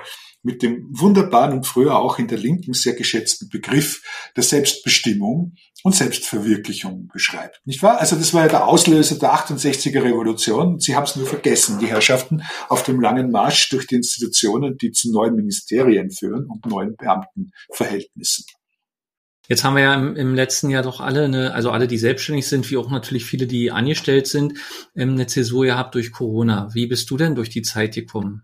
mit 0.46 0.62
dem 0.62 0.86
wunderbaren 0.90 1.52
und 1.52 1.66
früher 1.66 1.96
auch 1.98 2.18
in 2.18 2.28
der 2.28 2.38
Linken 2.38 2.72
sehr 2.72 2.94
geschätzten 2.94 3.48
Begriff 3.48 4.02
der 4.36 4.44
Selbstbestimmung 4.44 5.56
und 5.82 5.94
Selbstverwirklichung 5.94 7.08
beschreibt. 7.12 7.60
Nicht 7.64 7.82
wahr? 7.82 7.98
Also 7.98 8.16
das 8.16 8.32
war 8.32 8.42
ja 8.42 8.48
der 8.48 8.66
Auslöser 8.66 9.18
der 9.18 9.34
68er 9.34 10.02
Revolution. 10.02 10.78
Sie 10.78 10.94
haben 10.94 11.04
es 11.04 11.16
nur 11.16 11.26
vergessen, 11.26 11.78
die 11.80 11.88
Herrschaften 11.88 12.42
auf 12.68 12.84
dem 12.84 13.00
langen 13.00 13.30
Marsch 13.30 13.68
durch 13.70 13.86
die 13.88 13.96
Institutionen, 13.96 14.78
die 14.78 14.92
zu 14.92 15.12
neuen 15.12 15.34
Ministerien 15.34 16.10
führen 16.10 16.46
und 16.46 16.64
neuen 16.66 16.96
Beamtenverhältnissen. 16.96 18.44
Jetzt 19.48 19.64
haben 19.64 19.76
wir 19.76 19.82
ja 19.82 19.94
im, 19.94 20.16
im, 20.16 20.34
letzten 20.34 20.70
Jahr 20.70 20.82
doch 20.82 21.00
alle, 21.00 21.24
eine, 21.24 21.54
also 21.54 21.70
alle, 21.70 21.86
die 21.86 21.98
selbstständig 21.98 22.46
sind, 22.46 22.70
wie 22.70 22.76
auch 22.76 22.90
natürlich 22.90 23.24
viele, 23.24 23.46
die 23.46 23.70
angestellt 23.70 24.26
sind, 24.26 24.54
ähm, 24.94 25.10
eine 25.10 25.26
Zäsur 25.26 25.64
gehabt 25.64 25.94
durch 25.94 26.12
Corona. 26.12 26.68
Wie 26.72 26.86
bist 26.86 27.10
du 27.10 27.16
denn 27.16 27.34
durch 27.34 27.50
die 27.50 27.62
Zeit 27.62 27.94
gekommen? 27.94 28.42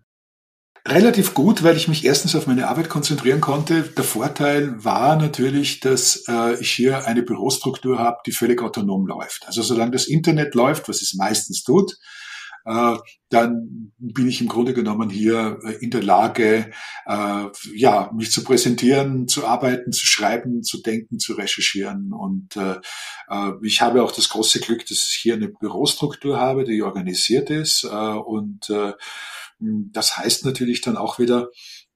Relativ 0.85 1.33
gut, 1.33 1.63
weil 1.63 1.77
ich 1.77 1.87
mich 1.87 2.03
erstens 2.03 2.35
auf 2.35 2.45
meine 2.45 2.67
Arbeit 2.67 2.89
konzentrieren 2.89 3.39
konnte. 3.39 3.83
Der 3.83 4.03
Vorteil 4.03 4.83
war 4.83 5.15
natürlich, 5.15 5.79
dass 5.79 6.25
äh, 6.27 6.59
ich 6.59 6.71
hier 6.71 7.07
eine 7.07 7.23
Bürostruktur 7.23 7.99
habe, 7.99 8.17
die 8.25 8.33
völlig 8.33 8.61
autonom 8.61 9.07
läuft. 9.07 9.47
Also 9.47 9.61
solange 9.61 9.91
das 9.91 10.07
Internet 10.07 10.55
läuft, 10.55 10.89
was 10.89 11.01
es 11.01 11.13
meistens 11.13 11.63
tut, 11.63 11.97
dann 12.65 13.91
bin 13.97 14.27
ich 14.27 14.39
im 14.41 14.47
Grunde 14.47 14.73
genommen 14.73 15.09
hier 15.09 15.59
äh, 15.63 15.73
in 15.83 15.89
der 15.89 16.03
Lage, 16.03 16.71
äh, 17.05 17.45
ja, 17.75 18.11
mich 18.13 18.31
zu 18.31 18.43
präsentieren, 18.43 19.27
zu 19.27 19.45
arbeiten, 19.45 19.91
zu 19.91 20.05
schreiben, 20.05 20.63
zu 20.63 20.81
denken, 20.81 21.19
zu 21.19 21.33
recherchieren. 21.33 22.13
Und 22.13 22.55
äh, 22.55 22.75
äh 23.29 23.51
ich 23.63 23.81
habe 23.81 24.03
auch 24.03 24.11
das 24.11 24.29
große 24.29 24.59
Glück, 24.59 24.85
dass 24.85 25.09
ich 25.13 25.19
hier 25.21 25.33
eine 25.33 25.49
Bürostruktur 25.49 26.39
habe, 26.39 26.63
die 26.63 26.81
organisiert 26.81 27.49
ist 27.49 27.83
äh, 27.83 27.87
und 27.87 28.69
äh, 28.69 28.93
das 29.59 30.17
heißt 30.17 30.45
natürlich 30.45 30.81
dann 30.81 30.97
auch 30.97 31.19
wieder, 31.19 31.49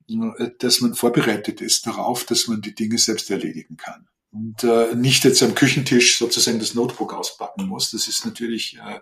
äh, 0.10 0.50
dass 0.60 0.82
man 0.82 0.96
vorbereitet 0.96 1.62
ist 1.62 1.88
darauf, 1.88 2.26
dass 2.26 2.48
man 2.48 2.62
die 2.62 2.76
Dinge 2.76 2.98
selbst 2.98 3.30
erledigen 3.30 3.78
kann 3.78 4.08
und 4.32 4.64
äh, 4.64 4.96
nicht 4.96 5.24
jetzt 5.24 5.42
am 5.42 5.56
Küchentisch 5.56 6.18
sozusagen 6.18 6.60
das 6.60 6.74
Notebook 6.74 7.14
auspacken 7.14 7.66
muss. 7.68 7.92
Das 7.92 8.08
ist 8.08 8.26
natürlich 8.26 8.78
äh, 8.78 8.96
äh, 8.96 9.00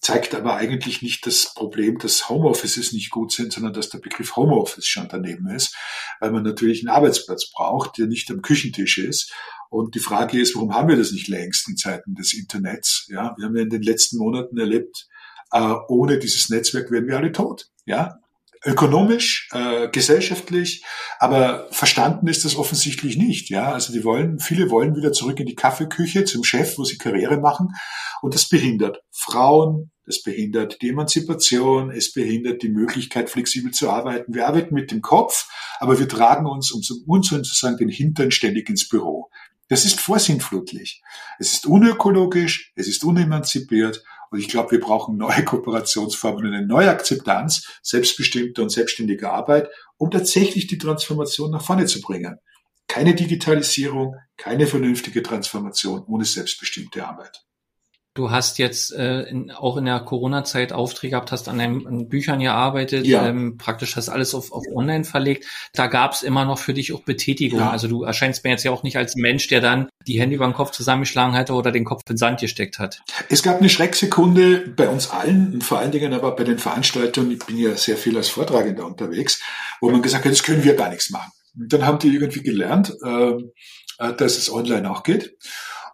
zeigt 0.00 0.34
aber 0.34 0.56
eigentlich 0.56 1.02
nicht 1.02 1.26
das 1.26 1.52
Problem, 1.54 1.98
dass 1.98 2.28
Homeoffices 2.30 2.92
nicht 2.92 3.10
gut 3.10 3.32
sind, 3.32 3.52
sondern 3.52 3.74
dass 3.74 3.90
der 3.90 3.98
Begriff 3.98 4.36
Homeoffice 4.36 4.86
schon 4.86 5.08
daneben 5.10 5.48
ist, 5.48 5.76
weil 6.20 6.30
man 6.30 6.42
natürlich 6.42 6.80
einen 6.80 6.94
Arbeitsplatz 6.94 7.50
braucht, 7.50 7.98
der 7.98 8.06
nicht 8.06 8.30
am 8.30 8.40
Küchentisch 8.40 8.98
ist. 8.98 9.32
Und 9.68 9.94
die 9.94 10.00
Frage 10.00 10.40
ist, 10.40 10.54
warum 10.54 10.74
haben 10.74 10.88
wir 10.88 10.96
das 10.96 11.12
nicht 11.12 11.28
längst 11.28 11.68
in 11.68 11.76
Zeiten 11.76 12.14
des 12.14 12.32
Internets? 12.32 13.06
Ja, 13.08 13.34
wir 13.36 13.46
haben 13.46 13.56
ja 13.56 13.62
in 13.62 13.70
den 13.70 13.82
letzten 13.82 14.16
Monaten 14.18 14.58
erlebt, 14.58 15.06
äh, 15.52 15.74
ohne 15.88 16.18
dieses 16.18 16.48
Netzwerk 16.48 16.90
wären 16.90 17.06
wir 17.06 17.18
alle 17.18 17.32
tot. 17.32 17.68
Ja, 17.84 18.20
ökonomisch, 18.64 19.48
äh, 19.52 19.88
gesellschaftlich, 19.88 20.84
aber 21.18 21.68
verstanden 21.70 22.26
ist 22.26 22.44
das 22.44 22.56
offensichtlich 22.56 23.16
nicht. 23.16 23.48
Ja, 23.48 23.72
also 23.72 23.92
die 23.92 24.04
wollen, 24.04 24.38
viele 24.38 24.70
wollen 24.70 24.96
wieder 24.96 25.12
zurück 25.12 25.40
in 25.40 25.46
die 25.46 25.54
Kaffeeküche 25.54 26.24
zum 26.24 26.44
Chef, 26.44 26.76
wo 26.76 26.84
sie 26.84 26.98
Karriere 26.98 27.38
machen, 27.38 27.68
und 28.20 28.34
das 28.34 28.48
behindert 28.48 29.02
Frauen, 29.10 29.90
das 30.04 30.22
behindert 30.22 30.82
die 30.82 30.90
Emanzipation, 30.90 31.90
es 31.90 32.12
behindert 32.12 32.62
die 32.62 32.68
Möglichkeit, 32.68 33.30
flexibel 33.30 33.70
zu 33.70 33.88
arbeiten. 33.88 34.34
Wir 34.34 34.46
arbeiten 34.46 34.74
mit 34.74 34.90
dem 34.90 35.02
Kopf, 35.02 35.48
aber 35.78 35.98
wir 35.98 36.08
tragen 36.08 36.46
uns, 36.46 36.72
um 36.72 36.82
uns 37.06 37.28
sozusagen 37.28 37.76
den 37.76 37.88
Hintern 37.88 38.30
ständig 38.30 38.68
ins 38.68 38.88
Büro. 38.88 39.30
Das 39.68 39.84
ist 39.84 40.00
vorsinnflutlich. 40.00 41.00
Es 41.38 41.52
ist 41.52 41.66
unökologisch, 41.66 42.72
es 42.74 42.88
ist 42.88 43.04
unemanzipiert 43.04 44.02
und 44.30 44.38
ich 44.38 44.48
glaube, 44.48 44.70
wir 44.72 44.80
brauchen 44.80 45.16
neue 45.16 45.44
Kooperationsformen 45.44 46.46
und 46.46 46.54
eine 46.54 46.66
neue 46.66 46.90
Akzeptanz 46.90 47.68
selbstbestimmter 47.82 48.62
und 48.62 48.70
selbstständiger 48.70 49.32
Arbeit, 49.32 49.68
um 49.96 50.10
tatsächlich 50.10 50.66
die 50.68 50.78
Transformation 50.78 51.50
nach 51.50 51.62
vorne 51.64 51.86
zu 51.86 52.00
bringen. 52.00 52.38
Keine 52.86 53.14
Digitalisierung, 53.14 54.16
keine 54.36 54.66
vernünftige 54.66 55.22
Transformation 55.22 56.04
ohne 56.06 56.24
selbstbestimmte 56.24 57.06
Arbeit. 57.06 57.44
Du 58.14 58.32
hast 58.32 58.58
jetzt 58.58 58.92
äh, 58.92 59.22
in, 59.22 59.52
auch 59.52 59.76
in 59.76 59.84
der 59.84 60.00
Corona-Zeit 60.00 60.72
Aufträge 60.72 61.12
gehabt, 61.12 61.30
hast 61.30 61.48
an, 61.48 61.58
deinem, 61.58 61.86
an 61.86 62.08
Büchern 62.08 62.40
gearbeitet, 62.40 63.06
ja. 63.06 63.28
ähm, 63.28 63.56
praktisch 63.56 63.94
hast 63.94 64.08
alles 64.08 64.34
auf, 64.34 64.50
auf 64.50 64.64
online 64.74 65.04
verlegt. 65.04 65.46
Da 65.74 65.86
gab 65.86 66.12
es 66.12 66.24
immer 66.24 66.44
noch 66.44 66.58
für 66.58 66.74
dich 66.74 66.92
auch 66.92 67.04
Betätigung. 67.04 67.60
Ja. 67.60 67.70
Also 67.70 67.86
du 67.86 68.02
erscheinst 68.02 68.42
mir 68.42 68.50
jetzt 68.50 68.64
ja 68.64 68.72
auch 68.72 68.82
nicht 68.82 68.96
als 68.96 69.14
Mensch, 69.14 69.46
der 69.46 69.60
dann 69.60 69.88
die 70.08 70.20
Hände 70.20 70.34
über 70.34 70.46
den 70.46 70.54
Kopf 70.54 70.72
zusammengeschlagen 70.72 71.34
hatte 71.34 71.52
oder 71.52 71.70
den 71.70 71.84
Kopf 71.84 72.02
in 72.08 72.14
den 72.14 72.18
Sand 72.18 72.40
gesteckt 72.40 72.80
hat. 72.80 73.00
Es 73.28 73.44
gab 73.44 73.60
eine 73.60 73.68
Schrecksekunde 73.68 74.72
bei 74.74 74.88
uns 74.88 75.10
allen 75.10 75.60
vor 75.60 75.78
allen 75.78 75.92
Dingen 75.92 76.12
aber 76.12 76.34
bei 76.34 76.42
den 76.42 76.58
Veranstaltungen, 76.58 77.30
ich 77.30 77.46
bin 77.46 77.58
ja 77.58 77.76
sehr 77.76 77.96
viel 77.96 78.16
als 78.16 78.28
Vortragender 78.28 78.86
unterwegs, 78.86 79.40
wo 79.80 79.88
man 79.90 80.02
gesagt 80.02 80.24
hat, 80.24 80.32
das 80.32 80.42
können 80.42 80.64
wir 80.64 80.74
gar 80.74 80.88
nichts 80.88 81.10
machen. 81.10 81.30
Und 81.56 81.72
dann 81.72 81.86
haben 81.86 82.00
die 82.00 82.08
irgendwie 82.08 82.42
gelernt, 82.42 82.92
ähm, 83.04 83.52
äh, 83.98 84.12
dass 84.14 84.36
es 84.36 84.52
online 84.52 84.90
auch 84.90 85.04
geht. 85.04 85.36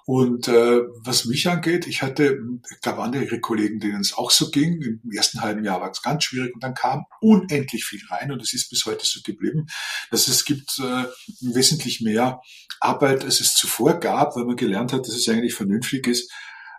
Und 0.09 0.47
äh, 0.47 0.83
was 1.03 1.25
mich 1.25 1.49
angeht, 1.49 1.89
ich 1.89 2.01
hatte, 2.01 2.39
ich 2.71 2.81
glaube, 2.81 3.03
andere 3.03 3.41
Kollegen, 3.41 3.81
denen 3.81 4.01
es 4.01 4.17
auch 4.17 4.31
so 4.31 4.51
ging. 4.51 4.81
Im 4.81 5.11
ersten 5.11 5.41
halben 5.41 5.65
Jahr 5.65 5.81
war 5.81 5.91
es 5.91 6.01
ganz 6.01 6.23
schwierig 6.23 6.55
und 6.55 6.63
dann 6.63 6.75
kam 6.75 7.07
unendlich 7.21 7.85
viel 7.85 8.01
rein 8.09 8.31
und 8.31 8.41
es 8.41 8.55
ist 8.55 8.71
bis 8.71 8.87
heute 8.87 9.05
so 9.05 9.19
geblieben, 9.25 9.67
dass 10.13 10.29
es 10.29 10.45
gibt 10.45 10.79
äh, 10.79 11.07
wesentlich 11.41 12.03
mehr 12.03 12.41
Arbeit, 12.79 13.25
als 13.25 13.41
es 13.41 13.55
zuvor 13.55 13.99
gab, 13.99 14.37
weil 14.37 14.45
man 14.45 14.55
gelernt 14.55 14.93
hat, 14.93 15.01
dass 15.01 15.17
es 15.17 15.29
eigentlich 15.29 15.55
vernünftig 15.55 16.07
ist, 16.07 16.31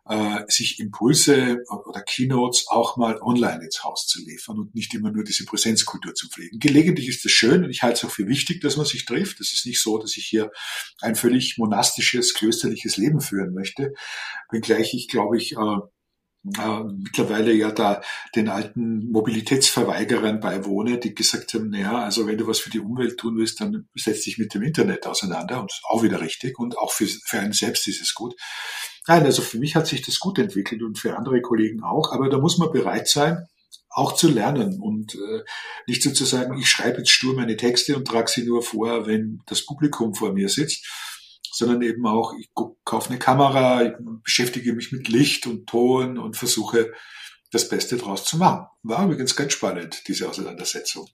äh, 0.09 0.43
sich 0.47 0.79
Impulse 0.79 1.63
oder 1.85 2.01
Keynotes 2.01 2.67
auch 2.67 2.97
mal 2.97 3.19
online 3.21 3.63
ins 3.63 3.83
Haus 3.83 4.07
zu 4.07 4.23
liefern 4.23 4.59
und 4.59 4.75
nicht 4.75 4.93
immer 4.93 5.11
nur 5.11 5.23
diese 5.23 5.45
Präsenzkultur 5.45 6.13
zu 6.13 6.29
pflegen. 6.29 6.59
Gelegentlich 6.59 7.07
ist 7.07 7.25
das 7.25 7.31
schön 7.31 7.63
und 7.63 7.69
ich 7.69 7.83
halte 7.83 7.97
es 7.97 8.05
auch 8.05 8.13
für 8.13 8.27
wichtig, 8.27 8.61
dass 8.61 8.77
man 8.77 8.85
sich 8.85 9.05
trifft. 9.05 9.39
Es 9.39 9.53
ist 9.53 9.65
nicht 9.65 9.81
so, 9.81 9.97
dass 9.97 10.17
ich 10.17 10.25
hier 10.25 10.51
ein 11.01 11.15
völlig 11.15 11.57
monastisches, 11.57 12.33
klösterliches 12.33 12.97
Leben 12.97 13.21
führen 13.21 13.53
möchte, 13.53 13.93
wenngleich 14.49 14.93
ich, 14.93 15.07
glaube 15.07 15.37
ich, 15.37 15.53
äh, 15.53 15.77
äh, 16.57 16.83
mittlerweile 16.83 17.51
ja 17.51 17.71
da 17.71 18.01
den 18.35 18.47
alten 18.47 19.11
Mobilitätsverweigerern 19.11 20.39
beiwohne, 20.39 20.97
die 20.97 21.13
gesagt 21.13 21.53
haben, 21.53 21.69
naja, 21.69 22.03
also 22.03 22.27
wenn 22.27 22.37
du 22.37 22.47
was 22.47 22.59
für 22.59 22.69
die 22.69 22.79
Umwelt 22.79 23.17
tun 23.17 23.37
willst, 23.37 23.59
dann 23.59 23.87
setz 23.95 24.21
dich 24.21 24.37
mit 24.37 24.53
dem 24.53 24.61
Internet 24.61 25.05
auseinander 25.07 25.61
und 25.61 25.71
auch 25.89 26.03
wieder 26.03 26.21
richtig 26.21 26.57
und 26.59 26.77
auch 26.77 26.91
für, 26.91 27.07
für 27.07 27.39
einen 27.39 27.53
selbst 27.53 27.87
ist 27.87 28.01
es 28.01 28.13
gut. 28.13 28.35
Nein, 29.07 29.23
also 29.23 29.41
für 29.41 29.57
mich 29.57 29.75
hat 29.75 29.87
sich 29.87 30.01
das 30.01 30.19
gut 30.19 30.37
entwickelt 30.37 30.83
und 30.83 30.99
für 30.99 31.17
andere 31.17 31.41
Kollegen 31.41 31.83
auch, 31.83 32.11
aber 32.11 32.29
da 32.29 32.37
muss 32.37 32.57
man 32.57 32.71
bereit 32.71 33.07
sein, 33.07 33.47
auch 33.89 34.13
zu 34.13 34.29
lernen 34.29 34.79
und 34.79 35.15
äh, 35.15 35.43
nicht 35.87 36.03
sozusagen, 36.03 36.57
ich 36.59 36.69
schreibe 36.69 36.99
jetzt 36.99 37.09
stur 37.09 37.33
meine 37.33 37.57
Texte 37.57 37.95
und 37.95 38.07
trage 38.07 38.29
sie 38.29 38.43
nur 38.43 38.61
vor, 38.61 39.07
wenn 39.07 39.41
das 39.47 39.65
Publikum 39.65 40.13
vor 40.13 40.33
mir 40.33 40.49
sitzt, 40.49 40.85
sondern 41.51 41.81
eben 41.81 42.05
auch, 42.05 42.33
ich 42.39 42.49
kaufe 42.83 43.09
eine 43.09 43.17
Kamera, 43.17 43.83
ich 43.83 43.93
beschäftige 44.23 44.73
mich 44.73 44.91
mit 44.91 45.07
Licht 45.07 45.47
und 45.47 45.67
Ton 45.67 46.17
und 46.17 46.37
versuche 46.37 46.91
das 47.51 47.69
Beste 47.69 47.97
draus 47.97 48.25
zu 48.25 48.37
machen. 48.37 48.67
War 48.83 49.05
übrigens 49.05 49.35
ganz 49.35 49.53
spannend, 49.53 50.07
diese 50.07 50.29
Auseinandersetzung. 50.29 51.07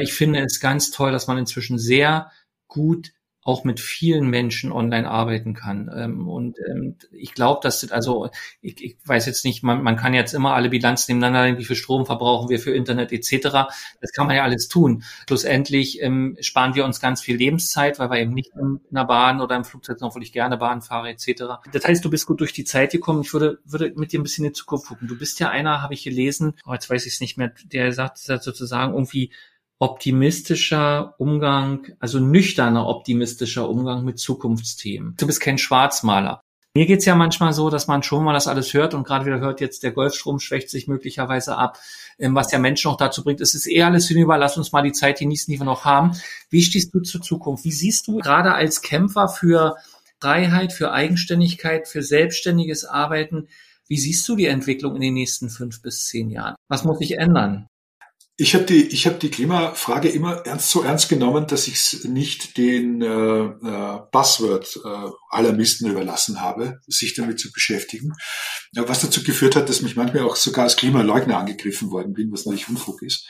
Ich 0.00 0.14
finde 0.14 0.40
es 0.40 0.60
ganz 0.60 0.90
toll, 0.90 1.12
dass 1.12 1.26
man 1.26 1.38
inzwischen 1.38 1.78
sehr 1.78 2.32
gut 2.66 3.12
auch 3.42 3.64
mit 3.64 3.80
vielen 3.80 4.28
Menschen 4.28 4.72
online 4.72 5.08
arbeiten 5.08 5.54
kann. 5.54 5.90
Ähm, 5.94 6.28
und 6.28 6.58
ähm, 6.68 6.96
ich 7.12 7.34
glaube, 7.34 7.60
dass 7.62 7.90
also 7.90 8.28
ich, 8.60 8.82
ich 8.82 8.96
weiß 9.04 9.26
jetzt 9.26 9.44
nicht, 9.44 9.62
man, 9.62 9.82
man 9.82 9.96
kann 9.96 10.12
jetzt 10.12 10.34
immer 10.34 10.54
alle 10.54 10.68
Bilanzen 10.68 11.12
nebeneinander 11.12 11.46
legen, 11.46 11.58
wie 11.58 11.64
viel 11.64 11.76
Strom 11.76 12.04
verbrauchen 12.04 12.50
wir 12.50 12.58
für 12.58 12.72
Internet 12.72 13.10
etc. 13.12 13.70
Das 14.00 14.12
kann 14.14 14.26
man 14.26 14.36
ja 14.36 14.42
alles 14.42 14.68
tun. 14.68 15.02
Schlussendlich 15.26 16.02
ähm, 16.02 16.36
sparen 16.40 16.74
wir 16.74 16.84
uns 16.84 17.00
ganz 17.00 17.22
viel 17.22 17.36
Lebenszeit, 17.36 17.98
weil 17.98 18.10
wir 18.10 18.18
eben 18.18 18.34
nicht 18.34 18.50
in 18.54 18.80
einer 18.90 19.06
Bahn 19.06 19.40
oder 19.40 19.56
im 19.56 19.64
Flugzeug, 19.64 19.98
obwohl 20.02 20.22
ich 20.22 20.32
gerne 20.32 20.58
Bahn 20.58 20.82
fahre 20.82 21.08
etc. 21.08 21.44
Das 21.72 21.84
heißt, 21.84 22.04
du 22.04 22.10
bist 22.10 22.26
gut 22.26 22.40
durch 22.40 22.52
die 22.52 22.64
Zeit 22.64 22.92
gekommen. 22.92 23.22
Ich 23.22 23.32
würde, 23.32 23.60
würde 23.64 23.92
mit 23.96 24.12
dir 24.12 24.20
ein 24.20 24.24
bisschen 24.24 24.44
in 24.44 24.52
die 24.52 24.58
Zukunft 24.58 24.88
gucken. 24.88 25.08
Du 25.08 25.16
bist 25.16 25.40
ja 25.40 25.48
einer, 25.48 25.80
habe 25.80 25.94
ich 25.94 26.04
gelesen, 26.04 26.54
oh, 26.66 26.72
jetzt 26.72 26.90
weiß 26.90 27.06
ich 27.06 27.14
es 27.14 27.20
nicht 27.20 27.38
mehr, 27.38 27.52
der 27.64 27.92
sagt 27.92 28.18
sozusagen 28.18 28.92
irgendwie, 28.92 29.32
optimistischer 29.78 31.14
Umgang, 31.18 31.86
also 32.00 32.18
nüchterner 32.18 32.86
optimistischer 32.86 33.68
Umgang 33.68 34.04
mit 34.04 34.18
Zukunftsthemen. 34.18 35.14
Du 35.18 35.26
bist 35.26 35.40
kein 35.40 35.58
Schwarzmaler. 35.58 36.40
Mir 36.74 36.86
geht's 36.86 37.06
ja 37.06 37.14
manchmal 37.14 37.52
so, 37.52 37.70
dass 37.70 37.86
man 37.86 38.02
schon 38.02 38.24
mal 38.24 38.34
das 38.34 38.46
alles 38.46 38.72
hört 38.74 38.94
und 38.94 39.04
gerade 39.04 39.24
wieder 39.26 39.40
hört 39.40 39.60
jetzt, 39.60 39.82
der 39.82 39.90
Golfstrom 39.90 40.38
schwächt 40.38 40.70
sich 40.70 40.86
möglicherweise 40.86 41.56
ab, 41.56 41.78
ähm, 42.18 42.34
was 42.34 42.52
ja 42.52 42.58
Menschen 42.58 42.90
auch 42.90 42.96
dazu 42.96 43.24
bringt. 43.24 43.40
Es 43.40 43.54
ist 43.54 43.66
eher 43.66 43.86
alles 43.86 44.06
hinüber, 44.06 44.38
lass 44.38 44.56
uns 44.56 44.70
mal 44.70 44.82
die 44.82 44.92
Zeit 44.92 45.18
genießen, 45.18 45.50
die 45.50 45.58
wir 45.58 45.64
noch 45.64 45.84
haben. 45.84 46.12
Wie 46.50 46.62
stehst 46.62 46.94
du 46.94 47.00
zur 47.00 47.22
Zukunft? 47.22 47.64
Wie 47.64 47.72
siehst 47.72 48.06
du 48.06 48.18
gerade 48.18 48.54
als 48.54 48.82
Kämpfer 48.82 49.28
für 49.28 49.76
Freiheit, 50.20 50.72
für 50.72 50.92
Eigenständigkeit, 50.92 51.88
für 51.88 52.02
selbstständiges 52.02 52.84
Arbeiten, 52.84 53.48
wie 53.88 53.96
siehst 53.96 54.28
du 54.28 54.36
die 54.36 54.46
Entwicklung 54.46 54.96
in 54.96 55.00
den 55.00 55.14
nächsten 55.14 55.48
fünf 55.48 55.80
bis 55.80 56.06
zehn 56.06 56.30
Jahren? 56.30 56.56
Was 56.68 56.84
muss 56.84 56.98
sich 56.98 57.16
ändern? 57.16 57.66
Ich 58.40 58.54
habe 58.54 58.64
die, 58.64 58.86
ich 58.86 59.08
hab 59.08 59.18
die 59.18 59.30
Klimafrage 59.30 60.08
immer 60.08 60.46
ernst 60.46 60.70
so 60.70 60.82
ernst 60.82 61.08
genommen, 61.08 61.48
dass 61.48 61.66
ich 61.66 61.74
es 61.74 62.04
nicht 62.04 62.56
den 62.56 63.02
äh, 63.02 63.06
äh, 63.06 63.98
Buzzword 64.12 64.80
äh, 64.84 65.88
überlassen 65.90 66.40
habe, 66.40 66.78
sich 66.86 67.14
damit 67.14 67.40
zu 67.40 67.50
beschäftigen. 67.50 68.12
Was 68.76 69.00
dazu 69.00 69.24
geführt 69.24 69.56
hat, 69.56 69.68
dass 69.68 69.82
mich 69.82 69.96
manchmal 69.96 70.22
auch 70.22 70.36
sogar 70.36 70.64
als 70.64 70.76
Klimaleugner 70.76 71.36
angegriffen 71.36 71.90
worden 71.90 72.12
bin, 72.12 72.30
was 72.30 72.46
natürlich 72.46 72.68
Unfug 72.68 73.02
ist. 73.02 73.26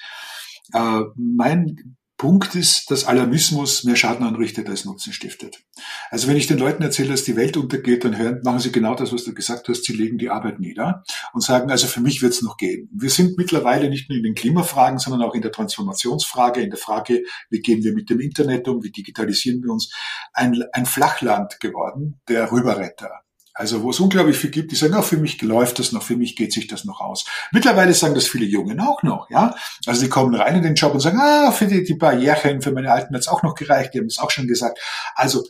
Äh, 0.75 1.01
mein 1.17 1.97
Punkt 2.19 2.57
ist, 2.57 2.91
dass 2.91 3.05
Alarmismus 3.05 3.85
mehr 3.85 3.95
Schaden 3.95 4.27
anrichtet 4.27 4.69
als 4.69 4.85
Nutzen 4.85 5.13
stiftet. 5.13 5.63
Also 6.11 6.27
wenn 6.27 6.37
ich 6.37 6.49
den 6.49 6.59
Leuten 6.59 6.83
erzähle, 6.83 7.11
dass 7.11 7.23
die 7.23 7.37
Welt 7.37 7.57
untergeht, 7.57 8.05
dann 8.05 8.19
hören, 8.19 8.41
machen 8.43 8.59
sie 8.59 8.73
genau 8.73 8.97
das, 8.97 9.13
was 9.13 9.23
du 9.23 9.33
gesagt 9.33 9.69
hast. 9.69 9.85
Sie 9.85 9.93
legen 9.93 10.19
die 10.19 10.29
Arbeit 10.29 10.59
nieder 10.59 11.05
und 11.33 11.43
sagen, 11.43 11.71
also 11.71 11.87
für 11.87 12.01
mich 12.01 12.21
wird 12.21 12.33
es 12.33 12.43
noch 12.43 12.57
gehen. 12.57 12.91
Wir 12.93 13.11
sind 13.11 13.39
mittlerweile 13.39 13.89
nicht 13.89 14.11
nur 14.11 14.19
in 14.19 14.25
den 14.25 14.35
Klimafragen, 14.35 14.99
sondern 14.99 15.23
auch 15.23 15.35
in 15.35 15.43
der 15.43 15.53
Transformationsfrage, 15.53 16.61
in 16.61 16.71
der 16.71 16.79
Frage, 16.79 17.23
wie 17.51 17.61
gehen 17.61 17.85
wir 17.85 17.95
mit 17.95 18.11
dem 18.11 18.19
Internet 18.19 18.67
um, 18.67 18.83
wie 18.83 18.91
digitalisieren 18.91 19.63
wir 19.63 19.71
uns, 19.71 19.95
ein, 20.33 20.61
ein 20.73 20.87
Flachland 20.87 21.61
geworden, 21.61 22.21
der 22.29 22.51
Rüberretter. 22.51 23.23
Also 23.59 23.83
wo 23.83 23.91
es 23.91 23.99
unglaublich 23.99 24.39
viel 24.39 24.51
gibt, 24.51 24.71
die 24.71 24.77
sagen, 24.77 24.95
auch 24.95 25.03
für 25.03 25.17
mich 25.17 25.43
läuft 25.43 25.81
das 25.81 25.91
noch, 25.91 26.05
für 26.05 26.17
mich 26.17 26.37
geht 26.37 26.53
sich 26.53 26.69
das 26.69 26.85
noch 26.85 27.01
aus. 27.01 27.25
Mittlerweile 27.51 27.93
sagen 27.93 28.15
das 28.15 28.29
viele 28.29 28.47
Jungen 28.47 28.79
auch 28.79 29.03
noch, 29.03 29.29
ja. 29.31 29.53
Also 29.85 30.03
die 30.03 30.09
kommen 30.09 30.33
rein 30.37 30.55
in 30.55 30.63
den 30.63 30.77
Job 30.77 30.95
und 30.95 31.01
sagen, 31.01 31.19
ah, 31.21 31.51
für 31.51 31.67
die, 31.67 31.83
die 31.83 31.95
Barrieren, 31.95 32.63
für 32.63 32.71
meine 32.71 32.93
Alten 32.93 33.13
hat 33.15 33.23
es 33.23 33.27
auch 33.27 33.43
noch 33.43 33.57
gereicht, 33.57 33.95
die 33.95 33.99
haben 33.99 34.07
es 34.07 34.21
auch 34.21 34.31
schon 34.31 34.47
gesagt. 34.47 34.79
Also 35.17 35.45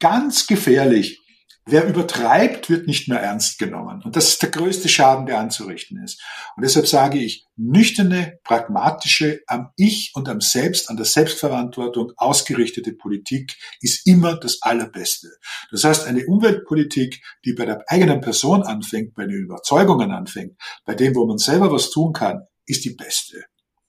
ganz 0.00 0.46
gefährlich, 0.46 1.23
Wer 1.66 1.86
übertreibt, 1.86 2.68
wird 2.68 2.86
nicht 2.86 3.08
mehr 3.08 3.20
ernst 3.20 3.58
genommen. 3.58 4.02
Und 4.04 4.16
das 4.16 4.28
ist 4.28 4.42
der 4.42 4.50
größte 4.50 4.88
Schaden, 4.90 5.24
der 5.24 5.38
anzurichten 5.38 6.02
ist. 6.04 6.22
Und 6.56 6.62
deshalb 6.62 6.86
sage 6.86 7.18
ich, 7.18 7.46
nüchterne, 7.56 8.38
pragmatische, 8.44 9.40
am 9.46 9.70
Ich 9.76 10.12
und 10.14 10.28
am 10.28 10.42
Selbst, 10.42 10.90
an 10.90 10.96
der 10.96 11.06
Selbstverantwortung 11.06 12.12
ausgerichtete 12.16 12.92
Politik 12.92 13.56
ist 13.80 14.06
immer 14.06 14.36
das 14.38 14.60
Allerbeste. 14.60 15.28
Das 15.70 15.84
heißt, 15.84 16.06
eine 16.06 16.26
Umweltpolitik, 16.26 17.22
die 17.46 17.54
bei 17.54 17.64
der 17.64 17.82
eigenen 17.86 18.20
Person 18.20 18.62
anfängt, 18.62 19.14
bei 19.14 19.24
den 19.24 19.44
Überzeugungen 19.44 20.10
anfängt, 20.10 20.60
bei 20.84 20.94
dem, 20.94 21.14
wo 21.14 21.26
man 21.26 21.38
selber 21.38 21.72
was 21.72 21.90
tun 21.90 22.12
kann, 22.12 22.42
ist 22.66 22.84
die 22.84 22.94
beste. 22.94 23.44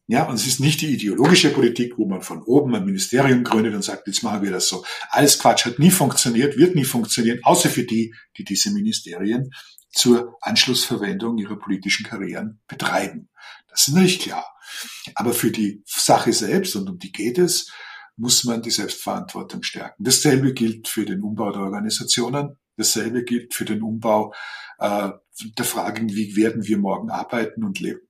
Ja, 0.07 0.27
und 0.27 0.35
es 0.35 0.45
ist 0.45 0.59
nicht 0.59 0.81
die 0.81 0.93
ideologische 0.93 1.49
Politik, 1.49 1.97
wo 1.97 2.05
man 2.05 2.21
von 2.21 2.43
oben 2.43 2.75
ein 2.75 2.85
Ministerium 2.85 3.43
gründet 3.43 3.73
und 3.73 3.83
sagt, 3.83 4.05
jetzt 4.05 4.21
machen 4.21 4.43
wir 4.43 4.51
das 4.51 4.67
so. 4.67 4.85
Alles 5.09 5.39
Quatsch 5.39 5.65
hat 5.65 5.79
nie 5.79 5.89
funktioniert, 5.89 6.57
wird 6.57 6.75
nie 6.75 6.83
funktionieren, 6.83 7.39
außer 7.41 7.69
für 7.69 7.83
die, 7.83 8.13
die 8.37 8.43
diese 8.43 8.71
Ministerien 8.71 9.49
zur 9.89 10.37
Anschlussverwendung 10.41 11.39
ihrer 11.39 11.57
politischen 11.57 12.05
Karrieren 12.05 12.61
betreiben. 12.67 13.29
Das 13.67 13.87
ist 13.87 13.95
natürlich 13.95 14.19
klar. 14.19 14.45
Aber 15.15 15.33
für 15.33 15.49
die 15.49 15.81
Sache 15.85 16.33
selbst, 16.33 16.75
und 16.75 16.87
um 16.87 16.99
die 16.99 17.11
geht 17.11 17.39
es, 17.39 17.71
muss 18.15 18.43
man 18.43 18.61
die 18.61 18.71
Selbstverantwortung 18.71 19.63
stärken. 19.63 20.03
Dasselbe 20.03 20.53
gilt 20.53 20.87
für 20.87 21.05
den 21.05 21.21
Umbau 21.21 21.51
der 21.51 21.61
Organisationen. 21.61 22.57
Dasselbe 22.77 23.23
gilt 23.23 23.53
für 23.53 23.65
den 23.65 23.81
Umbau 23.81 24.33
äh, 24.79 25.09
der 25.57 25.65
Fragen, 25.65 26.09
wie 26.09 26.35
werden 26.35 26.67
wir 26.67 26.77
morgen 26.77 27.09
arbeiten 27.09 27.63
und 27.63 27.79
leben. 27.79 28.01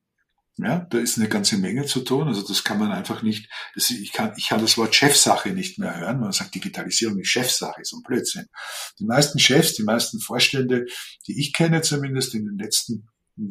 Ja, 0.57 0.79
da 0.89 0.99
ist 0.99 1.17
eine 1.17 1.27
ganze 1.27 1.57
Menge 1.57 1.85
zu 1.85 1.99
tun. 1.99 2.29
Also 2.29 2.41
das 2.41 2.63
kann 2.63 2.79
man 2.79 2.91
einfach 2.91 3.23
nicht, 3.23 3.49
das, 3.73 3.89
ich, 3.89 4.13
kann, 4.13 4.33
ich 4.37 4.47
kann 4.47 4.61
das 4.61 4.77
Wort 4.77 4.95
Chefsache 4.95 5.49
nicht 5.49 5.79
mehr 5.79 5.99
hören. 5.99 6.21
Man 6.21 6.31
sagt, 6.31 6.55
Digitalisierung 6.55 7.19
ist 7.19 7.27
Chefsache, 7.27 7.81
so 7.83 7.97
ein 7.97 8.03
Blödsinn. 8.03 8.47
Die 8.99 9.05
meisten 9.05 9.37
Chefs, 9.37 9.73
die 9.73 9.83
meisten 9.83 10.21
Vorstände, 10.21 10.85
die 11.27 11.39
ich 11.39 11.51
kenne 11.51 11.81
zumindest 11.81 12.35
in 12.35 12.45
den 12.45 12.57
letzten 12.57 13.09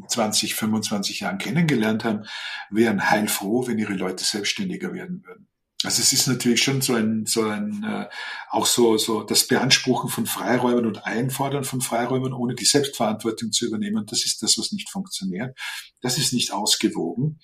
20, 0.08 0.54
25 0.54 1.20
Jahren 1.20 1.36
kennengelernt 1.36 2.04
haben, 2.04 2.24
wären 2.70 3.10
heilfroh, 3.10 3.66
wenn 3.66 3.78
ihre 3.78 3.92
Leute 3.92 4.24
selbstständiger 4.24 4.94
werden 4.94 5.22
würden. 5.26 5.48
Also 5.82 6.00
es 6.00 6.12
ist 6.12 6.26
natürlich 6.28 6.62
schon 6.62 6.80
so 6.80 6.94
ein, 6.94 7.26
so 7.26 7.42
ein 7.42 7.84
äh, 7.84 8.06
auch 8.48 8.64
so, 8.64 8.96
so 8.96 9.22
das 9.22 9.46
Beanspruchen 9.46 10.08
von 10.08 10.24
Freiräumen 10.24 10.86
und 10.86 11.04
Einfordern 11.04 11.64
von 11.64 11.82
Freiräumen, 11.82 12.32
ohne 12.32 12.54
die 12.54 12.64
Selbstverantwortung 12.64 13.52
zu 13.52 13.66
übernehmen. 13.66 14.06
Das 14.06 14.24
ist 14.24 14.42
das, 14.42 14.56
was 14.58 14.72
nicht 14.72 14.88
funktioniert. 14.88 15.58
Das 16.00 16.16
ist 16.16 16.32
nicht 16.32 16.52
ausgewogen. 16.52 17.38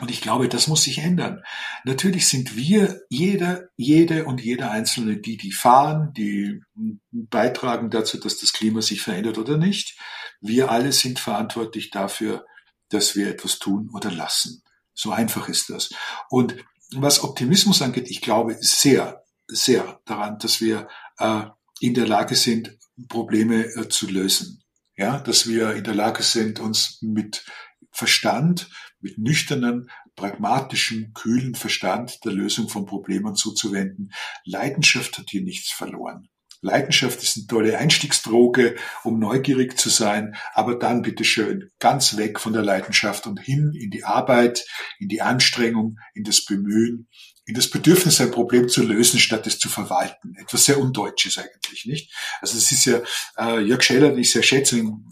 Und 0.00 0.10
ich 0.10 0.20
glaube, 0.20 0.48
das 0.48 0.68
muss 0.68 0.84
sich 0.84 0.98
ändern. 0.98 1.42
Natürlich 1.84 2.28
sind 2.28 2.56
wir, 2.56 3.00
jeder, 3.08 3.68
jede 3.76 4.26
und 4.26 4.40
jeder 4.40 4.70
Einzelne, 4.70 5.16
die, 5.16 5.36
die 5.36 5.50
fahren, 5.50 6.12
die 6.16 6.62
beitragen 7.10 7.90
dazu, 7.90 8.18
dass 8.18 8.38
das 8.38 8.52
Klima 8.52 8.80
sich 8.80 9.02
verändert 9.02 9.38
oder 9.38 9.56
nicht. 9.56 9.98
Wir 10.40 10.70
alle 10.70 10.92
sind 10.92 11.18
verantwortlich 11.18 11.90
dafür, 11.90 12.46
dass 12.90 13.16
wir 13.16 13.28
etwas 13.28 13.58
tun 13.58 13.90
oder 13.92 14.10
lassen. 14.12 14.62
So 14.94 15.10
einfach 15.10 15.48
ist 15.48 15.68
das. 15.70 15.90
Und 16.28 16.56
was 16.94 17.22
Optimismus 17.22 17.82
angeht, 17.82 18.08
ich 18.10 18.20
glaube 18.20 18.56
sehr, 18.60 19.24
sehr 19.46 20.00
daran, 20.04 20.38
dass 20.38 20.60
wir 20.60 20.88
äh, 21.18 21.44
in 21.80 21.94
der 21.94 22.06
Lage 22.06 22.34
sind, 22.34 22.76
Probleme 23.08 23.64
äh, 23.64 23.88
zu 23.88 24.08
lösen. 24.08 24.62
Ja, 24.96 25.20
dass 25.20 25.46
wir 25.46 25.74
in 25.74 25.84
der 25.84 25.94
Lage 25.94 26.22
sind, 26.22 26.58
uns 26.58 26.98
mit 27.02 27.44
Verstand, 27.92 28.68
mit 29.00 29.16
nüchternen, 29.18 29.90
pragmatischen, 30.16 31.12
kühlen 31.14 31.54
Verstand 31.54 32.24
der 32.24 32.32
Lösung 32.32 32.68
von 32.68 32.84
Problemen 32.84 33.36
zuzuwenden. 33.36 34.12
Leidenschaft 34.44 35.18
hat 35.18 35.30
hier 35.30 35.42
nichts 35.42 35.70
verloren. 35.70 36.28
Leidenschaft 36.60 37.22
ist 37.22 37.36
eine 37.36 37.46
tolle 37.46 37.78
Einstiegsdroge, 37.78 38.76
um 39.04 39.18
neugierig 39.18 39.78
zu 39.78 39.88
sein, 39.88 40.34
aber 40.54 40.76
dann 40.76 41.02
bitteschön 41.02 41.70
ganz 41.78 42.16
weg 42.16 42.40
von 42.40 42.52
der 42.52 42.62
Leidenschaft 42.62 43.26
und 43.26 43.40
hin 43.40 43.72
in 43.78 43.90
die 43.90 44.04
Arbeit, 44.04 44.66
in 44.98 45.08
die 45.08 45.22
Anstrengung, 45.22 45.98
in 46.14 46.24
das 46.24 46.44
Bemühen, 46.44 47.08
in 47.46 47.54
das 47.54 47.70
Bedürfnis, 47.70 48.20
ein 48.20 48.30
Problem 48.30 48.68
zu 48.68 48.82
lösen, 48.82 49.18
statt 49.18 49.46
es 49.46 49.58
zu 49.58 49.68
verwalten. 49.68 50.34
Etwas 50.36 50.66
sehr 50.66 50.78
Undeutsches 50.78 51.38
eigentlich, 51.38 51.86
nicht? 51.86 52.12
Also 52.40 52.56
das 52.56 52.70
ist 52.70 52.84
ja 52.84 53.00
äh, 53.38 53.60
Jörg 53.60 53.82
Scheller, 53.82 54.10
den 54.10 54.18
ich 54.18 54.32
sehr 54.32 54.42
schätze, 54.42 54.76
ein 54.76 55.04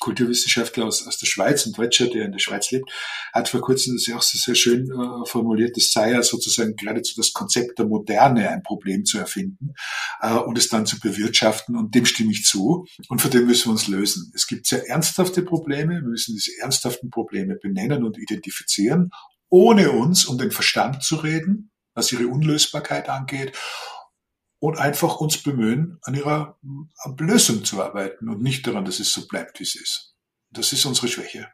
Kulturwissenschaftler 0.00 0.86
aus, 0.86 1.06
aus 1.06 1.18
der 1.18 1.26
Schweiz, 1.26 1.66
ein 1.66 1.72
Deutscher, 1.72 2.08
der 2.08 2.24
in 2.24 2.32
der 2.32 2.40
Schweiz 2.40 2.70
lebt, 2.70 2.90
hat 3.32 3.48
vor 3.48 3.60
kurzem 3.60 3.94
das 3.94 4.06
ja 4.06 4.16
auch 4.16 4.22
sehr, 4.22 4.40
sehr 4.40 4.54
schön 4.54 4.90
äh, 4.90 5.26
formuliert, 5.26 5.76
es 5.76 5.92
sei 5.92 6.12
ja 6.12 6.22
sozusagen 6.22 6.74
geradezu 6.74 7.14
das 7.16 7.32
Konzept 7.32 7.78
der 7.78 7.86
Moderne, 7.86 8.50
ein 8.50 8.62
Problem 8.62 9.04
zu 9.04 9.18
erfinden 9.18 9.74
äh, 10.20 10.34
und 10.34 10.58
es 10.58 10.68
dann 10.68 10.86
zu 10.86 10.98
bewirtschaften 10.98 11.76
und 11.76 11.94
dem 11.94 12.06
stimme 12.06 12.32
ich 12.32 12.44
zu 12.44 12.86
und 13.08 13.20
von 13.20 13.30
dem 13.30 13.46
müssen 13.46 13.68
wir 13.68 13.72
uns 13.72 13.86
lösen. 13.86 14.32
Es 14.34 14.46
gibt 14.46 14.66
sehr 14.66 14.88
ernsthafte 14.88 15.42
Probleme, 15.42 15.94
wir 15.94 16.08
müssen 16.08 16.34
diese 16.34 16.58
ernsthaften 16.60 17.10
Probleme 17.10 17.56
benennen 17.56 18.02
und 18.04 18.18
identifizieren 18.18 19.10
ohne 19.50 19.90
uns 19.90 20.24
um 20.24 20.38
den 20.38 20.52
Verstand 20.52 21.02
zu 21.02 21.16
reden, 21.16 21.70
was 21.94 22.12
ihre 22.12 22.28
Unlösbarkeit 22.28 23.08
angeht 23.08 23.56
und 24.60 24.78
einfach 24.78 25.16
uns 25.16 25.38
bemühen, 25.38 25.98
an 26.02 26.14
ihrer 26.14 26.58
Lösung 27.18 27.64
zu 27.64 27.82
arbeiten 27.82 28.28
und 28.28 28.42
nicht 28.42 28.66
daran, 28.66 28.84
dass 28.84 29.00
es 29.00 29.12
so 29.12 29.26
bleibt, 29.26 29.58
wie 29.58 29.64
es 29.64 29.74
ist. 29.74 30.14
Das 30.50 30.72
ist 30.72 30.84
unsere 30.84 31.08
Schwäche. 31.08 31.48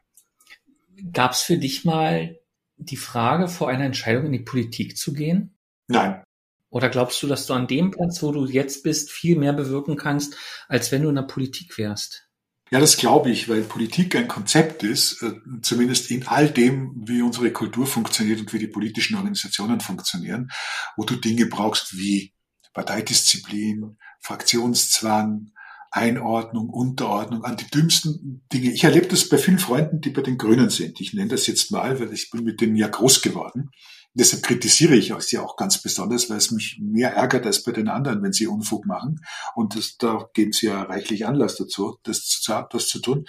Gab 1.13 1.31
es 1.31 1.41
für 1.41 1.57
dich 1.57 1.85
mal 1.85 2.37
die 2.75 2.97
Frage, 2.97 3.47
vor 3.47 3.69
einer 3.69 3.85
Entscheidung 3.85 4.25
in 4.25 4.33
die 4.33 4.39
Politik 4.39 4.97
zu 4.97 5.13
gehen? 5.13 5.57
Nein. 5.87 6.23
Oder 6.69 6.89
glaubst 6.89 7.23
du, 7.23 7.27
dass 7.27 7.47
du 7.47 7.53
an 7.53 7.67
dem 7.67 7.91
Platz, 7.91 8.21
wo 8.21 8.31
du 8.31 8.45
jetzt 8.45 8.83
bist, 8.83 9.09
viel 9.09 9.37
mehr 9.37 9.53
bewirken 9.53 9.95
kannst, 9.95 10.35
als 10.67 10.91
wenn 10.91 11.03
du 11.03 11.09
in 11.09 11.15
der 11.15 11.23
Politik 11.23 11.77
wärst? 11.77 12.27
Ja, 12.69 12.81
das 12.81 12.97
glaube 12.97 13.31
ich, 13.31 13.47
weil 13.47 13.61
Politik 13.61 14.17
ein 14.17 14.27
Konzept 14.27 14.83
ist, 14.83 15.23
äh, 15.23 15.31
zumindest 15.61 16.11
in 16.11 16.27
all 16.27 16.49
dem, 16.49 16.91
wie 17.07 17.21
unsere 17.21 17.51
Kultur 17.51 17.87
funktioniert 17.87 18.41
und 18.41 18.51
wie 18.51 18.59
die 18.59 18.67
politischen 18.67 19.15
Organisationen 19.15 19.79
funktionieren, 19.79 20.51
wo 20.97 21.05
du 21.05 21.15
Dinge 21.15 21.45
brauchst 21.45 21.97
wie 21.97 22.33
Parteidisziplin, 22.77 23.97
Fraktionszwang, 24.19 25.51
Einordnung, 25.89 26.69
Unterordnung, 26.69 27.43
an 27.43 27.57
die 27.57 27.65
dümmsten 27.65 28.45
Dinge. 28.53 28.71
Ich 28.71 28.83
erlebe 28.83 29.07
das 29.07 29.27
bei 29.29 29.39
vielen 29.39 29.57
Freunden, 29.57 29.99
die 29.99 30.11
bei 30.11 30.21
den 30.21 30.37
Grünen 30.37 30.69
sind. 30.69 31.01
Ich 31.01 31.11
nenne 31.11 31.29
das 31.29 31.47
jetzt 31.47 31.71
mal, 31.71 31.99
weil 31.99 32.13
ich 32.13 32.29
bin 32.29 32.43
mit 32.43 32.61
denen 32.61 32.75
ja 32.75 32.87
groß 32.87 33.23
geworden. 33.23 33.71
Deshalb 34.13 34.43
kritisiere 34.43 34.95
ich 34.95 35.11
sie 35.21 35.39
auch 35.39 35.55
ganz 35.55 35.81
besonders, 35.81 36.29
weil 36.29 36.37
es 36.37 36.51
mich 36.51 36.77
mehr 36.79 37.13
ärgert 37.13 37.47
als 37.47 37.63
bei 37.63 37.71
den 37.71 37.87
anderen, 37.87 38.21
wenn 38.21 38.33
sie 38.33 38.45
Unfug 38.45 38.85
machen. 38.85 39.25
Und 39.55 39.75
das, 39.75 39.97
da 39.97 40.29
geben 40.33 40.53
sie 40.53 40.67
ja 40.67 40.83
reichlich 40.83 41.25
Anlass 41.25 41.55
dazu, 41.55 41.97
das 42.03 42.27
zu, 42.27 42.53
das 42.69 42.87
zu 42.87 42.99
tun. 42.99 43.25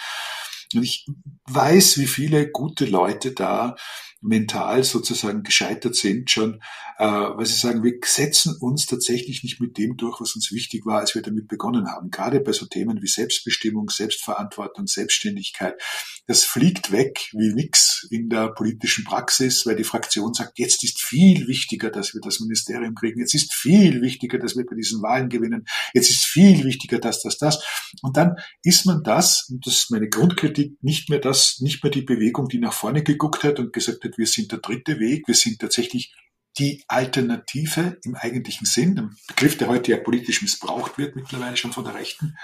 Und 0.74 0.82
ich 0.82 1.06
weiß, 1.46 1.96
wie 1.96 2.06
viele 2.06 2.50
gute 2.50 2.84
Leute 2.84 3.32
da 3.32 3.76
mental 4.20 4.82
sozusagen 4.82 5.42
gescheitert 5.42 5.94
sind 5.94 6.30
schon, 6.30 6.60
äh, 6.98 7.04
weil 7.04 7.46
sie 7.46 7.54
sagen, 7.54 7.82
wir 7.84 7.94
setzen 8.04 8.56
uns 8.60 8.86
tatsächlich 8.86 9.42
nicht 9.42 9.60
mit 9.60 9.78
dem 9.78 9.96
durch, 9.96 10.20
was 10.20 10.34
uns 10.34 10.50
wichtig 10.52 10.84
war, 10.86 11.00
als 11.00 11.14
wir 11.14 11.22
damit 11.22 11.48
begonnen 11.48 11.88
haben. 11.88 12.10
Gerade 12.10 12.40
bei 12.40 12.52
so 12.52 12.66
Themen 12.66 13.00
wie 13.00 13.06
Selbstbestimmung, 13.06 13.90
Selbstverantwortung, 13.90 14.86
Selbstständigkeit. 14.86 15.80
Das 16.26 16.44
fliegt 16.44 16.90
weg 16.90 17.30
wie 17.32 17.52
nix 17.54 17.87
in 18.10 18.28
der 18.28 18.48
politischen 18.48 19.04
Praxis, 19.04 19.66
weil 19.66 19.76
die 19.76 19.84
Fraktion 19.84 20.34
sagt, 20.34 20.58
jetzt 20.58 20.84
ist 20.84 21.00
viel 21.00 21.46
wichtiger, 21.48 21.90
dass 21.90 22.14
wir 22.14 22.20
das 22.20 22.40
Ministerium 22.40 22.94
kriegen, 22.94 23.20
jetzt 23.20 23.34
ist 23.34 23.52
viel 23.52 24.00
wichtiger, 24.02 24.38
dass 24.38 24.56
wir 24.56 24.64
bei 24.66 24.76
diesen 24.76 25.02
Wahlen 25.02 25.28
gewinnen, 25.28 25.66
jetzt 25.94 26.10
ist 26.10 26.24
viel 26.24 26.64
wichtiger, 26.64 26.98
dass 26.98 27.22
das, 27.22 27.38
das. 27.38 27.64
Und 28.02 28.16
dann 28.16 28.36
ist 28.62 28.86
man 28.86 29.02
das, 29.02 29.48
und 29.48 29.66
das 29.66 29.74
ist 29.74 29.90
meine 29.90 30.08
Grundkritik, 30.08 30.82
nicht 30.82 31.10
mehr 31.10 31.20
das, 31.20 31.60
nicht 31.60 31.82
mehr 31.82 31.90
die 31.90 32.02
Bewegung, 32.02 32.48
die 32.48 32.58
nach 32.58 32.72
vorne 32.72 33.02
geguckt 33.02 33.44
hat 33.44 33.58
und 33.58 33.72
gesagt 33.72 34.04
hat, 34.04 34.18
wir 34.18 34.26
sind 34.26 34.52
der 34.52 34.58
dritte 34.58 34.98
Weg, 34.98 35.26
wir 35.26 35.34
sind 35.34 35.60
tatsächlich 35.60 36.14
die 36.58 36.82
Alternative 36.88 37.98
im 38.04 38.16
eigentlichen 38.16 38.66
Sinn, 38.66 38.98
ein 38.98 39.16
Begriff, 39.28 39.56
der 39.58 39.68
heute 39.68 39.92
ja 39.92 39.98
politisch 39.98 40.42
missbraucht 40.42 40.98
wird, 40.98 41.14
mittlerweile 41.14 41.56
schon 41.56 41.72
von 41.72 41.84
der 41.84 41.94
Rechten. 41.94 42.36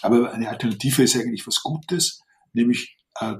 Aber 0.00 0.32
eine 0.32 0.48
Alternative 0.48 1.02
ist 1.02 1.16
eigentlich 1.16 1.46
was 1.46 1.62
Gutes, 1.62 2.20
nämlich 2.52 2.96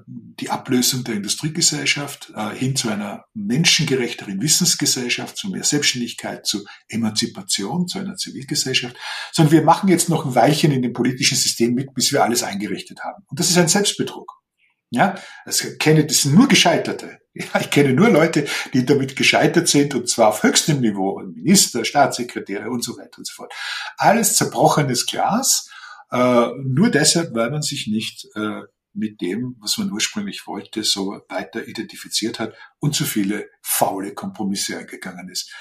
die 0.06 0.50
Ablösung 0.50 1.04
der 1.04 1.14
Industriegesellschaft 1.14 2.32
äh, 2.34 2.50
hin 2.50 2.76
zu 2.76 2.88
einer 2.88 3.24
menschengerechteren 3.34 4.40
Wissensgesellschaft, 4.40 5.36
zu 5.36 5.48
mehr 5.48 5.64
Selbstständigkeit, 5.64 6.46
zu 6.46 6.64
Emanzipation, 6.88 7.88
zu 7.88 7.98
einer 7.98 8.16
Zivilgesellschaft, 8.16 8.96
sondern 9.32 9.52
wir 9.52 9.62
machen 9.62 9.88
jetzt 9.88 10.08
noch 10.08 10.26
ein 10.26 10.34
Weilchen 10.34 10.72
in 10.72 10.82
dem 10.82 10.92
politischen 10.92 11.36
System 11.36 11.74
mit, 11.74 11.94
bis 11.94 12.12
wir 12.12 12.22
alles 12.22 12.42
eingerichtet 12.42 13.00
haben. 13.04 13.24
Und 13.28 13.40
das 13.40 13.50
ist 13.50 13.58
ein 13.58 13.68
Selbstbetrug. 13.68 14.42
Ja, 14.90 15.14
also 15.46 15.68
ich 15.68 15.78
kenne, 15.78 16.04
das 16.04 16.22
sind 16.22 16.34
nur 16.34 16.48
Gescheiterte. 16.48 17.18
Ja, 17.34 17.62
ich 17.62 17.70
kenne 17.70 17.94
nur 17.94 18.10
Leute, 18.10 18.46
die 18.74 18.84
damit 18.84 19.16
gescheitert 19.16 19.66
sind 19.66 19.94
und 19.94 20.06
zwar 20.06 20.28
auf 20.28 20.42
höchstem 20.42 20.82
Niveau, 20.82 21.18
Minister, 21.34 21.82
Staatssekretäre 21.82 22.68
und 22.68 22.84
so 22.84 22.98
weiter 22.98 23.16
und 23.16 23.26
so 23.26 23.32
fort. 23.32 23.54
Alles 23.96 24.36
zerbrochenes 24.36 25.06
Glas, 25.06 25.70
äh, 26.10 26.48
nur 26.62 26.90
deshalb, 26.90 27.34
weil 27.34 27.50
man 27.50 27.62
sich 27.62 27.86
nicht 27.86 28.26
äh, 28.34 28.60
mit 28.94 29.20
dem, 29.20 29.56
was 29.60 29.78
man 29.78 29.90
ursprünglich 29.92 30.46
wollte, 30.46 30.84
so 30.84 31.20
weiter 31.28 31.66
identifiziert 31.66 32.38
hat 32.38 32.54
und 32.78 32.94
zu 32.94 33.04
viele 33.04 33.48
faule 33.62 34.14
Kompromisse 34.14 34.78
eingegangen 34.78 35.28
ist. 35.28 35.52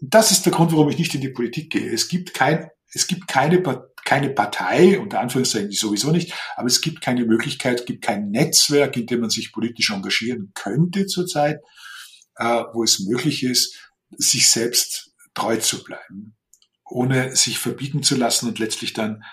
Das 0.00 0.30
ist 0.30 0.44
der 0.46 0.52
Grund, 0.52 0.72
warum 0.72 0.88
ich 0.88 0.98
nicht 0.98 1.14
in 1.14 1.20
die 1.20 1.28
Politik 1.28 1.70
gehe. 1.70 1.90
Es 1.90 2.08
gibt 2.08 2.34
kein, 2.34 2.70
es 2.92 3.06
gibt 3.06 3.28
keine 3.28 3.60
keine 4.04 4.30
Partei, 4.30 4.98
unter 5.00 5.20
Anführungszeichen 5.20 5.72
sowieso 5.72 6.10
nicht, 6.10 6.34
aber 6.56 6.66
es 6.66 6.80
gibt 6.80 7.00
keine 7.00 7.24
Möglichkeit, 7.24 7.86
gibt 7.86 8.04
kein 8.04 8.30
Netzwerk, 8.30 8.96
in 8.96 9.06
dem 9.06 9.20
man 9.20 9.30
sich 9.30 9.52
politisch 9.52 9.90
engagieren 9.90 10.52
könnte 10.54 11.06
zurzeit, 11.06 11.60
äh, 12.36 12.64
wo 12.72 12.84
es 12.84 13.00
möglich 13.00 13.42
ist, 13.42 13.90
sich 14.10 14.50
selbst 14.50 15.12
treu 15.32 15.56
zu 15.56 15.82
bleiben, 15.82 16.36
ohne 16.84 17.34
sich 17.34 17.58
verbieten 17.58 18.02
zu 18.02 18.14
lassen 18.14 18.46
und 18.46 18.58
letztlich 18.58 18.92
dann 18.92 19.24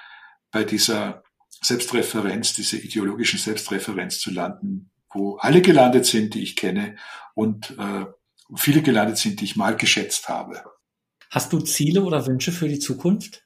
bei 0.51 0.63
dieser 0.63 1.20
Selbstreferenz, 1.61 2.53
dieser 2.53 2.77
ideologischen 2.77 3.39
Selbstreferenz 3.39 4.19
zu 4.19 4.31
landen, 4.31 4.91
wo 5.13 5.37
alle 5.37 5.61
gelandet 5.61 6.05
sind, 6.05 6.33
die 6.33 6.43
ich 6.43 6.55
kenne 6.55 6.95
und 7.35 7.75
äh, 7.77 8.05
viele 8.55 8.81
gelandet 8.81 9.17
sind, 9.17 9.39
die 9.41 9.45
ich 9.45 9.55
mal 9.55 9.75
geschätzt 9.75 10.29
habe. 10.29 10.63
Hast 11.29 11.53
du 11.53 11.59
Ziele 11.59 12.03
oder 12.03 12.25
Wünsche 12.27 12.51
für 12.51 12.67
die 12.67 12.79
Zukunft? 12.79 13.45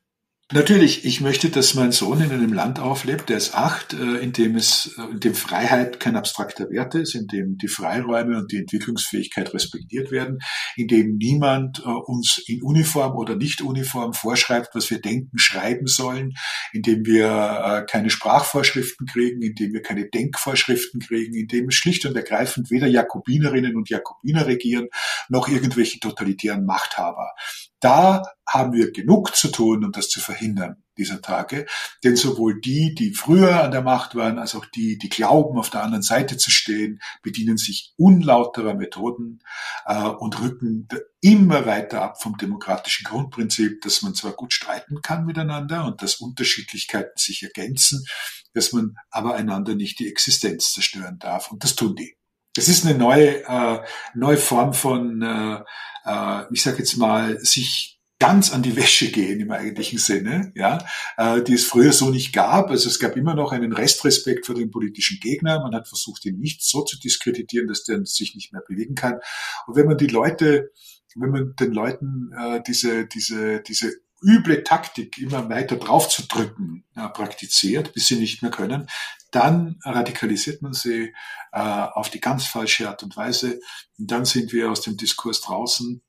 Natürlich, 0.54 1.06
ich 1.06 1.22
möchte, 1.22 1.50
dass 1.50 1.74
mein 1.74 1.92
Sohn 1.92 2.22
in 2.22 2.32
einem 2.32 2.54
Land 2.54 2.78
auflebt, 2.78 3.30
der 3.30 3.38
ist 3.38 3.56
acht, 3.56 3.94
äh, 3.94 4.18
in 4.18 4.32
dem 4.32 4.56
es, 4.56 4.94
äh, 4.96 5.02
in 5.12 5.20
dem 5.20 5.34
Freiheit 5.34 6.00
kein 6.00 6.16
abstrakter 6.16 6.70
Wert 6.70 6.94
ist, 6.94 7.16
in 7.16 7.26
dem 7.26 7.58
die 7.58 7.68
Freiräume 7.68 8.38
und 8.38 8.52
die 8.52 8.58
Entwicklungsfähigkeit 8.58 9.56
respektiert 9.56 10.12
werden, 10.12 10.38
in 10.76 10.88
dem 10.88 11.18
niemand 11.18 11.80
äh, 11.80 11.90
uns 11.90 12.44
in 12.46 12.62
Uniform 12.62 13.16
oder 13.16 13.36
nicht 13.36 13.64
Uniform 13.64 14.14
vorschreibt, 14.14 14.76
was 14.76 14.92
wir 14.92 15.02
denken, 15.02 15.40
schreiben 15.40 15.88
sollen, 15.88 16.36
in 16.74 16.84
dem 16.84 17.08
wir 17.08 17.84
keine 17.90 18.12
Sprachvorschriften 18.12 19.08
kriegen, 19.08 19.42
in 19.42 19.56
dem 19.56 19.74
wir 19.74 19.82
keine 19.82 20.08
Denkvorschriften 20.08 21.00
kriegen, 21.00 21.34
in 21.34 21.48
dem 21.48 21.72
schlicht 21.72 22.06
und 22.06 22.16
ergreifend 22.16 22.70
weder 22.70 22.86
Jakobinerinnen 22.86 23.76
und 23.76 23.90
Jakobiner 23.90 24.46
regieren, 24.46 24.90
noch 25.28 25.48
irgendwelche 25.48 26.00
totalitären 26.00 26.66
Machthaber. 26.66 27.32
Da 27.80 28.24
haben 28.48 28.74
wir 28.74 28.92
genug 28.92 29.36
zu 29.36 29.50
tun, 29.50 29.84
um 29.84 29.92
das 29.92 30.10
zu 30.10 30.20
verhindern 30.20 30.84
dieser 30.98 31.22
Tage. 31.22 31.66
Denn 32.04 32.16
sowohl 32.16 32.60
die, 32.62 32.96
die 32.96 33.14
früher 33.14 33.64
an 33.64 33.72
der 33.72 33.82
Macht 33.82 34.16
waren, 34.16 34.40
als 34.40 34.56
auch 34.56 34.66
die, 34.66 34.98
die 34.98 35.10
glauben, 35.10 35.58
auf 35.58 35.70
der 35.70 35.84
anderen 35.84 36.04
Seite 36.04 36.38
zu 36.38 36.52
stehen, 36.52 37.02
bedienen 37.22 37.58
sich 37.58 37.94
unlauterer 37.98 38.76
Methoden 38.76 39.42
äh, 39.86 40.04
und 40.04 40.40
rücken 40.42 40.88
immer 41.22 41.66
weiter 41.66 42.02
ab 42.02 42.22
vom 42.22 42.38
demokratischen 42.38 43.04
Grundprinzip, 43.06 43.82
dass 43.82 44.02
man 44.02 44.16
zwar 44.16 44.34
gut 44.34 44.54
streiten 44.54 45.02
kann 45.02 45.26
miteinander 45.26 45.86
und 45.86 46.02
dass 46.02 46.16
Unterschiedlichkeiten 46.16 47.18
sich 47.18 47.44
ergänzen, 47.44 48.06
dass 48.54 48.72
man 48.72 48.96
aber 49.10 49.36
einander 49.36 49.76
nicht 49.76 50.00
die 50.00 50.08
Existenz 50.08 50.72
zerstören 50.72 51.20
darf. 51.20 51.52
Und 51.52 51.64
das 51.64 51.76
tun 51.76 51.96
die. 51.96 52.16
Das 52.56 52.70
ist 52.70 52.86
eine 52.86 52.98
neue, 52.98 53.44
äh, 53.44 53.80
neue 54.16 54.38
Form 54.38 54.74
von, 54.74 55.22
äh, 55.22 55.60
äh, 56.06 56.44
ich 56.52 56.64
sage 56.64 56.80
jetzt 56.80 56.98
mal, 56.98 57.40
sich 57.42 57.96
ganz 58.18 58.54
an 58.54 58.64
die 58.64 58.78
Wäsche 58.78 59.12
gehen 59.12 59.42
im 59.42 59.52
eigentlichen 59.52 60.00
Sinne, 60.00 60.54
ja, 60.56 60.78
äh, 61.18 61.42
die 61.42 61.54
es 61.54 61.66
früher 61.66 61.92
so 61.92 62.10
nicht 62.10 62.32
gab. 62.34 62.70
Also 62.70 62.88
es 62.88 63.00
gab 63.00 63.18
immer 63.18 63.36
noch 63.36 63.52
einen 63.52 63.74
Restrespekt 63.74 64.46
vor 64.46 64.56
den 64.56 64.72
politischen 64.72 65.20
Gegnern. 65.20 65.64
Man 65.64 65.76
hat 65.76 65.88
versucht, 65.88 66.26
ihn 66.26 66.40
nicht 66.40 66.64
so 66.64 66.84
zu 66.84 66.98
diskreditieren, 66.98 67.68
dass 67.68 67.84
der 67.84 68.06
sich 68.06 68.34
nicht 68.36 68.54
mehr 68.54 68.64
bewegen 68.66 68.96
kann. 68.96 69.20
Und 69.68 69.76
wenn 69.76 69.86
man 69.86 69.98
die 69.98 70.08
Leute, 70.08 70.72
wenn 71.16 71.30
man 71.30 71.56
den 71.58 71.74
Leuten 71.74 72.32
äh, 72.38 72.62
diese, 72.66 73.06
diese, 73.06 73.62
diese 73.62 73.92
üble 74.26 74.64
Taktik 74.64 75.18
immer 75.18 75.50
weiter 75.50 75.78
draufzudrücken 75.78 76.84
äh, 76.96 77.08
praktiziert, 77.10 77.94
bis 77.94 78.08
sie 78.08 78.16
nicht 78.16 78.42
mehr 78.42 78.52
können, 78.52 78.88
dann 79.32 79.78
radikalisiert 79.84 80.62
man 80.62 80.74
sie 80.74 81.14
äh, 81.52 81.60
auf 81.60 82.10
die 82.10 82.22
ganz 82.22 82.46
falsche 82.46 82.90
Art 82.90 83.04
und 83.04 83.16
Weise. 83.16 83.60
Und 83.98 84.12
dann 84.12 84.26
sind 84.26 84.54
wir 84.54 84.72
aus 84.72 84.82
dem 84.82 84.98
Diskurs 84.98 85.42
draußen. 85.42 86.02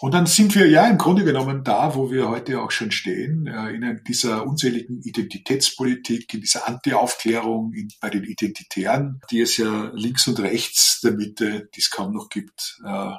Und 0.00 0.12
dann 0.12 0.26
sind 0.26 0.54
wir 0.54 0.68
ja 0.68 0.86
im 0.88 0.98
Grunde 0.98 1.24
genommen 1.24 1.64
da, 1.64 1.94
wo 1.94 2.10
wir 2.10 2.28
heute 2.28 2.60
auch 2.60 2.70
schon 2.70 2.90
stehen, 2.90 3.46
äh, 3.46 3.70
in 3.70 4.02
dieser 4.06 4.46
unseligen 4.46 5.00
Identitätspolitik, 5.02 6.32
in 6.34 6.40
dieser 6.40 6.68
Anti-Aufklärung 6.68 7.72
bei 8.00 8.10
den 8.10 8.24
Identitären, 8.24 9.20
die 9.30 9.40
es 9.40 9.56
ja 9.56 9.90
links 9.94 10.26
und 10.26 10.40
rechts 10.40 11.00
der 11.00 11.12
Mitte, 11.12 11.68
die 11.74 11.80
es 11.80 11.90
kaum 11.90 12.12
noch 12.12 12.28
gibt, 12.28 12.78
äh, 12.84 13.12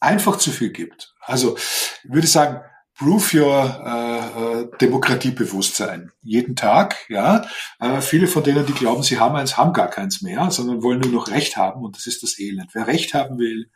einfach 0.00 0.38
zu 0.38 0.52
viel 0.52 0.70
gibt. 0.70 1.14
Also 1.20 1.56
ich 1.56 2.10
würde 2.12 2.26
sagen, 2.26 2.60
Prove 2.96 3.36
Your 3.36 3.82
äh, 3.84 4.62
äh, 4.62 4.78
Demokratiebewusstsein 4.80 6.12
jeden 6.22 6.54
Tag. 6.54 7.06
Ja, 7.08 7.44
äh, 7.80 8.00
viele 8.00 8.28
von 8.28 8.44
denen, 8.44 8.66
die 8.66 8.72
glauben, 8.72 9.02
sie 9.02 9.18
haben 9.18 9.34
eins, 9.34 9.56
haben 9.56 9.72
gar 9.72 9.88
keins 9.88 10.22
mehr, 10.22 10.50
sondern 10.50 10.82
wollen 10.82 11.00
nur 11.00 11.10
noch 11.10 11.28
Recht 11.28 11.56
haben 11.56 11.82
und 11.82 11.96
das 11.96 12.06
ist 12.06 12.22
das 12.22 12.38
Elend. 12.38 12.70
Wer 12.72 12.86
Recht 12.86 13.14
haben 13.14 13.38
will, 13.38 13.70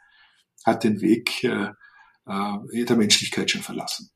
hat 0.64 0.84
den 0.84 1.00
Weg 1.00 1.42
äh, 1.42 1.70
äh, 2.26 2.84
der 2.84 2.96
Menschlichkeit 2.96 3.50
schon 3.50 3.62
verlassen. 3.62 4.10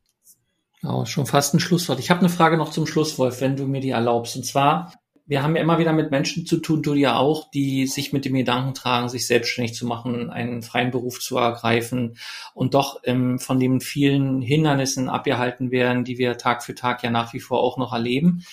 Genau, 0.80 1.04
schon 1.04 1.26
fast 1.26 1.54
ein 1.54 1.60
Schlusswort. 1.60 1.98
Ich 1.98 2.10
habe 2.10 2.20
eine 2.20 2.28
Frage 2.28 2.56
noch 2.56 2.70
zum 2.70 2.86
Schluss, 2.86 3.18
Wolf, 3.18 3.40
wenn 3.40 3.56
du 3.56 3.66
mir 3.66 3.80
die 3.80 3.90
erlaubst. 3.90 4.36
Und 4.36 4.44
zwar, 4.44 4.92
wir 5.26 5.42
haben 5.42 5.54
ja 5.54 5.62
immer 5.62 5.78
wieder 5.78 5.92
mit 5.92 6.10
Menschen 6.10 6.46
zu 6.46 6.58
tun, 6.58 6.82
du 6.82 6.94
ja 6.94 7.16
auch, 7.16 7.50
die 7.50 7.86
sich 7.86 8.12
mit 8.12 8.24
dem 8.24 8.34
Gedanken 8.34 8.74
tragen, 8.74 9.08
sich 9.08 9.26
selbstständig 9.26 9.74
zu 9.74 9.86
machen, 9.86 10.30
einen 10.30 10.62
freien 10.62 10.90
Beruf 10.90 11.20
zu 11.20 11.36
ergreifen 11.36 12.16
und 12.54 12.74
doch 12.74 13.00
ähm, 13.04 13.38
von 13.38 13.60
den 13.60 13.80
vielen 13.80 14.42
Hindernissen 14.42 15.08
abgehalten 15.08 15.70
werden, 15.70 16.04
die 16.04 16.18
wir 16.18 16.38
Tag 16.38 16.64
für 16.64 16.74
Tag 16.74 17.02
ja 17.02 17.10
nach 17.10 17.32
wie 17.32 17.40
vor 17.40 17.62
auch 17.62 17.78
noch 17.78 17.92
erleben. 17.92 18.44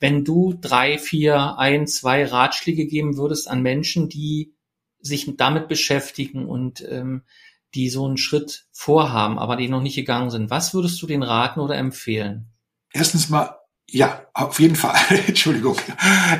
Wenn 0.00 0.24
du 0.24 0.54
drei, 0.60 0.98
vier, 0.98 1.58
ein, 1.58 1.86
zwei 1.86 2.24
Ratschläge 2.24 2.86
geben 2.86 3.16
würdest 3.16 3.48
an 3.48 3.62
Menschen, 3.62 4.08
die 4.08 4.54
sich 5.00 5.36
damit 5.36 5.68
beschäftigen 5.68 6.46
und 6.46 6.84
ähm, 6.88 7.22
die 7.74 7.90
so 7.90 8.06
einen 8.06 8.16
Schritt 8.16 8.66
vorhaben, 8.72 9.38
aber 9.38 9.56
die 9.56 9.68
noch 9.68 9.82
nicht 9.82 9.96
gegangen 9.96 10.30
sind, 10.30 10.50
was 10.50 10.74
würdest 10.74 11.00
du 11.00 11.06
denen 11.06 11.22
raten 11.22 11.60
oder 11.60 11.76
empfehlen? 11.76 12.48
Erstens 12.92 13.28
mal 13.28 13.58
ja, 13.90 14.26
auf 14.34 14.60
jeden 14.60 14.76
Fall. 14.76 14.98
Entschuldigung. 15.26 15.76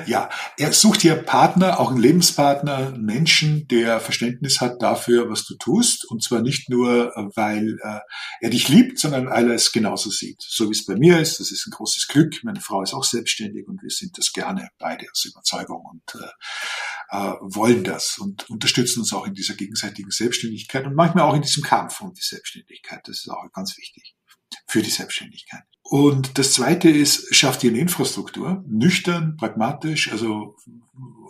Ja, 0.06 0.28
er 0.58 0.72
sucht 0.74 1.00
hier 1.00 1.14
Partner, 1.14 1.80
auch 1.80 1.90
einen 1.90 2.00
Lebenspartner, 2.00 2.90
Menschen, 2.98 3.66
der 3.68 4.00
Verständnis 4.00 4.60
hat 4.60 4.82
dafür, 4.82 5.30
was 5.30 5.46
du 5.46 5.54
tust. 5.56 6.04
Und 6.04 6.22
zwar 6.22 6.42
nicht 6.42 6.68
nur, 6.68 7.10
weil 7.36 7.78
äh, 7.82 8.00
er 8.42 8.50
dich 8.50 8.68
liebt, 8.68 8.98
sondern 8.98 9.30
weil 9.30 9.48
er 9.48 9.54
es 9.54 9.72
genauso 9.72 10.10
sieht. 10.10 10.42
So 10.46 10.68
wie 10.68 10.72
es 10.72 10.84
bei 10.84 10.96
mir 10.96 11.20
ist. 11.20 11.40
Das 11.40 11.50
ist 11.50 11.66
ein 11.66 11.70
großes 11.70 12.08
Glück. 12.08 12.38
Meine 12.44 12.60
Frau 12.60 12.82
ist 12.82 12.92
auch 12.92 13.04
selbstständig 13.04 13.66
und 13.66 13.82
wir 13.82 13.90
sind 13.90 14.18
das 14.18 14.34
gerne 14.34 14.68
beide 14.78 15.06
aus 15.10 15.24
Überzeugung 15.24 15.86
und 15.86 16.20
äh, 16.20 17.16
äh, 17.16 17.32
wollen 17.40 17.82
das 17.82 18.18
und 18.18 18.50
unterstützen 18.50 19.00
uns 19.00 19.14
auch 19.14 19.26
in 19.26 19.32
dieser 19.32 19.54
gegenseitigen 19.54 20.10
Selbstständigkeit 20.10 20.84
und 20.84 20.94
manchmal 20.94 21.24
auch 21.24 21.34
in 21.34 21.42
diesem 21.42 21.62
Kampf 21.62 22.02
um 22.02 22.12
die 22.12 22.20
Selbstständigkeit. 22.20 23.00
Das 23.08 23.20
ist 23.20 23.30
auch 23.30 23.50
ganz 23.54 23.78
wichtig 23.78 24.17
für 24.66 24.82
die 24.82 24.90
Selbstständigkeit. 24.90 25.62
Und 25.82 26.38
das 26.38 26.52
zweite 26.52 26.90
ist, 26.90 27.34
schafft 27.34 27.62
dir 27.62 27.70
eine 27.70 27.80
Infrastruktur, 27.80 28.62
nüchtern, 28.66 29.36
pragmatisch, 29.36 30.12
also 30.12 30.56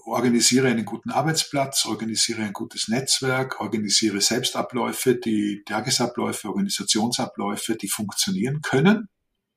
organisiere 0.04 0.68
einen 0.68 0.84
guten 0.84 1.10
Arbeitsplatz, 1.10 1.86
organisiere 1.86 2.42
ein 2.42 2.52
gutes 2.52 2.88
Netzwerk, 2.88 3.60
organisiere 3.60 4.20
Selbstabläufe, 4.20 5.14
die 5.14 5.62
Tagesabläufe, 5.64 6.48
Organisationsabläufe, 6.48 7.76
die 7.76 7.88
funktionieren 7.88 8.60
können, 8.60 9.08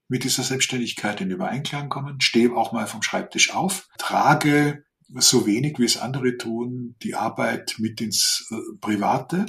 mit 0.08 0.24
dieser 0.24 0.44
Selbstständigkeit 0.44 1.22
in 1.22 1.32
Übereinklang 1.32 1.90
kommen, 1.90 2.22
stehe 2.22 2.54
auch 2.56 2.74
mal 2.74 2.86
vom 2.86 3.02
Schreibtisch 3.02 3.56
auf, 3.56 3.88
trage 3.98 4.84
so 5.16 5.46
wenig 5.46 5.80
wie 5.80 5.86
es 5.86 5.98
andere 5.98 6.38
tun, 6.38 6.96
die 7.02 7.16
Arbeit 7.16 7.76
mit 7.80 8.00
ins 8.02 8.48
äh, 8.52 8.56
Private, 8.80 9.46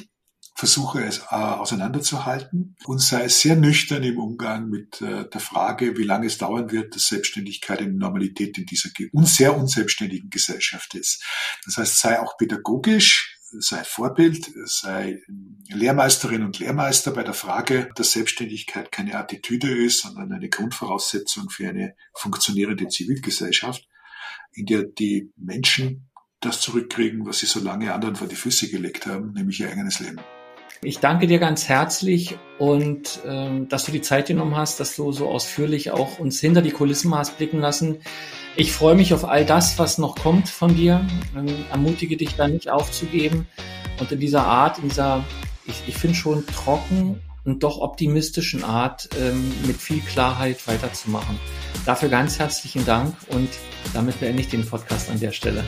versuche 0.55 1.03
es 1.05 1.18
äh, 1.18 1.34
auseinanderzuhalten 1.34 2.76
und 2.84 3.00
sei 3.00 3.28
sehr 3.28 3.57
nüchtern 3.57 4.03
im 4.03 4.18
Umgang 4.18 4.68
mit 4.68 5.00
äh, 5.00 5.28
der 5.28 5.40
Frage, 5.40 5.96
wie 5.96 6.05
lange 6.05 6.26
es 6.26 6.38
dauern 6.38 6.70
wird, 6.70 6.94
dass 6.94 7.07
Selbstständigkeit 7.07 7.80
eine 7.80 7.92
Normalität 7.92 8.59
in 8.59 8.66
dieser 8.66 8.90
un 9.12 9.24
sehr 9.24 9.57
unselbstständigen 9.57 10.30
Gesellschaft 10.30 10.94
ist. 10.94 11.24
Das 11.64 11.78
heißt, 11.78 11.98
sei 11.98 12.20
auch 12.20 12.36
pädagogisch, 12.36 13.38
sei 13.59 13.82
Vorbild, 13.84 14.50
sei 14.64 15.22
Lehrmeisterin 15.68 16.42
und 16.42 16.59
Lehrmeister 16.59 17.11
bei 17.11 17.22
der 17.22 17.34
Frage, 17.34 17.90
dass 17.96 18.12
Selbstständigkeit 18.12 18.92
keine 18.92 19.14
Attitüde 19.14 19.70
ist, 19.70 20.03
sondern 20.03 20.32
eine 20.32 20.48
Grundvoraussetzung 20.48 21.50
für 21.50 21.68
eine 21.68 21.94
funktionierende 22.14 22.88
Zivilgesellschaft, 22.88 23.86
in 24.53 24.66
der 24.66 24.84
die 24.84 25.32
Menschen 25.36 26.11
das 26.40 26.61
zurückkriegen, 26.61 27.24
was 27.26 27.38
sie 27.38 27.46
so 27.46 27.61
lange 27.61 27.92
anderen 27.92 28.16
vor 28.16 28.26
die 28.26 28.36
Füße 28.36 28.68
gelegt 28.68 29.07
haben, 29.07 29.32
nämlich 29.32 29.61
ihr 29.61 29.70
eigenes 29.70 30.00
Leben. 30.00 30.20
Ich 30.85 30.99
danke 30.99 31.28
dir 31.28 31.39
ganz 31.39 31.68
herzlich 31.68 32.37
und 32.59 33.20
ähm, 33.24 33.68
dass 33.68 33.85
du 33.85 33.93
die 33.93 34.01
Zeit 34.01 34.26
genommen 34.26 34.57
hast, 34.57 34.80
dass 34.80 34.97
du 34.97 35.12
so 35.12 35.28
ausführlich 35.28 35.93
auch 35.93 36.18
uns 36.18 36.41
hinter 36.41 36.61
die 36.61 36.72
Kulissen 36.72 37.14
hast 37.14 37.39
blicken 37.39 37.61
lassen. 37.61 37.99
Ich 38.57 38.72
freue 38.72 38.97
mich 38.97 39.14
auf 39.14 39.24
all 39.24 39.47
das, 39.47 39.78
was 39.78 39.99
noch 39.99 40.16
kommt 40.16 40.49
von 40.49 40.74
dir. 40.74 41.07
Ähm, 41.37 41.47
ermutige 41.70 42.16
dich 42.16 42.35
da 42.35 42.49
nicht 42.49 42.68
aufzugeben 42.68 43.47
und 44.01 44.11
in 44.11 44.18
dieser 44.18 44.45
Art, 44.45 44.78
in 44.78 44.89
dieser, 44.89 45.24
ich, 45.66 45.85
ich 45.87 45.95
finde 45.95 46.16
schon 46.16 46.45
trocken 46.47 47.22
und 47.45 47.62
doch 47.62 47.78
optimistischen 47.78 48.64
Art 48.64 49.09
ähm, 49.20 49.53
mit 49.68 49.76
viel 49.76 50.01
Klarheit 50.01 50.66
weiterzumachen. 50.66 51.39
Dafür 51.87 52.09
ganz 52.09 52.41
herzlichen 52.41 52.85
Dank 52.85 53.14
und 53.28 53.51
damit 53.95 54.18
beende 54.18 54.43
ich 54.43 54.49
den 54.49 54.66
Podcast 54.66 55.11
an 55.11 55.20
der 55.20 55.30
Stelle. 55.30 55.62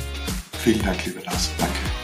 Vielen 0.58 0.82
Dank, 0.82 1.06
lieber 1.06 1.22
Lars. 1.24 1.50
Danke. 1.56 2.03